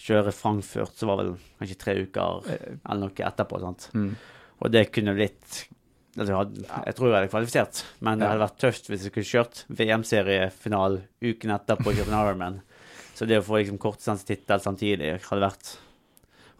kjøre 0.00 0.32
Frankfurt, 0.34 0.96
så 0.96 1.08
var 1.08 1.20
vel 1.20 1.34
kanskje 1.60 1.78
tre 1.80 1.96
uker 2.04 2.48
Eh, 2.48 2.78
eller 2.84 3.06
noe 3.06 3.26
etterpå. 3.28 3.60
Mm. 3.94 4.14
Og 4.60 4.72
det 4.72 4.86
kunne 4.94 5.16
blitt 5.16 5.64
altså, 6.16 6.40
jeg 6.86 6.96
tror 6.96 7.08
jeg 7.08 7.16
hadde 7.16 7.32
kvalifisert, 7.32 7.82
men 8.04 8.20
det 8.20 8.28
hadde 8.28 8.44
vært 8.44 8.60
tøft 8.60 8.90
hvis 8.90 9.04
jeg 9.04 9.12
skulle 9.12 9.30
kjørt 9.30 9.62
VM-seriefinal 9.68 11.00
uken 11.24 11.54
etterpå 11.56 11.94
kjørt 11.94 12.10
en 12.12 12.18
Ironman. 12.20 12.60
Så 13.14 13.28
det 13.28 13.40
å 13.40 13.44
få 13.44 13.60
liksom 13.60 13.80
kortdistansetittel 13.80 14.64
samtidig 14.64 15.18
hadde 15.26 15.44
vært 15.44 15.76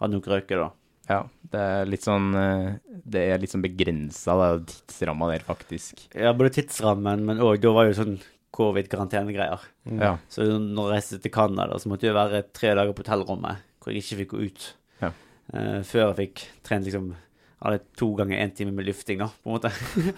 Hadde 0.00 0.16
nok 0.16 0.26
røket, 0.32 0.56
da. 0.56 0.68
Ja, 1.10 1.16
det 1.52 1.60
er 1.60 1.88
litt 1.90 2.04
sånn 2.06 2.30
eh, 2.38 2.68
Det 2.88 3.24
er 3.32 3.40
litt 3.42 3.52
sånn 3.52 3.64
begrensa, 3.64 4.36
tidsramma 4.64 5.28
der, 5.32 5.44
faktisk. 5.44 6.06
Ja, 6.14 6.32
både 6.36 6.54
tidsrammen, 6.56 7.26
men 7.28 7.42
òg 7.44 7.60
Da 7.60 7.72
var 7.76 7.88
jo 7.88 7.96
sånn 7.98 8.14
covid-karantenegreier. 8.56 9.64
Ja. 10.00 10.16
Så 10.32 10.46
når 10.58 10.90
jeg 10.90 10.94
reiste 10.96 11.18
til 11.22 11.32
Canada, 11.34 11.78
så 11.78 11.90
måtte 11.90 12.08
jeg 12.08 12.16
være 12.16 12.44
tre 12.56 12.74
dager 12.74 12.94
på 12.96 13.04
hotellrommet 13.04 13.66
hvor 13.80 13.94
jeg 13.94 14.02
ikke 14.02 14.20
fikk 14.22 14.32
gå 14.34 14.46
ut. 14.50 14.68
Ja. 15.00 15.10
Uh, 15.54 15.80
før 15.86 16.10
jeg 16.10 16.18
fikk 16.20 16.46
trent 16.66 16.84
liksom 16.88 17.12
hadde 17.60 17.82
to 17.98 18.08
ganger 18.16 18.40
én 18.40 18.52
time 18.56 18.72
med 18.72 18.86
lufting, 18.88 19.20
da, 19.20 19.26
på 19.28 19.50
en 19.50 19.56
måte. 19.58 19.70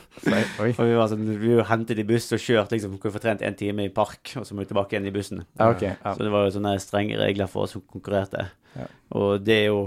og 0.62 0.68
vi 0.86 0.94
var 0.94 1.08
sånn, 1.10 1.24
vi 1.40 1.56
var 1.58 1.66
hentet 1.72 1.98
i 1.98 2.06
buss 2.06 2.28
og 2.36 2.42
kjørt 2.42 2.74
liksom, 2.74 2.94
kunne 3.02 3.16
få 3.16 3.22
trent 3.22 3.42
én 3.42 3.56
time 3.58 3.88
i 3.88 3.92
park, 3.94 4.34
og 4.38 4.46
så 4.46 4.54
må 4.54 4.62
vi 4.62 4.70
tilbake 4.70 4.94
igjen 4.94 5.08
i 5.10 5.14
bussen. 5.14 5.42
Ja, 5.58 5.72
okay, 5.72 5.96
Ja. 5.96 6.14
Så 6.14 6.22
det 6.22 6.30
var 6.34 6.46
jo 6.46 6.54
sånne 6.54 6.76
strenge 6.82 7.18
regler 7.18 7.50
for 7.50 7.66
oss 7.66 7.74
som 7.74 7.82
konkurrerte. 7.82 8.46
Ja. 8.78 8.86
Og 9.18 9.42
det 9.44 9.58
er 9.64 9.68
jo 9.72 9.82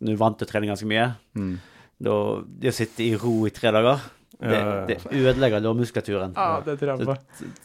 Når 0.00 0.06
du 0.06 0.12
er 0.14 0.20
vant 0.22 0.38
til 0.40 0.46
å 0.46 0.48
trene 0.48 0.68
ganske 0.70 0.86
mye, 0.88 1.10
Mm. 1.36 1.58
da 2.00 2.40
Det 2.40 2.70
å 2.70 2.72
sitte 2.72 3.02
i 3.04 3.16
ro 3.20 3.44
i 3.44 3.50
tre 3.50 3.68
dager, 3.70 4.00
det, 4.40 4.50
Ja, 4.50 4.60
ja, 4.60 4.74
ja. 4.80 4.86
det 4.88 4.96
ødelegger 5.20 5.60
lårmuskulaturen. 5.64 6.32
Ja, 6.36 6.60
det 6.64 6.78
tror 6.80 6.92
jeg 6.96 7.06
på. 7.06 7.16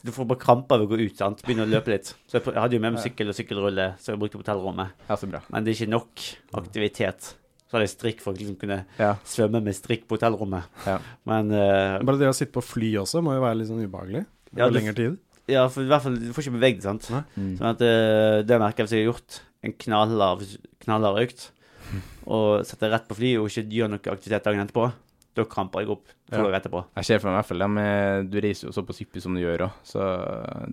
Du 0.03 0.11
får 0.11 0.27
bare 0.27 0.41
kramper 0.41 0.81
ved 0.81 0.88
å 0.88 0.91
gå 0.91 0.99
ut, 1.05 1.15
sant. 1.17 1.41
Begynne 1.45 1.63
å 1.65 1.71
løpe 1.71 1.93
litt. 1.93 2.11
Så 2.27 2.38
jeg, 2.41 2.53
hadde 2.55 2.75
jo 2.75 2.81
med 2.83 2.93
meg 2.97 3.01
sykkel 3.03 3.31
og 3.31 3.38
sykkelrulle 3.38 3.88
som 4.03 4.13
jeg 4.13 4.19
brukte 4.21 4.38
på 4.39 4.43
hotellrommet. 4.43 4.91
Ja, 5.09 5.15
så 5.17 5.29
bra. 5.31 5.41
Men 5.49 5.63
det 5.63 5.71
er 5.73 5.79
ikke 5.79 5.93
nok 5.95 6.25
aktivitet. 6.59 7.31
Så 7.65 7.77
hadde 7.77 7.88
jeg 7.88 7.93
strikk 7.95 8.19
for 8.21 8.33
å 8.33 8.38
liksom 8.38 8.57
kunne 8.61 8.85
Ja. 8.99 9.15
svømme 9.25 9.61
med 9.63 9.73
strikk 9.75 10.05
på 10.07 10.17
hotellrommet. 10.19 10.63
Ja. 10.85 10.99
Men 11.25 11.51
uh, 11.51 11.99
Bare 12.05 12.19
det 12.21 12.29
å 12.29 12.35
sitte 12.38 12.53
på 12.53 12.63
fly 12.63 12.91
også 13.01 13.23
må 13.25 13.33
jo 13.38 13.41
være 13.45 13.57
litt 13.61 13.69
sånn 13.71 13.81
ubehagelig. 13.85 14.25
Ja, 14.55 14.69
du- 14.69 14.75
lengre 14.77 14.93
tid. 14.95 15.17
ja, 15.47 15.67
for 15.69 15.81
i 15.83 15.89
hvert 15.89 16.01
fall, 16.03 16.15
du 16.19 16.31
får 16.33 16.43
ikke 16.45 16.57
beveget 16.59 16.81
deg, 16.81 17.01
sant. 17.01 17.25
Mm. 17.38 17.57
Sånn 17.57 17.71
at 17.71 17.81
uh, 17.81 18.41
det 18.45 18.59
merker 18.61 18.83
jeg 18.83 18.88
hvis 18.88 18.95
jeg 18.97 19.05
har 19.05 19.13
gjort 19.13 19.39
en 19.65 19.73
knallhard 19.73 20.45
knallhard 20.85 21.23
økt, 21.25 21.51
og 22.35 22.65
setter 22.65 22.89
rett 22.93 23.07
på 23.09 23.17
fly 23.17 23.35
og 23.38 23.49
ikke 23.49 23.65
gjør 23.69 23.91
noe 23.93 24.13
aktivitet 24.13 24.43
dagen 24.45 24.63
etterpå, 24.65 24.88
da 25.36 25.43
kramper 25.52 25.82
jeg 25.84 25.89
opp 25.91 26.06
to 26.08 26.38
Ja. 26.38 26.43
dager 26.43 26.58
etterpå. 26.62 26.86
Jeg 26.95 27.06
ser 27.06 27.19
for 27.19 27.28
meg 27.30 27.36
i 27.36 27.39
hvert 27.41 27.50
fall 27.52 27.67
med 27.69 28.30
Du 28.32 28.38
reiser 28.41 28.67
jo 28.69 28.71
såpass 28.76 29.00
hyppig 29.04 29.21
som 29.21 29.36
du 29.36 29.41
gjør 29.41 29.65
òg, 29.67 29.71
så 29.84 30.00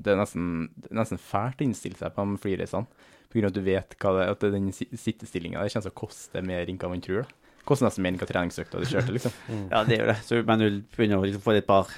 det 0.01 0.13
er 0.13 0.21
nesten, 0.21 0.69
det 0.79 0.91
er 0.93 1.01
nesten 1.03 1.19
fælt 1.19 1.59
å 1.59 1.67
innstille 1.67 1.97
seg 1.99 2.15
på 2.15 2.25
de 2.31 2.39
flyreisene. 2.39 2.87
På 3.29 3.39
grunn 3.39 3.45
av 3.49 3.53
at 3.53 3.55
du 3.59 3.63
vet 3.67 3.97
hva 3.99 4.13
det, 4.19 4.29
at 4.31 4.41
det 4.41 4.49
er 4.49 4.57
den 4.59 4.73
si- 4.77 4.89
sittestillinga 4.93 5.59
der 5.63 5.69
kommer 5.73 5.83
til 5.89 5.91
å 5.95 6.01
koste 6.07 6.43
mer 6.45 6.67
enn 6.67 6.79
hva 6.79 6.89
man 6.93 7.01
tror. 7.01 7.23
da. 7.23 7.29
Koster 7.65 7.87
nesten 7.87 8.03
mer 8.03 8.13
enn 8.13 8.19
hva 8.19 8.27
treningsøkta 8.29 8.79
du 8.81 8.85
kjørte, 8.87 9.13
liksom. 9.15 9.33
Ja, 9.73 9.85
det 9.85 9.99
er 9.99 10.03
jo 10.03 10.11
det. 10.13 10.17
Så, 10.27 10.43
men 10.47 10.59
du 10.59 10.81
begynner 10.97 11.19
å 11.19 11.25
liksom 11.27 11.43
få 11.43 11.57
et 11.57 11.67
par 11.67 11.89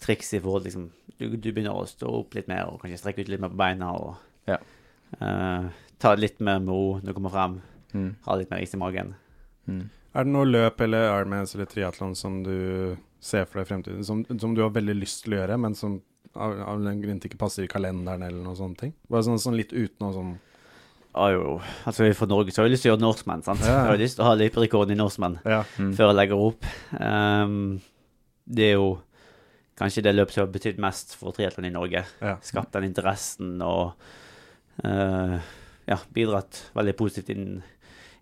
triks 0.00 0.32
i 0.34 0.40
forhold 0.40 0.64
liksom, 0.64 0.90
du, 1.18 1.36
du 1.36 1.52
begynner 1.52 1.72
å 1.74 1.86
stå 1.88 2.06
opp 2.20 2.34
litt 2.34 2.48
mer 2.50 2.66
og 2.68 2.80
kanskje 2.82 2.98
strekke 3.00 3.22
ut 3.24 3.28
litt 3.32 3.40
mer 3.40 3.52
på 3.52 3.56
beina 3.60 3.92
og 3.96 4.16
Ja. 4.48 4.58
uh, 5.20 5.68
ta 5.98 6.14
det 6.14 6.20
litt 6.24 6.40
mer 6.40 6.58
med 6.60 6.68
ro 6.68 7.00
når 7.00 7.06
du 7.12 7.14
kommer 7.14 7.30
frem. 7.34 7.60
Mm. 7.94 8.14
Ha 8.26 8.34
litt 8.36 8.50
mer 8.50 8.60
is 8.62 8.74
i 8.74 8.80
magen. 8.80 9.14
Mm. 9.68 9.84
Er 10.14 10.24
det 10.26 10.32
noe 10.32 10.46
løp 10.46 10.80
eller 10.84 11.08
Ironmans 11.10 11.54
eller 11.56 11.66
triatlon 11.66 12.14
som 12.16 12.42
du 12.46 12.96
ser 13.24 13.46
for 13.48 13.58
deg 13.60 13.66
i 13.66 13.70
fremtiden, 13.72 14.04
som, 14.06 14.20
som 14.38 14.54
du 14.54 14.60
har 14.62 14.70
veldig 14.74 14.94
lyst 15.00 15.24
til 15.24 15.34
å 15.34 15.38
gjøre, 15.40 15.56
men 15.58 15.74
som 15.74 15.96
av, 16.34 16.52
av 16.60 16.82
en 16.86 17.00
grunn 17.02 17.18
til 17.22 17.30
ikke 17.30 17.40
passer 17.40 17.64
i 17.66 17.70
kalenderen 17.70 18.22
eller 18.26 18.42
noen 18.44 18.58
sånne 18.58 18.78
ting? 18.78 18.92
Bare 19.10 19.24
sånn, 19.26 19.40
sånn 19.42 19.56
litt 19.58 19.72
uten 19.74 20.00
noe 20.04 20.12
sånn 20.16 20.34
Ah, 21.14 21.28
jo. 21.30 21.60
Altså, 21.86 22.08
For 22.18 22.26
Norge 22.26 22.50
så 22.50 22.58
har 22.62 22.66
jeg 22.66 22.72
lyst 22.74 22.82
til 22.82 22.90
å 22.90 22.96
gjøre 22.96 23.04
Norseman. 23.04 23.42
sant? 23.46 23.60
Ja. 23.62 23.84
Jeg 23.84 23.90
har 23.92 24.00
lyst 24.00 24.16
til 24.18 24.24
å 24.24 24.26
ha 24.26 24.34
løyperekorden 24.34 24.96
i 24.96 24.98
Norseman 24.98 25.36
Ja. 25.46 25.60
Mm. 25.78 25.92
før 25.94 26.08
jeg 26.10 26.16
legger 26.18 26.40
opp. 26.42 26.66
Um, 26.98 27.54
det 28.50 28.64
er 28.72 28.72
jo 28.80 28.88
kanskje 29.78 30.02
det 30.02 30.14
løpet 30.16 30.34
som 30.34 30.42
har 30.42 30.50
betydd 30.56 30.80
mest 30.82 31.14
for 31.14 31.30
triatlon 31.36 31.68
i 31.68 31.70
Norge. 31.70 32.02
ja. 32.18 32.34
Skapt 32.42 32.74
den 32.74 32.88
interessen 32.90 33.62
og 33.62 33.94
uh, 34.82 35.38
ja, 35.86 35.98
bidratt 36.18 36.64
veldig 36.74 36.96
positivt 36.98 37.30
inn, 37.36 37.62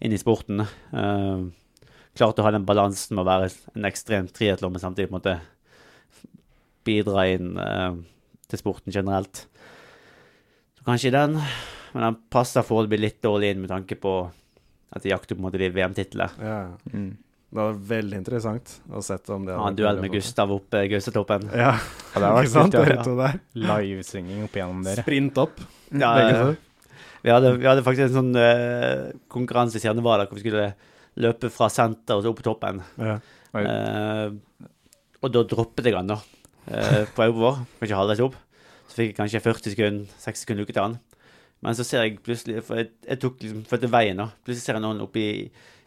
inn 0.05 0.13
i 0.13 0.21
sporten. 0.21 0.61
Uh, 0.93 1.49
klart 2.19 2.39
å 2.39 2.47
ha 2.47 2.53
den 2.55 2.67
balansen 2.69 3.17
med 3.17 3.25
å 3.25 3.31
være 3.31 3.51
en 3.77 3.89
ekstrem 3.89 4.29
triatlon, 4.33 4.75
men 4.75 4.83
samtidig 4.83 5.11
på 5.11 5.17
en 5.17 5.21
måte 5.21 5.39
bidra 6.87 7.27
inn 7.31 7.57
uh, 7.57 7.97
til 8.51 8.61
sporten 8.61 8.95
generelt. 8.95 9.47
Så 10.79 10.87
kanskje 10.87 11.15
den, 11.15 11.39
men 11.93 12.07
den 12.09 12.23
passer 12.33 12.67
foreløpig 12.67 13.01
litt 13.01 13.21
dårlig 13.25 13.53
inn 13.53 13.63
med 13.65 13.73
tanke 13.73 13.99
på 14.01 14.17
at 14.93 15.05
de 15.05 15.13
jakter 15.13 15.37
på 15.37 15.41
en 15.41 15.49
måte 15.49 15.61
de 15.63 15.71
VM-titlene. 15.73 16.33
ja. 16.41 16.65
Mm. 16.93 17.13
Det 17.53 17.61
var 17.61 17.75
veldig 17.85 18.17
interessant 18.17 18.71
å 18.89 19.03
sett 19.05 19.29
om 19.29 19.43
det 19.45 19.53
hadde 19.53 19.73
en 19.75 19.77
duell 19.77 19.99
med 20.01 20.15
Gustav 20.15 20.49
oppe 20.55 20.87
i 20.87 20.89
Gaustatoppen. 20.89 21.51
Ja, 21.53 21.75
Ja, 22.15 22.21
det 22.23 22.31
var 22.33 22.47
ikke 22.47 22.53
sant? 22.55 22.73
Dere 22.73 22.95
to 23.05 23.13
der. 23.19 23.35
Livesvinging 23.61 24.47
opp 24.47 24.57
igjennom 24.57 24.79
dere. 24.87 25.05
Sprint 25.05 25.41
opp. 25.43 25.61
Ja. 25.93 26.13
Vi 27.21 27.31
hadde, 27.31 27.51
vi 27.61 27.69
hadde 27.69 27.85
faktisk 27.85 28.07
en 28.07 28.15
sånn 28.15 28.33
uh, 28.41 29.13
konkurranse 29.29 29.77
i 29.77 29.85
Stjernevader 29.85 30.31
hvor 30.31 30.41
vi 30.41 30.47
skulle 30.47 30.71
løpe 31.21 31.51
fra 31.53 31.69
senter 31.73 32.17
og 32.17 32.25
så 32.25 32.33
opp 32.33 32.41
på 32.41 32.47
toppen. 32.47 32.81
Ja. 33.01 33.19
Eh, 33.61 34.33
og 35.23 35.35
da 35.35 35.43
droppet 35.47 35.87
jeg 35.87 35.97
han, 35.97 36.11
da. 36.11 36.19
Uh, 36.63 37.03
på 37.15 37.27
over. 37.27 37.63
Kanskje 37.81 37.99
halvveis 37.99 38.23
opp. 38.25 38.39
Så 38.89 38.99
fikk 38.99 39.13
jeg 39.13 39.19
kanskje 39.19 39.43
40 39.43 39.75
sekunder, 39.75 40.15
60 40.23 40.45
sekunder 40.45 40.67
uke 40.67 40.75
til 40.75 40.85
han. 40.85 40.97
Men 41.63 41.77
så 41.79 41.87
ser 41.87 42.03
jeg 42.03 42.17
plutselig 42.27 42.65
For 42.67 42.81
jeg, 42.81 42.89
jeg 43.07 43.21
tok 43.23 43.43
liksom 43.43 43.63
følte 43.71 43.91
veien, 43.93 44.19
da. 44.19 44.29
Plutselig 44.43 44.65
ser 44.65 44.79
jeg 44.79 44.85
noen 44.85 45.03
oppi 45.05 45.27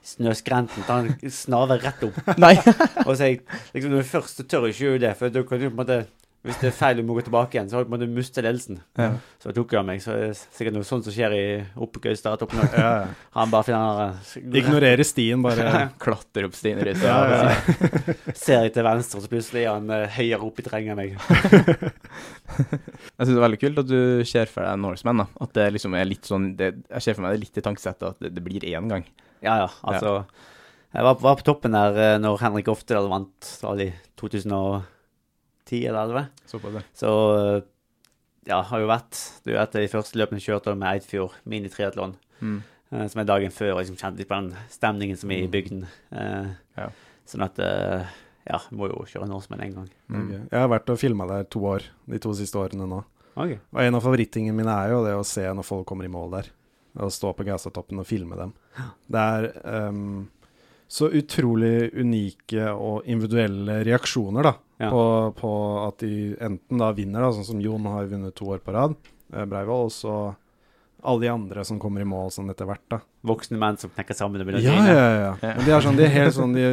snøskrenten. 0.06 0.86
Ta 0.88 1.02
en 1.02 1.34
snarvei 1.34 1.80
rett 1.82 2.06
opp. 2.08 2.20
Nei! 2.40 2.54
Og 3.08 3.16
så 3.16 3.32
jeg, 3.32 3.42
liksom, 3.74 3.92
når 3.92 4.04
jeg 4.04 4.12
først 4.12 4.44
tør 4.46 4.68
jeg 4.68 4.76
ikke 4.76 4.86
gjøre 4.86 5.04
det, 5.08 5.14
for 5.20 5.36
da 5.36 5.44
kan 5.44 5.62
du 5.62 5.68
på 5.68 5.74
en 5.74 5.80
måte 5.82 6.00
Hvis 6.46 6.60
det 6.62 6.68
er 6.70 6.76
feil 6.78 7.00
du 7.00 7.04
må 7.08 7.16
gå 7.18 7.24
tilbake 7.26 7.58
igjen, 7.58 7.70
så 7.72 7.80
må 7.90 7.98
du 7.98 8.06
miste 8.12 8.44
ledelsen. 8.46 8.78
Ja. 9.00 9.16
Så 9.42 9.54
tok 9.56 9.72
han 9.74 9.88
meg. 9.88 10.02
Så 10.04 10.14
det 10.14 10.28
er 10.28 10.36
sikkert 10.38 10.76
noe 10.76 10.86
sånt 10.86 11.08
som 11.08 11.14
skjer 11.16 11.34
i 11.34 11.46
oppe 11.82 12.02
Gaustad. 12.04 12.38
toppen. 12.42 12.62
Ja, 12.70 12.92
ja. 13.02 13.08
Han 13.34 13.54
bare 13.54 13.66
finner 13.66 14.60
Ignorerer 14.62 15.08
stien, 15.08 15.42
bare. 15.42 15.88
Klatrer 16.02 16.46
opp 16.50 16.58
Stien 16.58 16.82
Ja, 16.86 16.94
ja, 17.02 17.42
ja. 17.50 18.16
Ser 18.46 18.68
jeg 18.68 18.76
til 18.76 18.86
venstre, 18.86 19.24
så 19.24 19.32
plutselig 19.32 19.66
er 19.66 19.74
han 19.74 19.90
eh, 19.90 20.06
høyere 20.20 20.46
oppe 20.46 20.62
i 20.62 20.68
terrenget 20.68 20.94
enn 20.94 21.02
meg. 21.02 21.18
Jeg 23.16 23.26
syns 23.26 23.34
det 23.34 23.40
er 23.40 23.46
veldig 23.48 23.62
kult 23.62 23.82
at 23.82 23.90
du 23.90 24.00
ser 24.30 24.52
for 24.52 24.62
deg 24.68 24.82
Norseman. 24.84 25.24
da. 25.24 25.30
At 25.42 25.56
det 25.58 25.70
liksom 25.76 25.96
er 25.98 26.10
litt 26.10 26.30
sånn 26.30 26.52
det, 26.60 26.74
Jeg 26.92 27.06
ser 27.08 27.18
for 27.18 27.26
meg 27.26 27.36
det 27.36 27.46
litt 27.48 27.58
i 27.58 27.66
tankesettet 27.66 28.10
at 28.14 28.22
det, 28.22 28.36
det 28.38 28.44
blir 28.46 28.66
én 28.70 28.92
gang. 28.92 29.08
Ja, 29.42 29.64
ja. 29.66 29.70
Altså 29.86 30.20
Jeg 30.94 31.04
var, 31.08 31.18
var 31.26 31.40
på 31.42 31.48
toppen 31.50 31.74
der 31.76 31.98
eh, 32.00 32.18
når 32.22 32.44
Henrik 32.44 32.70
Oftedal 32.72 33.10
vant 33.12 33.56
det 33.82 33.90
i 33.90 33.94
2010 34.22 34.54
eller 34.54 34.95
11. 35.72 36.28
Såpass. 36.46 36.84
Så 36.94 37.10
eh, 37.38 37.62
ja, 38.46 38.60
har 38.62 38.80
jo 38.84 38.88
vært 38.92 39.18
Det 39.44 39.52
er 39.52 39.56
jo 39.56 39.62
et 39.64 39.76
av 39.76 39.82
de 39.82 39.88
første 39.90 40.20
løpene 40.20 40.40
jeg 40.42 40.52
kjørte 40.52 40.76
med 40.78 40.90
Eidfjord 40.92 41.34
minitriatlon. 41.50 42.16
Mm. 42.42 42.60
eh, 42.92 43.08
Som 43.08 43.22
er 43.24 43.30
dagen 43.32 43.52
før, 43.56 43.74
og 43.76 43.82
liksom 43.82 43.98
kjente 43.98 44.22
litt 44.22 44.30
på 44.30 44.38
den 44.38 44.54
stemningen 44.70 45.18
som 45.18 45.32
er 45.32 45.44
i 45.46 45.50
bygden. 45.52 45.86
Eh, 46.12 46.54
Ja. 46.78 46.90
Sånn 47.26 47.42
at 47.48 47.58
Ja, 48.46 48.60
må 48.70 48.86
jo 48.92 49.06
kjøre 49.10 49.26
Norseman 49.28 49.62
en 49.66 49.74
gang. 49.74 49.90
Mm. 50.08 50.28
Jeg 50.52 50.60
har 50.60 50.68
vært 50.70 50.90
og 50.94 51.00
filma 51.02 51.26
der 51.26 51.48
to 51.50 51.64
år, 51.66 51.82
de 52.06 52.20
to 52.22 52.34
siste 52.38 52.60
årene 52.62 52.86
nå. 52.86 53.00
Okay. 53.36 53.58
Og 53.74 53.82
en 53.82 53.96
av 53.98 54.04
favorittingene 54.06 54.54
mine 54.56 54.70
er 54.86 54.92
jo 54.94 55.00
det 55.04 55.16
å 55.18 55.24
se 55.26 55.42
når 55.50 55.66
folk 55.66 55.88
kommer 55.90 56.06
i 56.06 56.12
mål 56.14 56.30
der. 56.38 56.52
Å 57.02 57.10
stå 57.12 57.34
på 57.36 57.44
Gaustatoppen 57.44 58.00
og 58.00 58.06
filme 58.08 58.38
dem. 58.38 58.54
Det 59.12 59.20
er 59.20 59.48
um, 59.90 60.30
så 60.88 61.10
utrolig 61.10 61.90
unike 61.98 62.70
og 62.72 63.10
individuelle 63.10 63.82
reaksjoner 63.84 64.46
da, 64.48 64.54
Ja. 64.78 64.90
på, 64.92 65.04
på 65.40 65.52
at 65.88 66.00
de 66.04 66.34
enten 66.44 66.82
da 66.82 66.90
vinner, 66.92 67.22
da, 67.24 67.32
sånn 67.32 67.46
som 67.48 67.62
Jon 67.64 67.86
har 67.88 68.10
vunnet 68.12 68.36
to 68.36 68.50
år 68.52 68.60
på 68.66 68.74
rad, 68.76 68.96
eh, 69.34 69.46
Breivoll, 69.48 69.86
og 69.88 69.94
så 69.96 70.16
alle 71.06 71.22
de 71.22 71.28
andre 71.30 71.62
som 71.64 71.78
kommer 71.78 72.02
i 72.02 72.06
mål 72.10 72.32
sånn 72.34 72.48
etter 72.50 72.66
hvert. 72.66 72.82
da. 72.90 72.98
Voksne 73.30 73.60
menn 73.62 73.76
som 73.78 73.92
knekker 73.94 74.16
sammen 74.18 74.42
og 74.42 74.48
begynner 74.48 74.64
Ja, 74.66 74.72
å 74.72 74.80
grine. 74.80 74.94
ja, 74.96 75.10
ja. 75.22 75.52
Men 75.60 75.66
de 75.68 75.74
er 75.76 75.84
sånn, 75.86 75.98
de 76.00 76.04
er 76.08 76.10
helt 76.16 76.34
sånn, 76.40 76.56
de, 76.58 76.64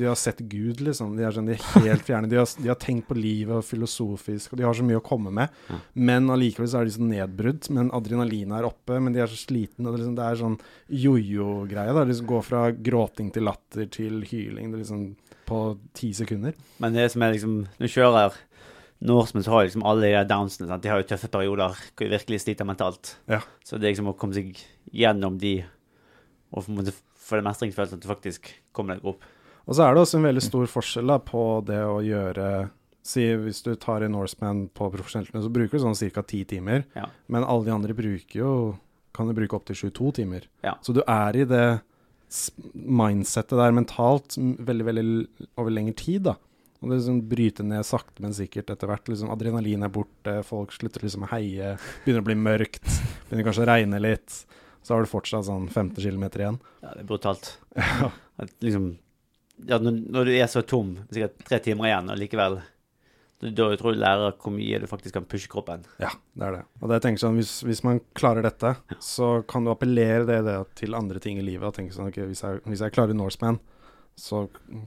de 0.00 0.06
har 0.08 0.16
sett 0.16 0.38
Gud, 0.48 0.80
liksom. 0.80 1.10
De 1.18 1.26
er 1.28 1.34
sånn, 1.36 1.50
de 1.50 1.58
er 1.58 1.66
helt 1.84 2.06
fjerne. 2.06 2.30
De 2.32 2.38
har, 2.40 2.48
de 2.56 2.70
har 2.72 2.78
tenkt 2.80 3.10
på 3.10 3.18
livet 3.18 3.52
og 3.58 3.66
filosofisk, 3.68 4.54
og 4.54 4.62
de 4.62 4.64
har 4.64 4.72
så 4.78 4.86
mye 4.88 5.02
å 5.02 5.04
komme 5.04 5.28
med. 5.36 5.52
Men 5.92 6.32
allikevel 6.32 6.70
så 6.72 6.80
er 6.80 6.88
de 6.88 6.94
så 6.96 7.04
nedbrudd. 7.04 7.68
Men 7.76 7.92
adrenalinet 7.92 8.56
er 8.62 8.70
oppe, 8.70 8.96
men 9.04 9.12
de 9.12 9.20
er 9.20 9.28
så 9.28 9.36
slitne. 9.44 9.84
Og 9.84 9.92
det, 9.92 10.00
liksom, 10.00 10.16
det 10.16 10.30
er 10.30 10.40
sånn 10.40 10.56
jojo-greie. 10.88 11.92
da, 11.92 12.04
liksom 12.08 12.26
går 12.32 12.42
fra 12.48 12.62
gråting 12.72 13.30
til 13.36 13.44
latter 13.50 13.84
til 13.92 14.22
hyling. 14.32 14.72
Det 14.72 14.80
liksom 14.80 15.04
på 15.52 15.60
ti 15.98 16.10
sekunder. 16.16 16.56
Men 16.82 16.96
det 16.96 17.10
som 17.12 17.22
er 17.24 17.36
liksom 17.36 17.60
Når 17.66 17.86
du 17.86 17.92
kjører 17.92 18.40
Norseman, 19.02 19.42
så 19.42 19.50
har 19.50 19.66
liksom 19.66 19.84
alle 19.86 20.06
de 20.06 20.24
downsene. 20.30 20.68
Sant? 20.70 20.82
De 20.84 20.90
har 20.90 21.00
jo 21.02 21.08
tøffe 21.10 21.30
perioder 21.32 21.74
hvor 21.74 22.06
de 22.06 22.12
virkelig 22.14 22.44
sliter 22.44 22.68
mentalt. 22.68 23.16
Ja. 23.30 23.40
Så 23.66 23.76
det 23.76 23.88
er 23.88 23.96
liksom 23.96 24.12
å 24.12 24.18
komme 24.18 24.36
seg 24.36 24.54
gjennom 24.94 25.40
de, 25.42 25.56
og 26.54 26.66
få 26.66 27.38
den 27.38 27.48
mestringsfølelsen 27.48 27.98
at 27.98 28.04
du 28.04 28.10
faktisk 28.10 28.52
kommer 28.76 28.98
deg 28.98 29.08
opp. 29.10 29.26
Og 29.66 29.74
så 29.74 29.86
er 29.86 29.94
det 29.94 30.04
også 30.04 30.20
en 30.20 30.28
veldig 30.28 30.44
stor 30.44 30.70
forskjell 30.70 31.10
da, 31.10 31.18
på 31.22 31.42
det 31.66 31.82
å 31.86 31.98
gjøre 32.04 32.46
Si 33.02 33.24
Hvis 33.34 33.64
du 33.66 33.72
tar 33.82 34.04
en 34.06 34.12
Norseman 34.14 34.68
på 34.70 34.86
profesjonelt 34.92 35.32
så 35.34 35.48
bruker 35.50 35.74
du 35.74 35.82
sånn 35.82 36.12
ca. 36.14 36.22
ti 36.22 36.44
timer. 36.46 36.84
Ja. 36.94 37.08
Men 37.26 37.42
alle 37.42 37.66
de 37.66 37.72
andre 37.74 37.96
bruker 37.98 38.38
jo 38.38 38.52
kan 39.12 39.26
du 39.26 39.34
bruke 39.34 39.58
opptil 39.58 39.90
22 39.90 40.12
timer. 40.20 40.46
Ja. 40.62 40.76
Så 40.86 40.94
du 40.94 41.02
er 41.02 41.36
i 41.36 41.42
det 41.44 41.82
mindsettet 42.72 43.58
der 43.58 43.74
mentalt 43.76 44.36
veldig, 44.38 44.86
veldig 44.88 45.04
over 45.60 45.74
lengre 45.74 45.96
tid, 45.98 46.26
da. 46.30 46.36
Og 46.82 46.90
det 46.90 46.98
liksom 46.98 47.20
bryter 47.30 47.66
ned 47.68 47.86
sakte, 47.86 48.24
men 48.24 48.34
sikkert 48.34 48.72
etter 48.74 48.90
hvert. 48.90 49.06
Liksom, 49.06 49.30
adrenalin 49.30 49.86
er 49.86 49.92
borte, 49.94 50.40
folk 50.46 50.74
slutter 50.74 51.04
liksom 51.04 51.28
å 51.28 51.30
heie, 51.30 51.76
begynner 52.02 52.24
å 52.24 52.26
bli 52.26 52.36
mørkt, 52.40 52.88
begynner 53.28 53.46
kanskje 53.46 53.62
å 53.62 53.68
regne 53.70 54.02
litt. 54.02 54.40
Så 54.82 54.96
har 54.96 55.04
du 55.04 55.10
fortsatt 55.10 55.46
sånn 55.46 55.68
50 55.70 56.02
km 56.02 56.26
igjen. 56.26 56.58
Ja, 56.82 56.96
det 56.96 57.04
er 57.04 57.08
brutalt. 57.12 57.52
At 58.42 58.50
liksom 58.64 58.96
ja, 59.68 59.78
når, 59.78 59.98
når 60.10 60.26
du 60.26 60.32
er 60.34 60.48
så 60.50 60.64
tom, 60.66 60.96
sikkert 61.12 61.36
tre 61.46 61.60
timer 61.62 61.90
igjen, 61.90 62.10
og 62.10 62.18
likevel 62.18 62.58
Da 63.42 63.50
da 63.50 63.76
tror 63.76 63.92
jeg 63.96 63.98
lærer 64.02 64.36
hvor 64.38 64.52
mye 64.54 64.78
du 64.78 64.86
faktisk 64.86 65.16
kan 65.16 65.24
pushe 65.26 65.48
kroppen. 65.50 65.82
Ja, 65.98 66.12
det 66.38 66.46
er 66.46 66.52
det. 66.58 66.62
Og 66.80 66.88
det 66.88 67.00
jeg 67.00 67.02
tenker 67.08 67.22
sånn, 67.24 67.38
hvis, 67.40 67.54
hvis 67.66 67.82
man 67.82 67.98
klarer 68.14 68.44
dette, 68.46 68.76
så 69.02 69.32
kan 69.50 69.64
du 69.66 69.72
appellere 69.72 70.24
det, 70.28 70.36
det 70.46 70.54
til 70.78 70.94
andre 70.94 71.18
ting 71.22 71.40
i 71.40 71.46
livet. 71.46 71.66
Og 71.66 71.74
tenke 71.74 71.94
sånn, 71.96 72.12
ok, 72.12 72.20
hvis 72.30 72.44
jeg, 72.44 72.60
hvis 72.70 72.84
jeg 72.84 72.94
klarer 72.94 73.18
Norseman, 73.18 73.58
så 74.14 74.44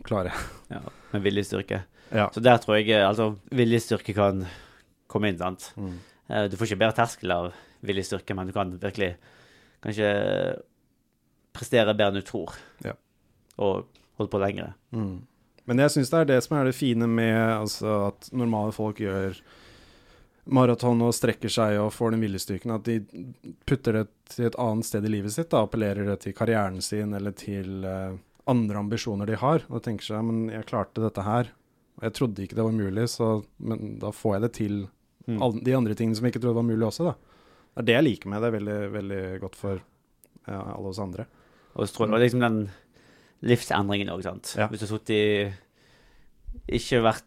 klarer 0.08 0.32
jeg. 0.32 0.46
Ja, 0.78 0.82
med 1.12 1.26
viljestyrke. 1.26 1.82
Ja. 2.16 2.30
Så 2.32 2.40
der 2.46 2.62
tror 2.64 2.78
jeg 2.80 2.96
altså 3.04 3.34
viljestyrke 3.52 4.14
kan 4.16 4.46
komme 5.12 5.34
inn, 5.34 5.40
sant. 5.42 5.72
Mm. 5.76 5.98
Eh, 6.30 6.48
Du 6.48 6.56
får 6.56 6.70
ikke 6.72 6.80
bedre 6.86 6.96
terskel 7.02 7.34
av 7.36 7.52
viljestyrke, 7.86 8.36
men 8.38 8.48
du 8.48 8.54
kan 8.56 8.72
virkelig 8.80 9.16
kanskje 9.84 10.08
prestere 11.56 11.94
bedre 11.96 12.14
enn 12.14 12.22
du 12.24 12.28
tror. 12.28 12.56
Ja. 12.86 12.96
Og 13.60 13.88
holde 14.20 14.32
på 14.32 14.40
lengre. 14.42 14.72
Mm. 14.96 15.18
Men 15.66 15.82
jeg 15.82 15.94
syns 15.96 16.12
det 16.14 16.20
er 16.24 16.28
det 16.30 16.40
som 16.46 16.58
er 16.60 16.68
det 16.70 16.76
fine 16.78 17.08
med 17.10 17.38
altså, 17.56 18.12
at 18.12 18.28
normale 18.38 18.74
folk 18.76 19.00
gjør 19.02 19.38
maraton 20.46 21.02
og 21.02 21.14
strekker 21.18 21.50
seg 21.50 21.80
og 21.82 21.94
får 21.96 22.14
den 22.14 22.22
viljestyrken, 22.22 22.76
at 22.76 22.86
de 22.86 23.00
putter 23.66 23.98
det 23.98 24.04
til 24.30 24.46
et 24.52 24.58
annet 24.62 24.86
sted 24.86 25.06
i 25.08 25.10
livet 25.16 25.34
sitt. 25.34 25.50
da, 25.50 25.64
Appellerer 25.66 26.06
det 26.12 26.20
til 26.22 26.36
karrieren 26.38 26.78
sin 26.86 27.16
eller 27.18 27.34
til 27.34 27.82
uh, 27.86 28.14
andre 28.46 28.78
ambisjoner 28.84 29.26
de 29.26 29.40
har. 29.42 29.66
Og 29.74 29.82
tenker 29.86 30.06
seg 30.06 30.22
men 30.28 30.44
jeg 30.54 30.68
klarte 30.70 31.02
dette 31.02 31.26
her. 31.26 31.50
Og 31.98 32.06
jeg 32.06 32.14
trodde 32.20 32.44
ikke 32.46 32.60
det 32.60 32.68
var 32.68 32.76
mulig, 32.78 33.08
så, 33.10 33.32
men 33.58 33.96
da 34.02 34.12
får 34.14 34.38
jeg 34.38 34.46
det 34.48 34.54
til 34.62 34.78
Mm. 35.26 35.40
alle 35.42 35.58
de 35.66 35.74
andre 35.74 35.96
tingene 35.98 36.14
som 36.14 36.26
jeg 36.28 36.36
ikke 36.36 36.40
trodde 36.44 36.60
var 36.60 36.66
mulig 36.68 36.86
også. 36.86 37.08
da. 37.08 37.14
Det 37.74 37.80
er 37.82 37.86
det 37.88 37.94
jeg 37.96 38.04
liker 38.06 38.30
med 38.30 38.44
det. 38.46 38.50
Veldig, 38.54 38.76
veldig 38.94 39.22
godt 39.42 39.56
for 39.58 39.80
ja, 40.46 40.60
alle 40.76 40.92
oss 40.92 41.00
andre. 41.02 41.26
Og 41.74 41.88
så 41.88 41.96
tror 41.96 42.06
jeg 42.06 42.12
det 42.12 42.14
var 42.14 42.22
liksom 42.22 42.44
den 42.44 42.60
livsendringen 43.44 44.10
òg, 44.14 44.24
sant. 44.24 44.56
Ja. 44.58 44.68
Hvis 44.68 44.80
du 44.80 44.86
har 44.88 44.98
sittet 44.98 45.10
i 45.16 45.54
Ikke 46.80 47.02
vært 47.04 47.24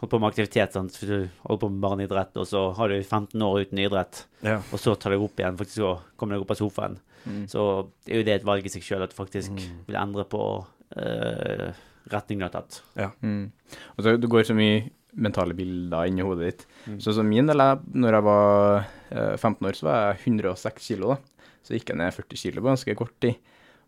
holdt 0.00 0.10
på 0.10 0.18
med 0.20 0.28
aktivitet, 0.32 0.72
sant. 0.74 0.92
Hvis 0.98 1.08
du 1.10 1.28
holder 1.46 1.60
på 1.62 1.70
med 1.70 1.80
barneidrett, 1.84 2.36
og 2.36 2.46
så 2.46 2.74
har 2.76 2.88
du 2.88 2.96
15 3.02 3.40
år 3.42 3.64
uten 3.66 3.78
idrett, 3.78 4.24
Ja. 4.42 4.56
og 4.72 4.78
så 4.78 4.94
tar 4.98 5.10
deg 5.10 5.20
opp 5.22 5.36
igjen, 5.36 5.56
faktisk 5.56 5.82
og 5.84 6.00
kommer 6.16 6.34
deg 6.36 6.42
opp 6.42 6.50
av 6.50 6.56
sofaen. 6.56 6.98
Mm. 7.26 7.46
Så 7.48 7.88
er 8.08 8.16
jo 8.18 8.22
det 8.24 8.34
et 8.40 8.44
valg 8.44 8.64
i 8.66 8.68
seg 8.68 8.82
sjøl, 8.82 9.02
at 9.02 9.10
du 9.10 9.16
faktisk 9.16 9.50
Mm. 9.50 9.84
vil 9.86 9.96
endre 9.96 10.24
på 10.24 10.66
uh, 10.96 11.72
retningen 12.10 12.40
du 12.40 12.44
har 12.44 12.62
tatt. 12.62 12.82
Mm. 13.22 13.50
Og 13.96 14.04
så 14.04 14.20
Det 14.20 14.28
går 14.28 14.44
så 14.44 14.54
mye 14.54 14.90
mentale 15.16 15.54
bilder 15.54 16.06
inni 16.08 16.22
hodet 16.22 16.44
ditt. 16.58 16.66
Mm. 16.86 17.00
Så 17.00 17.14
som 17.14 17.28
min 17.28 17.46
del, 17.46 17.56
når 17.56 18.12
jeg 18.12 18.22
var 18.24 18.86
eh, 19.10 19.36
15 19.36 19.66
år, 19.68 19.72
så 19.72 19.82
var 19.86 20.14
jeg 20.14 20.34
106 20.34 20.82
kilo. 20.88 21.08
da. 21.08 21.16
Så 21.62 21.74
gikk 21.78 21.88
jeg 21.90 21.96
ned 21.96 22.12
40 22.12 22.36
kilo 22.36 22.60
på 22.60 22.66
ganske 22.68 22.96
kort 22.96 23.14
tid. 23.20 23.36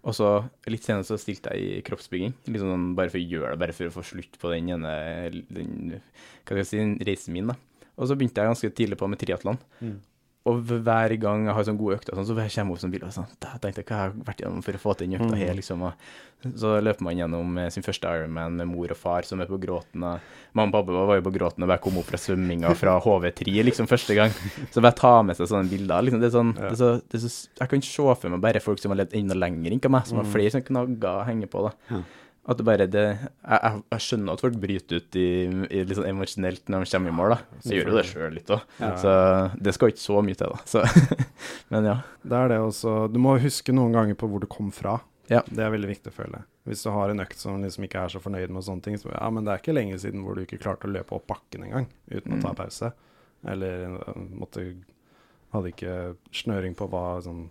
Og 0.07 0.15
så 0.15 0.29
litt 0.71 0.87
senere 0.87 1.07
så 1.07 1.19
stilte 1.19 1.51
jeg 1.51 1.79
i 1.81 1.85
kroppsbygging, 1.87 2.35
liksom 2.47 2.71
sånn 2.71 2.91
bare 2.99 3.11
for 3.11 3.19
å 3.19 3.27
gjøre 3.27 3.55
det, 3.55 3.61
bare 3.65 3.75
for 3.75 3.89
å 3.89 3.95
få 3.97 4.05
slutt 4.07 4.39
på 4.39 4.53
den 4.53 4.71
ene 4.77 4.93
den, 5.51 5.97
hva 5.97 6.47
skal 6.47 6.61
jeg 6.63 6.69
si, 6.71 6.85
reisen 7.09 7.35
min. 7.35 7.51
da. 7.51 7.57
Og 7.97 8.07
så 8.07 8.15
begynte 8.19 8.43
jeg 8.43 8.53
ganske 8.53 8.71
tidlig 8.77 8.99
på 9.01 9.09
med 9.11 9.19
triatlon. 9.19 9.59
Mm. 9.81 9.97
Og 10.47 10.63
hver 10.63 11.17
gang 11.19 11.49
jeg 11.49 11.57
har 11.57 11.67
sånn 11.67 11.79
gode 11.81 11.99
økter, 11.99 12.15
sånn, 12.15 12.27
så 12.29 12.35
kommer 12.37 12.55
jeg 12.55 12.71
opp 12.71 12.81
som 12.83 12.93
bil 12.93 13.05
og 13.07 13.13
sånn 13.15 13.27
Da 13.43 13.57
tenkte 13.59 13.83
jeg 13.83 13.89
hva 13.91 14.03
jeg 14.05 14.13
vært 14.29 14.43
gjennom 14.45 14.63
for 14.63 14.79
å 14.79 14.81
få 14.83 14.95
til 14.95 15.09
den 15.11 15.19
økta 15.19 15.39
her, 15.41 15.55
liksom. 15.59 15.83
Og 15.89 16.53
så 16.61 16.75
løper 16.85 17.03
man 17.03 17.19
gjennom 17.19 17.57
eh, 17.59 17.71
sin 17.75 17.83
første 17.83 18.11
Ironman 18.13 18.59
med 18.61 18.69
mor 18.71 18.93
og 18.95 19.01
far 19.01 19.27
som 19.27 19.41
er 19.43 19.51
på 19.51 19.59
gråten. 19.59 20.05
Og 20.07 20.55
mamma 20.57 20.69
og 20.71 20.87
pappa 20.87 21.07
var 21.11 21.19
jo 21.19 21.25
på 21.27 21.33
gråten 21.35 21.65
da 21.67 21.73
jeg 21.75 21.83
kom 21.87 21.99
opp 21.99 22.11
fra 22.13 22.21
svømminga 22.21 22.75
fra 22.79 22.99
HV3 23.07 23.57
liksom 23.67 23.91
første 23.91 24.15
gang. 24.19 24.37
Så 24.71 24.85
bare 24.85 24.97
ta 25.01 25.15
med 25.27 25.39
seg 25.39 25.51
sånne 25.51 25.73
bilder. 25.73 26.07
liksom, 26.07 26.23
det 26.23 26.31
er 26.31 26.37
sånn, 26.37 26.53
det 26.61 26.71
er 26.71 26.79
så, 26.83 26.93
det 27.03 27.19
er 27.19 27.25
så, 27.27 27.33
Jeg 27.63 27.73
kan 27.73 27.89
se 27.89 28.07
for 28.23 28.37
meg 28.37 28.45
bare 28.47 28.63
folk 28.63 28.83
som 28.83 28.95
har 28.95 29.03
levd 29.03 29.19
enda 29.19 29.39
lenger 29.39 29.75
enn 29.75 29.83
meg, 29.97 30.07
som 30.07 30.23
har 30.23 30.31
flere 30.31 30.55
sånne 30.55 30.69
knagger 30.71 31.11
å 31.17 31.27
henge 31.27 31.51
på. 31.51 31.67
da. 31.67 32.01
At 32.47 32.61
det 32.61 32.65
bare 32.69 32.87
det, 32.87 33.03
jeg, 33.19 33.83
jeg, 33.91 34.03
skjønner 34.05 34.37
at 34.37 34.43
folk 34.45 34.55
bryter 34.63 35.01
ut 35.01 35.17
i, 35.19 35.25
i 35.67 35.81
litt 35.83 35.97
sånn 35.99 36.07
emosjonelt 36.13 36.69
når 36.71 36.85
de 36.85 36.91
kommer 36.93 37.11
i 37.11 37.17
mål. 37.19 37.33
da. 37.35 37.39
Jeg 37.67 37.81
gjør 37.81 37.91
jo 37.91 37.97
det 37.97 38.05
sjøl 38.07 38.37
litt 38.37 38.53
òg, 38.55 38.61
Ja. 38.79 38.91
så 39.03 39.15
det 39.59 39.75
skal 39.75 39.91
ikke 39.91 40.05
så 40.05 40.21
mye 40.23 40.39
til. 40.39 40.53
da. 40.55 40.61
Så, 40.71 40.85
men 41.75 41.89
ja. 41.91 41.97
Det 42.23 42.39
er 42.39 42.53
det 42.55 42.59
også. 42.63 42.93
Du 43.11 43.19
må 43.19 43.35
huske 43.43 43.75
noen 43.75 43.93
ganger 43.99 44.15
på 44.21 44.29
hvor 44.31 44.45
du 44.45 44.47
kom 44.47 44.71
fra. 44.71 45.01
Ja. 45.27 45.41
Det 45.51 45.59
er 45.59 45.73
veldig 45.75 45.91
viktig, 45.91 46.13
å 46.15 46.19
føle. 46.23 46.45
Hvis 46.71 46.85
du 46.87 46.91
har 46.95 47.11
en 47.11 47.23
økt 47.23 47.39
som 47.43 47.59
liksom 47.63 47.83
ikke 47.87 48.05
er 48.05 48.13
så 48.15 48.21
fornøyd 48.23 48.51
med 48.55 48.63
sånne 48.63 48.83
ting, 48.87 48.95
så 48.99 49.11
ja, 49.11 49.27
men 49.31 49.43
det 49.47 49.53
er 49.57 49.59
ikke 49.65 49.75
lenge 49.75 49.99
siden 49.99 50.23
hvor 50.23 50.39
du 50.39 50.45
ikke 50.45 50.61
klarte 50.63 50.87
å 50.87 50.93
løpe 50.95 51.15
opp 51.19 51.27
bakken 51.31 51.67
engang 51.67 51.89
uten 52.11 52.39
å 52.39 52.43
ta 52.43 52.53
Mm. 52.55 52.59
pause. 52.63 52.93
Eller 53.47 53.89
øh, 53.99 54.23
måtte 54.39 54.69
Hadde 55.55 55.71
ikke 55.71 55.93
snøring 56.35 56.75
på 56.79 56.87
hva 56.91 57.19
sånn 57.23 57.45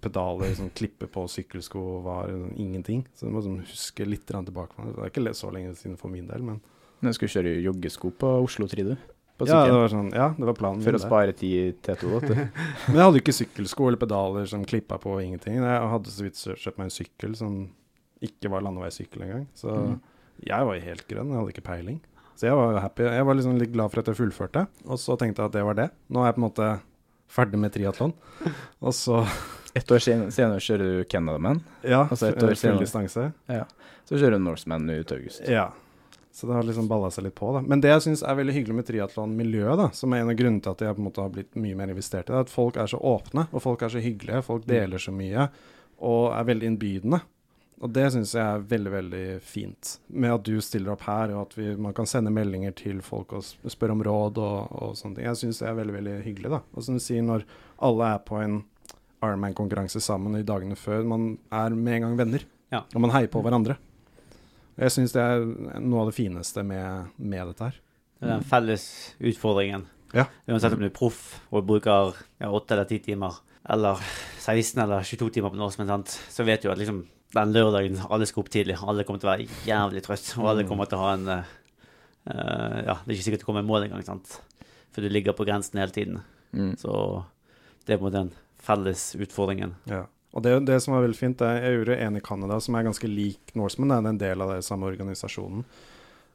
pedaler, 0.00 0.54
sånn 0.58 0.70
klippe 0.74 1.06
på 1.10 1.26
sykkelsko 1.28 1.82
var 2.04 2.28
ingenting. 2.56 3.04
Så 3.14 3.26
du 3.28 3.32
må 3.34 3.42
sånn, 3.44 3.60
huske 3.66 4.06
litt 4.06 4.26
tilbake. 4.26 4.74
det. 4.76 4.96
Er 4.98 5.10
ikke 5.12 5.34
så 5.34 5.52
lenge 5.52 5.74
siden 5.76 5.96
for 5.98 6.08
min 6.08 6.26
del, 6.26 6.42
men 6.42 6.60
Men 7.00 7.12
skulle 7.14 7.30
kjøre 7.30 7.62
joggesko 7.62 8.10
på 8.18 8.26
Oslo 8.42 8.66
Tridu. 8.66 8.96
På 9.38 9.46
ja, 9.46 9.60
det 9.66 9.70
var 9.72 9.88
sånn, 9.88 10.08
ja, 10.12 10.34
det 10.34 10.46
var 10.48 10.54
planen. 10.58 10.82
For 10.82 10.90
å 10.92 10.98
spare 10.98 11.32
tid 11.32 11.52
i 11.68 11.72
T2. 11.86 12.08
vet. 12.10 12.30
Men 12.88 12.96
jeg 12.96 13.04
hadde 13.04 13.20
ikke 13.20 13.34
sykkelsko 13.36 13.86
eller 13.86 14.00
pedaler 14.02 14.46
som 14.50 14.64
klippa 14.66 14.98
på 14.98 15.12
ingenting. 15.22 15.60
Jeg 15.62 15.90
hadde 15.92 16.10
så 16.10 16.24
vidt 16.26 16.40
kjøpt 16.58 16.78
meg 16.80 16.88
en 16.88 16.90
sykkel 16.96 17.36
som 17.38 17.52
ikke 18.20 18.50
var 18.50 18.64
landeveissykkel 18.66 19.22
engang. 19.28 19.46
Så 19.54 19.70
Mm. 19.70 20.00
jeg 20.42 20.66
var 20.66 20.80
helt 20.88 21.06
grønn, 21.06 21.30
jeg 21.30 21.38
hadde 21.38 21.54
ikke 21.54 21.66
peiling. 21.70 22.00
Så 22.34 22.46
jeg 22.50 22.54
var 22.58 22.80
happy. 22.80 23.02
Jeg 23.04 23.24
var 23.26 23.34
liksom 23.38 23.58
litt 23.62 23.72
glad 23.72 23.90
for 23.92 24.00
at 24.00 24.06
jeg 24.10 24.16
fullførte, 24.18 24.66
og 24.86 24.98
så 24.98 25.16
tenkte 25.16 25.38
jeg 25.38 25.46
at 25.46 25.52
det 25.52 25.64
var 25.64 25.74
det. 25.74 25.90
Nå 26.10 26.18
er 26.22 26.26
jeg 26.32 26.34
på 26.34 26.42
en 26.42 26.48
måte 26.50 26.68
ferdig 27.30 27.58
med 27.62 27.72
triatlon. 27.72 28.12
Og 28.82 28.92
så 28.92 29.22
Ett 29.78 29.90
år 29.94 30.02
sen- 30.04 30.30
senere 30.34 30.60
kjører 30.64 30.86
du 30.98 31.04
Canadaman. 31.10 31.60
Ja, 31.86 32.04
Altså 32.10 32.28
et 32.32 32.42
år 32.42 32.54
senere. 32.58 32.80
distanse. 32.84 33.28
Ja. 33.48 33.64
Så 34.08 34.16
kjører 34.18 34.38
du 34.38 34.44
Norseman 34.48 34.88
ut 34.90 35.12
august. 35.14 35.44
Ja. 35.48 35.70
Så 36.32 36.46
det 36.46 36.54
har 36.54 36.62
liksom 36.62 36.86
balla 36.88 37.08
seg 37.10 37.24
litt 37.24 37.34
på, 37.34 37.48
da. 37.56 37.60
Men 37.66 37.80
det 37.82 37.88
jeg 37.90 38.02
syns 38.04 38.22
er 38.22 38.36
veldig 38.38 38.54
hyggelig 38.54 38.74
med 38.78 38.86
triatlonmiljøet, 38.86 39.76
da, 39.80 39.88
som 39.96 40.12
er 40.14 40.20
en 40.22 40.30
av 40.30 40.36
grunnene 40.38 40.62
til 40.62 40.70
at 40.70 40.84
jeg 40.86 40.94
på 40.94 41.02
en 41.02 41.08
måte 41.08 41.22
har 41.24 41.32
blitt 41.34 41.56
mye 41.58 41.74
mer 41.80 41.90
investert 41.90 42.28
i 42.28 42.32
det, 42.32 42.36
er 42.36 42.46
at 42.46 42.52
folk 42.52 42.76
er 42.78 42.86
så 42.92 43.00
åpne, 43.00 43.48
og 43.52 43.62
folk 43.64 43.82
er 43.82 43.88
så 43.88 44.02
hyggelige. 44.04 44.44
Folk 44.46 44.66
deler 44.68 44.98
så 45.02 45.10
mye, 45.14 45.48
og 46.00 46.32
er 46.38 46.46
veldig 46.52 46.70
innbydende. 46.70 47.20
Og 47.80 47.92
det 47.94 48.08
syns 48.12 48.32
jeg 48.34 48.42
er 48.42 48.62
veldig, 48.70 48.90
veldig 48.92 49.24
fint. 49.42 49.98
Med 50.10 50.32
at 50.34 50.42
du 50.46 50.56
stiller 50.60 50.92
opp 50.96 51.02
her, 51.06 51.30
og 51.34 51.44
at 51.46 51.58
vi, 51.58 51.74
man 51.78 51.92
kan 51.94 52.06
sende 52.10 52.30
meldinger 52.34 52.74
til 52.74 53.00
folk 53.06 53.32
og 53.38 53.42
sp- 53.46 53.70
spørre 53.70 53.94
om 53.94 54.02
råd 54.02 54.38
og, 54.42 54.72
og 54.82 54.96
sånne 54.98 55.14
ting. 55.20 55.24
Jeg 55.28 55.38
syns 55.42 55.58
det 55.62 55.68
er 55.68 55.74
veldig, 55.78 55.94
veldig 55.94 56.16
hyggelig, 56.24 56.50
da. 56.56 56.60
Og 56.74 56.82
som 56.86 56.94
du 56.98 57.02
sier, 57.02 57.22
når 57.22 57.44
alle 57.86 58.08
er 58.14 58.18
på 58.26 58.40
en 58.42 58.64
Ironman-konkurranse 59.18 60.00
sammen 60.04 60.38
i 60.38 60.46
dagene 60.46 60.78
før, 60.78 61.02
man 61.08 61.32
er 61.50 61.74
med 61.74 61.98
en 61.98 62.06
gang 62.06 62.16
venner. 62.20 62.46
Ja. 62.72 62.84
Og 62.94 63.02
man 63.02 63.12
heier 63.14 63.30
på 63.32 63.42
hverandre. 63.42 63.78
Jeg 64.78 64.94
syns 64.94 65.14
det 65.16 65.22
er 65.22 65.44
noe 65.82 66.04
av 66.04 66.10
det 66.10 66.18
fineste 66.18 66.62
med, 66.66 67.14
med 67.18 67.50
dette 67.50 67.70
her. 67.70 67.78
Det 68.18 68.26
er 68.26 68.34
den 68.36 68.46
felles 68.46 68.84
utfordringen. 69.18 69.86
Ja. 70.14 70.24
Uansett 70.48 70.74
om 70.74 70.82
du 70.82 70.88
er 70.88 70.94
proff 70.94 71.20
og 71.50 71.66
bruker 71.68 72.14
ja, 72.40 72.48
8 72.48 72.76
eller 72.76 72.88
10 72.88 73.04
timer, 73.10 73.40
eller 73.68 74.00
16 74.40 74.80
eller 74.84 75.04
22 75.04 75.30
timer 75.34 75.52
på 75.52 75.60
norsk 75.60 75.82
sant, 75.82 76.14
så 76.32 76.46
vet 76.46 76.64
du 76.64 76.70
at 76.72 76.80
liksom 76.80 77.02
den 77.36 77.52
lørdagen 77.52 77.98
alle 78.08 78.26
skal 78.28 78.44
opp 78.44 78.52
tidlig, 78.52 78.78
alle 78.80 79.04
kommer 79.04 79.20
til 79.20 79.28
å 79.28 79.34
være 79.34 79.48
jævlig 79.68 80.02
trøtt, 80.06 80.30
og 80.40 80.48
alle 80.52 80.64
kommer 80.68 80.88
til 80.88 80.96
å 80.96 81.02
ha 81.02 81.10
en 81.16 81.26
eh, 81.34 81.54
Ja, 82.28 82.94
det 82.94 83.10
er 83.10 83.16
ikke 83.18 83.26
sikkert 83.26 83.44
du 83.44 83.48
kommer 83.50 83.66
i 83.66 83.68
mål 83.68 83.88
engang, 83.88 84.06
sant, 84.06 84.38
for 84.94 85.04
du 85.04 85.12
ligger 85.12 85.36
på 85.36 85.44
grensen 85.48 85.80
hele 85.80 85.92
tiden. 85.92 86.22
Mm. 86.56 86.72
Så 86.80 86.92
det 87.84 87.94
er 87.94 88.00
på 88.00 88.06
en 88.06 88.08
måte 88.08 88.22
den 88.22 88.32
felles 88.62 89.10
utfordringen. 89.18 89.74
Ja. 89.90 90.06
Og 90.36 90.44
det, 90.44 90.52
det 90.68 90.80
som 90.84 90.94
var 90.94 91.06
veldig 91.06 91.18
fint, 91.18 91.40
er 91.42 91.62
jeg 91.62 91.78
gjorde 91.78 92.00
en 92.04 92.18
i 92.18 92.24
Canada 92.24 92.58
som 92.60 92.76
er 92.76 92.86
ganske 92.86 93.08
lik 93.08 93.54
Norseman. 93.56 93.94
Det 93.94 93.98
er 93.98 94.12
en 94.12 94.20
del 94.24 94.44
av 94.44 94.52
den 94.52 94.66
samme 94.66 94.90
organisasjonen. 94.90 95.64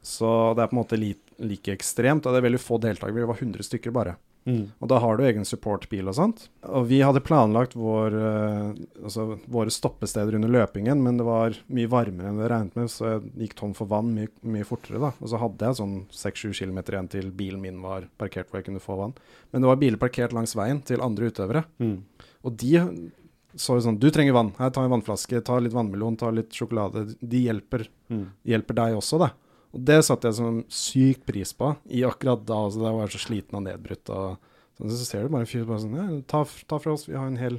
Så 0.03 0.29
det 0.57 0.63
er 0.63 0.71
på 0.71 0.75
en 0.75 0.81
måte 0.81 0.99
li, 0.99 1.13
like 1.39 1.75
ekstremt. 1.75 2.25
Og 2.25 2.33
det 2.33 2.41
er 2.41 2.47
veldig 2.49 2.61
få 2.61 2.79
deltakere. 2.83 3.21
Vi 3.21 3.29
var 3.29 3.39
100 3.39 3.67
stykker 3.69 3.93
bare. 3.95 4.17
Og 4.45 4.87
da 4.91 4.97
har 4.99 5.17
du 5.17 5.23
egen 5.23 5.45
supportbil 5.47 6.07
og 6.11 6.15
sånt. 6.17 6.49
Og 6.67 6.87
vi 6.89 6.99
hadde 6.99 7.21
planlagt 7.23 7.75
vår, 7.79 8.15
eh, 8.17 8.73
altså, 9.03 9.39
våre 9.47 9.71
stoppesteder 9.71 10.35
under 10.35 10.49
løpingen, 10.51 10.99
men 11.01 11.17
det 11.17 11.23
var 11.27 11.55
mye 11.71 11.87
varmere 11.87 12.27
enn 12.27 12.41
vi 12.41 12.49
regnet 12.51 12.75
med, 12.75 12.91
så 12.91 13.07
jeg 13.21 13.31
gikk 13.45 13.55
tom 13.55 13.73
for 13.73 13.87
vann 13.87 14.13
mye, 14.13 14.27
mye 14.43 14.67
fortere. 14.67 14.99
da. 14.99 15.13
Og 15.21 15.29
så 15.31 15.39
hadde 15.39 15.63
jeg 15.69 15.79
sånn 15.79 15.95
6-7 16.11 16.53
km 16.59 16.77
igjen 16.83 17.09
til 17.09 17.31
bilen 17.31 17.61
min 17.61 17.81
var 17.81 18.09
parkert 18.19 18.49
hvor 18.51 18.59
jeg 18.59 18.65
kunne 18.67 18.83
få 18.83 18.97
vann. 18.99 19.13
Men 19.53 19.61
det 19.61 19.67
var 19.71 19.77
biler 19.77 19.97
parkert 19.97 20.33
langs 20.35 20.55
veien 20.55 20.83
til 20.83 20.99
andre 21.01 21.31
utøvere. 21.31 21.63
Mm. 21.79 22.03
Og 22.43 22.57
de 22.57 23.11
så 23.55 23.75
jo 23.77 23.83
sånn 23.85 23.99
Du 24.01 24.09
trenger 24.09 24.33
vann. 24.33 24.51
Her, 24.57 24.71
ta 24.73 24.81
en 24.83 24.89
vannflaske. 24.89 25.39
Ta 25.45 25.59
litt 25.61 25.75
vannmelon. 25.75 26.17
Ta 26.17 26.31
litt 26.31 26.49
sjokolade. 26.49 27.15
De 27.21 27.43
hjelper, 27.45 27.87
Mm. 28.09 28.27
hjelper 28.45 28.73
deg 28.75 28.95
også, 28.97 29.19
da. 29.19 29.29
Og 29.73 29.81
det 29.89 29.99
satte 30.05 30.29
jeg 30.29 30.37
sånn 30.37 30.59
syk 30.69 31.23
pris 31.25 31.53
på 31.57 31.71
i 31.89 32.03
akkurat 32.05 32.43
da. 32.45 32.59
Altså, 32.67 32.81
da 32.83 32.91
var 32.93 33.07
jeg 33.07 33.15
så 33.15 33.23
sliten 33.25 33.57
og 33.57 33.63
nedbrutt. 33.65 34.09
Og, 34.13 34.37
sånn, 34.77 34.91
så 34.93 35.05
ser 35.07 35.25
du 35.25 35.33
bare 35.33 35.47
en 35.47 35.49
fyr 35.49 35.65
bare 35.65 35.81
sånn 35.81 35.97
ja, 35.97 36.07
ta, 36.29 36.43
ta 36.69 36.77
fra 36.83 36.93
oss, 36.93 37.07
vi 37.09 37.17
har 37.17 37.25
en 37.25 37.39
hel 37.41 37.57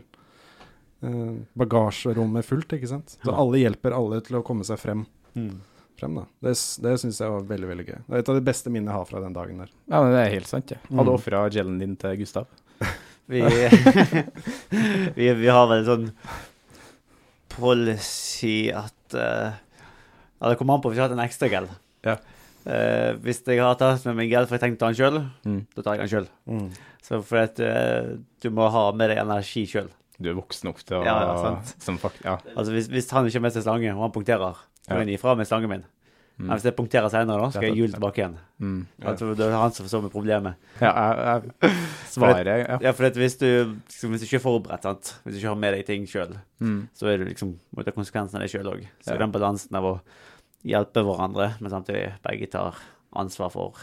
eh, 1.03 1.35
bagasjerom 1.59 2.39
fullt, 2.47 2.77
ikke 2.79 2.91
sant. 2.93 3.17
Så 3.19 3.33
Ja. 3.33 3.39
alle 3.43 3.65
hjelper 3.65 3.97
alle 3.99 4.21
til 4.23 4.39
å 4.39 4.45
komme 4.47 4.67
seg 4.69 4.79
frem. 4.79 5.07
Mm. 5.35 5.57
frem 5.99 6.15
da. 6.21 6.25
Det, 6.43 6.55
det 6.87 6.95
syns 7.03 7.19
jeg 7.23 7.31
var 7.35 7.43
veldig 7.51 7.69
veldig 7.73 7.87
gøy. 7.89 7.99
Det 8.07 8.15
er 8.15 8.23
et 8.23 8.31
av 8.31 8.39
de 8.39 8.47
beste 8.47 8.71
minnene 8.71 8.95
jeg 8.95 9.01
har 9.03 9.11
fra 9.11 9.21
den 9.25 9.35
dagen 9.35 9.59
der. 9.65 9.71
Ja, 9.91 9.99
men 10.05 10.15
det 10.15 10.23
er 10.23 10.33
helt 10.37 10.51
sant, 10.51 10.71
det. 10.71 10.79
Ja. 10.87 10.97
Hadde 11.01 11.15
ofra 11.19 11.43
gelen 11.55 11.81
din 11.83 11.97
til 11.99 12.17
Gustav. 12.23 12.47
Vi, 13.27 13.41
vi, 15.17 15.27
vi 15.33 15.47
har 15.49 15.65
vel 15.71 15.79
en 15.81 15.87
sånn 15.89 16.11
policy 17.55 18.69
at 18.75 19.17
uh, 19.17 19.55
Ja, 19.57 20.51
det 20.51 20.59
kommer 20.61 20.77
an 20.77 20.83
på 20.85 20.91
hvis 20.93 20.99
vi 20.99 21.01
har 21.01 21.09
hatt 21.09 21.17
en 21.17 21.25
ekstra 21.25 21.49
gel. 21.49 21.71
Ja. 22.05 22.17
Eh, 22.67 23.13
hvis 23.21 23.43
jeg 23.45 23.61
har 23.61 23.75
tatt 23.77 24.05
med 24.09 24.17
meg 24.17 24.31
gel 24.33 24.47
for 24.49 24.57
jeg 24.57 24.63
tenkte 24.65 24.81
å 24.81 24.87
ta 24.87 24.93
den 24.93 25.01
sjøl, 25.01 25.19
Mm. 25.45 25.67
da 25.77 25.83
tar 25.83 25.97
jeg 25.99 26.09
den 26.09 26.13
sjøl. 26.15 26.71
Så 27.05 27.19
for 27.23 27.37
at 27.43 27.61
eh, 27.61 28.15
du 28.41 28.49
må 28.51 28.71
ha 28.73 28.87
med 28.93 29.11
deg 29.13 29.19
energi 29.21 29.67
sjøl. 29.69 29.91
Du 30.21 30.31
er 30.31 30.35
voksen 30.39 30.65
nok 30.71 30.79
til 30.87 30.97
å 31.01 31.05
Ja, 31.05 31.17
ja. 31.35 31.57
Som 31.83 31.99
fakt, 31.99 32.23
ja. 32.25 32.39
Altså 32.57 32.73
hvis, 32.73 32.87
hvis 32.89 33.11
han 33.11 33.27
ikke 33.27 33.35
har 33.41 33.43
med 33.49 33.53
seg 33.53 33.65
slange, 33.67 33.91
og 33.97 34.01
han 34.07 34.13
punkterer, 34.15 34.55
så 34.55 34.89
Ja. 34.89 34.97
kan 34.97 35.07
jeg 35.07 35.17
gi 35.19 35.21
fra 35.21 35.35
meg 35.35 35.47
slangen 35.47 35.69
min. 35.69 35.85
Mm. 36.39 36.47
Men 36.49 36.57
hvis 36.59 36.65
jeg 36.65 36.75
punkterer 36.77 37.11
senere, 37.11 37.39
da, 37.43 37.51
skal 37.51 37.63
jeg 37.63 37.77
hjule 37.77 37.93
tilbake 37.95 38.19
igjen. 38.19 38.39
Mm. 38.61 38.87
Altså, 39.07 39.37
det 39.37 39.45
er 39.47 39.53
han 39.55 39.71
som 39.73 39.87
forstår 39.87 40.03
med 40.03 40.11
problemet. 40.13 40.55
Ja, 40.81 40.91
jeg, 40.91 41.53
jeg, 41.63 41.71
svaret 42.15 42.47
ja. 42.47 42.79
Ja, 42.81 42.91
for 42.93 43.11
hvis 43.11 43.37
du, 43.39 43.47
hvis 43.87 44.21
du 44.21 44.27
ikke 44.27 44.41
er 44.41 44.43
forberedt, 44.43 44.83
sant? 44.83 45.13
hvis 45.25 45.35
du 45.37 45.39
ikke 45.39 45.53
har 45.53 45.61
med 45.63 45.75
deg 45.77 45.87
ting 45.87 46.07
sjøl, 46.07 46.35
Mm. 46.61 46.89
så 46.97 47.07
er 47.13 47.19
du 47.19 47.25
liksom 47.27 47.55
må 47.77 47.85
ta 47.85 47.93
konsekvensen 47.93 48.35
av 48.37 48.41
det 48.43 48.51
sjøl 48.51 48.67
òg. 48.73 48.87
Så 49.05 49.13
Ja. 49.13 49.19
den 49.19 49.31
balansen 49.33 49.77
av 49.77 49.85
å 49.85 50.01
hjelpe 50.65 51.03
hverandre, 51.05 51.51
men 51.61 51.71
samtidig 51.73 52.15
begge 52.25 52.49
tar 52.53 52.79
ansvar 53.15 53.51
for 53.53 53.79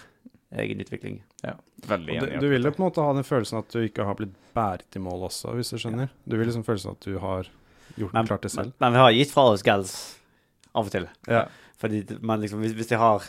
egen 0.51 0.81
utvikling. 0.83 1.21
ja. 1.45 1.53
Veldig 1.87 2.13
enig. 2.13 2.33
du, 2.35 2.43
du 2.45 2.49
vil 2.51 2.61
jo 2.67 2.71
på 2.75 2.81
en 2.83 2.85
måte 2.89 3.01
ha 3.01 3.13
den 3.17 3.23
følelsen 3.25 3.57
at 3.57 3.71
du 3.73 3.79
ikke 3.81 4.03
har 4.05 4.13
blitt 4.19 4.33
båret 4.53 4.97
i 4.97 4.99
mål 5.01 5.23
også, 5.29 5.53
hvis 5.57 5.71
du 5.73 5.77
skjønner. 5.81 6.11
Du 6.29 6.35
vil 6.37 6.45
liksom 6.45 6.65
følelsen 6.67 6.91
at 6.93 7.05
du 7.07 7.15
har 7.23 7.47
gjort 7.97 8.13
Men, 8.13 8.27
klart 8.29 8.43
det 8.45 8.51
selv. 8.53 8.73
men 8.79 8.93
vi 8.93 8.99
har 9.01 9.11
gitt 9.15 9.31
fra 9.33 9.47
oss 9.53 9.63
gels 9.65 9.95
av 10.75 10.85
og 10.85 10.91
til. 10.93 11.07
Ja. 11.27 11.45
Fordi 11.81 12.03
det- 12.05 12.21
man 12.21 12.39
liksom, 12.43 12.59
hvis, 12.61 12.73
hvis 12.77 12.91
jeg 12.93 12.99
har 13.01 13.23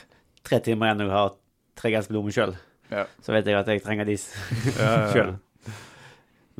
tre 0.45 0.59
timer 0.61 0.91
igjen 0.91 1.01
og 1.01 1.09
jeg 1.09 1.17
har 1.17 1.33
tre 1.81 1.91
gels 1.95 2.09
på 2.11 2.15
lommen 2.19 2.33
sjøl, 2.37 2.53
Ja. 2.93 3.07
så 3.25 3.33
vet 3.33 3.47
jeg 3.49 3.57
at 3.57 3.67
jeg 3.73 3.83
trenger 3.83 4.05
de 4.05 4.19
Ja, 4.21 4.85
ja, 4.85 5.07
ja. 5.07 5.13
sjøl. 5.15 5.33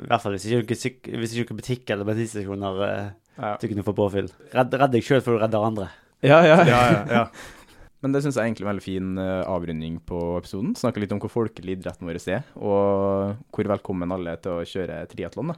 I 0.01 0.07
hvert 0.09 0.23
fall 0.23 0.33
hvis 0.33 0.47
ikke 0.49 1.19
hvis 1.21 1.35
ikke 1.37 1.55
butikk 1.59 1.91
eller 1.93 2.09
bensinstasjoner 2.09 2.81
uh, 2.81 3.11
Ja. 3.37 3.57
du 3.61 3.69
kunne 3.69 3.85
få 3.85 3.93
påfyll. 3.97 4.31
Redd, 4.55 4.73
redd 4.81 4.93
deg 4.93 5.05
sjøl 5.05 5.21
før 5.21 5.37
du 5.37 5.43
redder 5.45 5.67
andre. 5.69 5.91
Ja, 6.23 6.41
ja. 6.47 6.59
ja, 6.67 6.81
ja, 6.93 7.03
ja. 7.11 7.25
Men 8.03 8.15
det 8.15 8.25
syns 8.25 8.35
jeg 8.35 8.43
er 8.43 8.49
egentlig 8.51 8.67
en 8.67 8.73
veldig 8.73 8.85
fin 8.85 9.13
eh, 9.23 9.45
avrunding 9.47 10.01
på 10.07 10.19
episoden. 10.41 10.73
Snakke 10.79 11.03
litt 11.03 11.13
om 11.15 11.21
hvor 11.23 11.31
folkelig 11.31 11.77
idretten 11.77 12.09
vår 12.09 12.19
er, 12.35 12.45
og 12.59 13.39
hvor 13.55 13.71
velkommen 13.77 14.15
alle 14.15 14.35
er 14.35 14.43
til 14.43 14.59
å 14.59 14.67
kjøre 14.67 15.05
triatlon. 15.11 15.55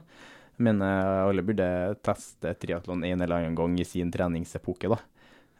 Men 0.61 0.79
alle 0.79 1.43
burde 1.43 1.67
teste 2.05 2.53
triatlon 2.61 3.01
en 3.03 3.23
eller 3.25 3.41
annen 3.41 3.57
gang 3.57 3.73
i 3.81 3.87
sin 3.87 4.13
treningsepoke, 4.13 4.93
da. 4.93 5.01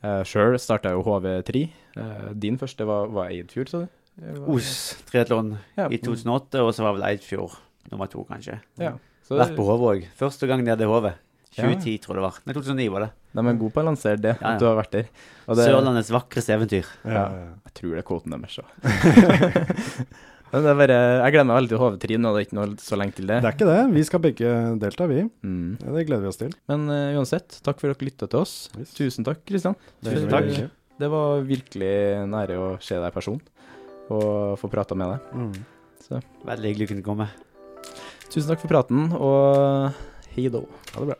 Eh, 0.06 0.22
uh, 0.22 0.24
Sjøl 0.28 0.58
starta 0.62 0.94
jo 0.94 1.04
HV3. 1.06 1.66
Eh, 1.98 2.32
din 2.38 2.60
første 2.62 2.88
var, 2.88 3.10
var 3.14 3.34
Eidfjord, 3.34 3.72
sa 3.72 3.84
du? 3.86 4.02
Os 4.48 4.70
triatlon 5.10 5.58
ja. 5.76 5.90
i 5.90 6.00
2008, 6.00 6.62
og 6.64 6.72
så 6.76 6.86
var 6.86 6.96
vel 6.96 7.08
Eidfjord 7.10 7.58
nummer 7.92 8.10
to, 8.12 8.24
kanskje. 8.30 8.62
Ja. 8.82 8.96
Så... 9.26 9.40
Vært 9.40 9.58
på 9.58 9.66
HV 9.66 9.86
òg. 9.90 10.10
Første 10.16 10.48
gang 10.50 10.64
nede 10.64 10.86
i 10.86 10.90
HV 10.90 11.10
2010, 11.56 11.96
ja. 11.96 12.04
tror 12.04 12.14
jeg 12.14 12.20
det 12.20 12.26
var. 12.26 12.38
Nei, 12.44 12.56
2009 12.58 12.92
var 12.94 13.06
det. 13.06 13.10
Nei, 13.36 13.44
men 13.48 13.60
gode 13.60 13.76
på 13.76 13.82
å 13.82 13.88
lansere 13.88 14.22
det, 14.22 14.36
ja, 14.36 14.44
ja. 14.44 14.54
at 14.54 14.62
du 14.62 14.68
har 14.68 14.78
vært 14.80 14.94
der. 14.96 15.10
Det... 15.46 15.66
Sørlandets 15.66 16.12
vakreste 16.14 16.56
eventyr. 16.56 16.88
Ja, 17.04 17.26
Jeg 17.68 17.76
tror 17.80 17.94
det 17.96 18.02
er 18.04 18.08
kvoten 18.08 18.36
deres 18.36 18.60
er 20.56 20.78
bare, 20.78 20.98
jeg 21.20 21.34
gleder 21.34 21.48
meg 21.50 21.58
veldig 21.58 21.72
til 21.72 21.82
HV3 21.82 22.18
nå, 22.22 22.32
det 22.32 22.40
er 22.40 22.46
ikke 22.46 22.58
noe 22.60 22.68
så 22.80 23.00
lenge 23.00 23.18
til 23.18 23.28
det. 23.28 23.40
Det 23.44 23.50
er 23.50 23.58
ikke 23.58 23.68
det. 23.68 23.80
Vi 23.96 24.04
skal 24.08 24.22
begge 24.24 24.54
delta, 24.80 25.08
vi. 25.12 25.26
Mm. 25.44 25.76
det 25.82 26.06
gleder 26.08 26.24
vi 26.24 26.32
oss 26.32 26.40
til. 26.40 26.56
Men 26.72 26.88
uh, 26.88 27.18
uansett, 27.20 27.60
takk 27.66 27.82
for 27.82 27.92
at 27.92 28.00
dere 28.00 28.12
lytta 28.12 28.30
til 28.32 28.44
oss. 28.46 28.56
Yes. 28.80 28.94
Tusen 28.96 29.28
takk, 29.28 29.44
Kristian. 29.48 29.76
Tusen 30.06 30.32
takk. 30.32 30.52
Det 30.96 31.12
var 31.12 31.44
virkelig 31.44 31.96
nære 32.32 32.60
å 32.62 32.68
se 32.80 32.96
deg 32.96 33.10
i 33.12 33.16
person 33.16 33.42
og 34.14 34.56
få 34.62 34.70
prata 34.72 34.96
med 34.98 35.16
deg. 35.16 35.30
Mm. 35.36 36.00
Så. 36.06 36.22
Veldig 36.46 36.72
hyggelig 36.72 36.88
å 36.88 36.94
kunne 36.94 37.08
komme. 37.10 37.30
Tusen 38.30 38.52
takk 38.52 38.62
for 38.62 38.72
praten, 38.72 39.10
og 39.18 39.92
hei 40.36 40.48
då. 40.54 40.66
Ha 40.94 41.02
det 41.02 41.14
bra. 41.14 41.20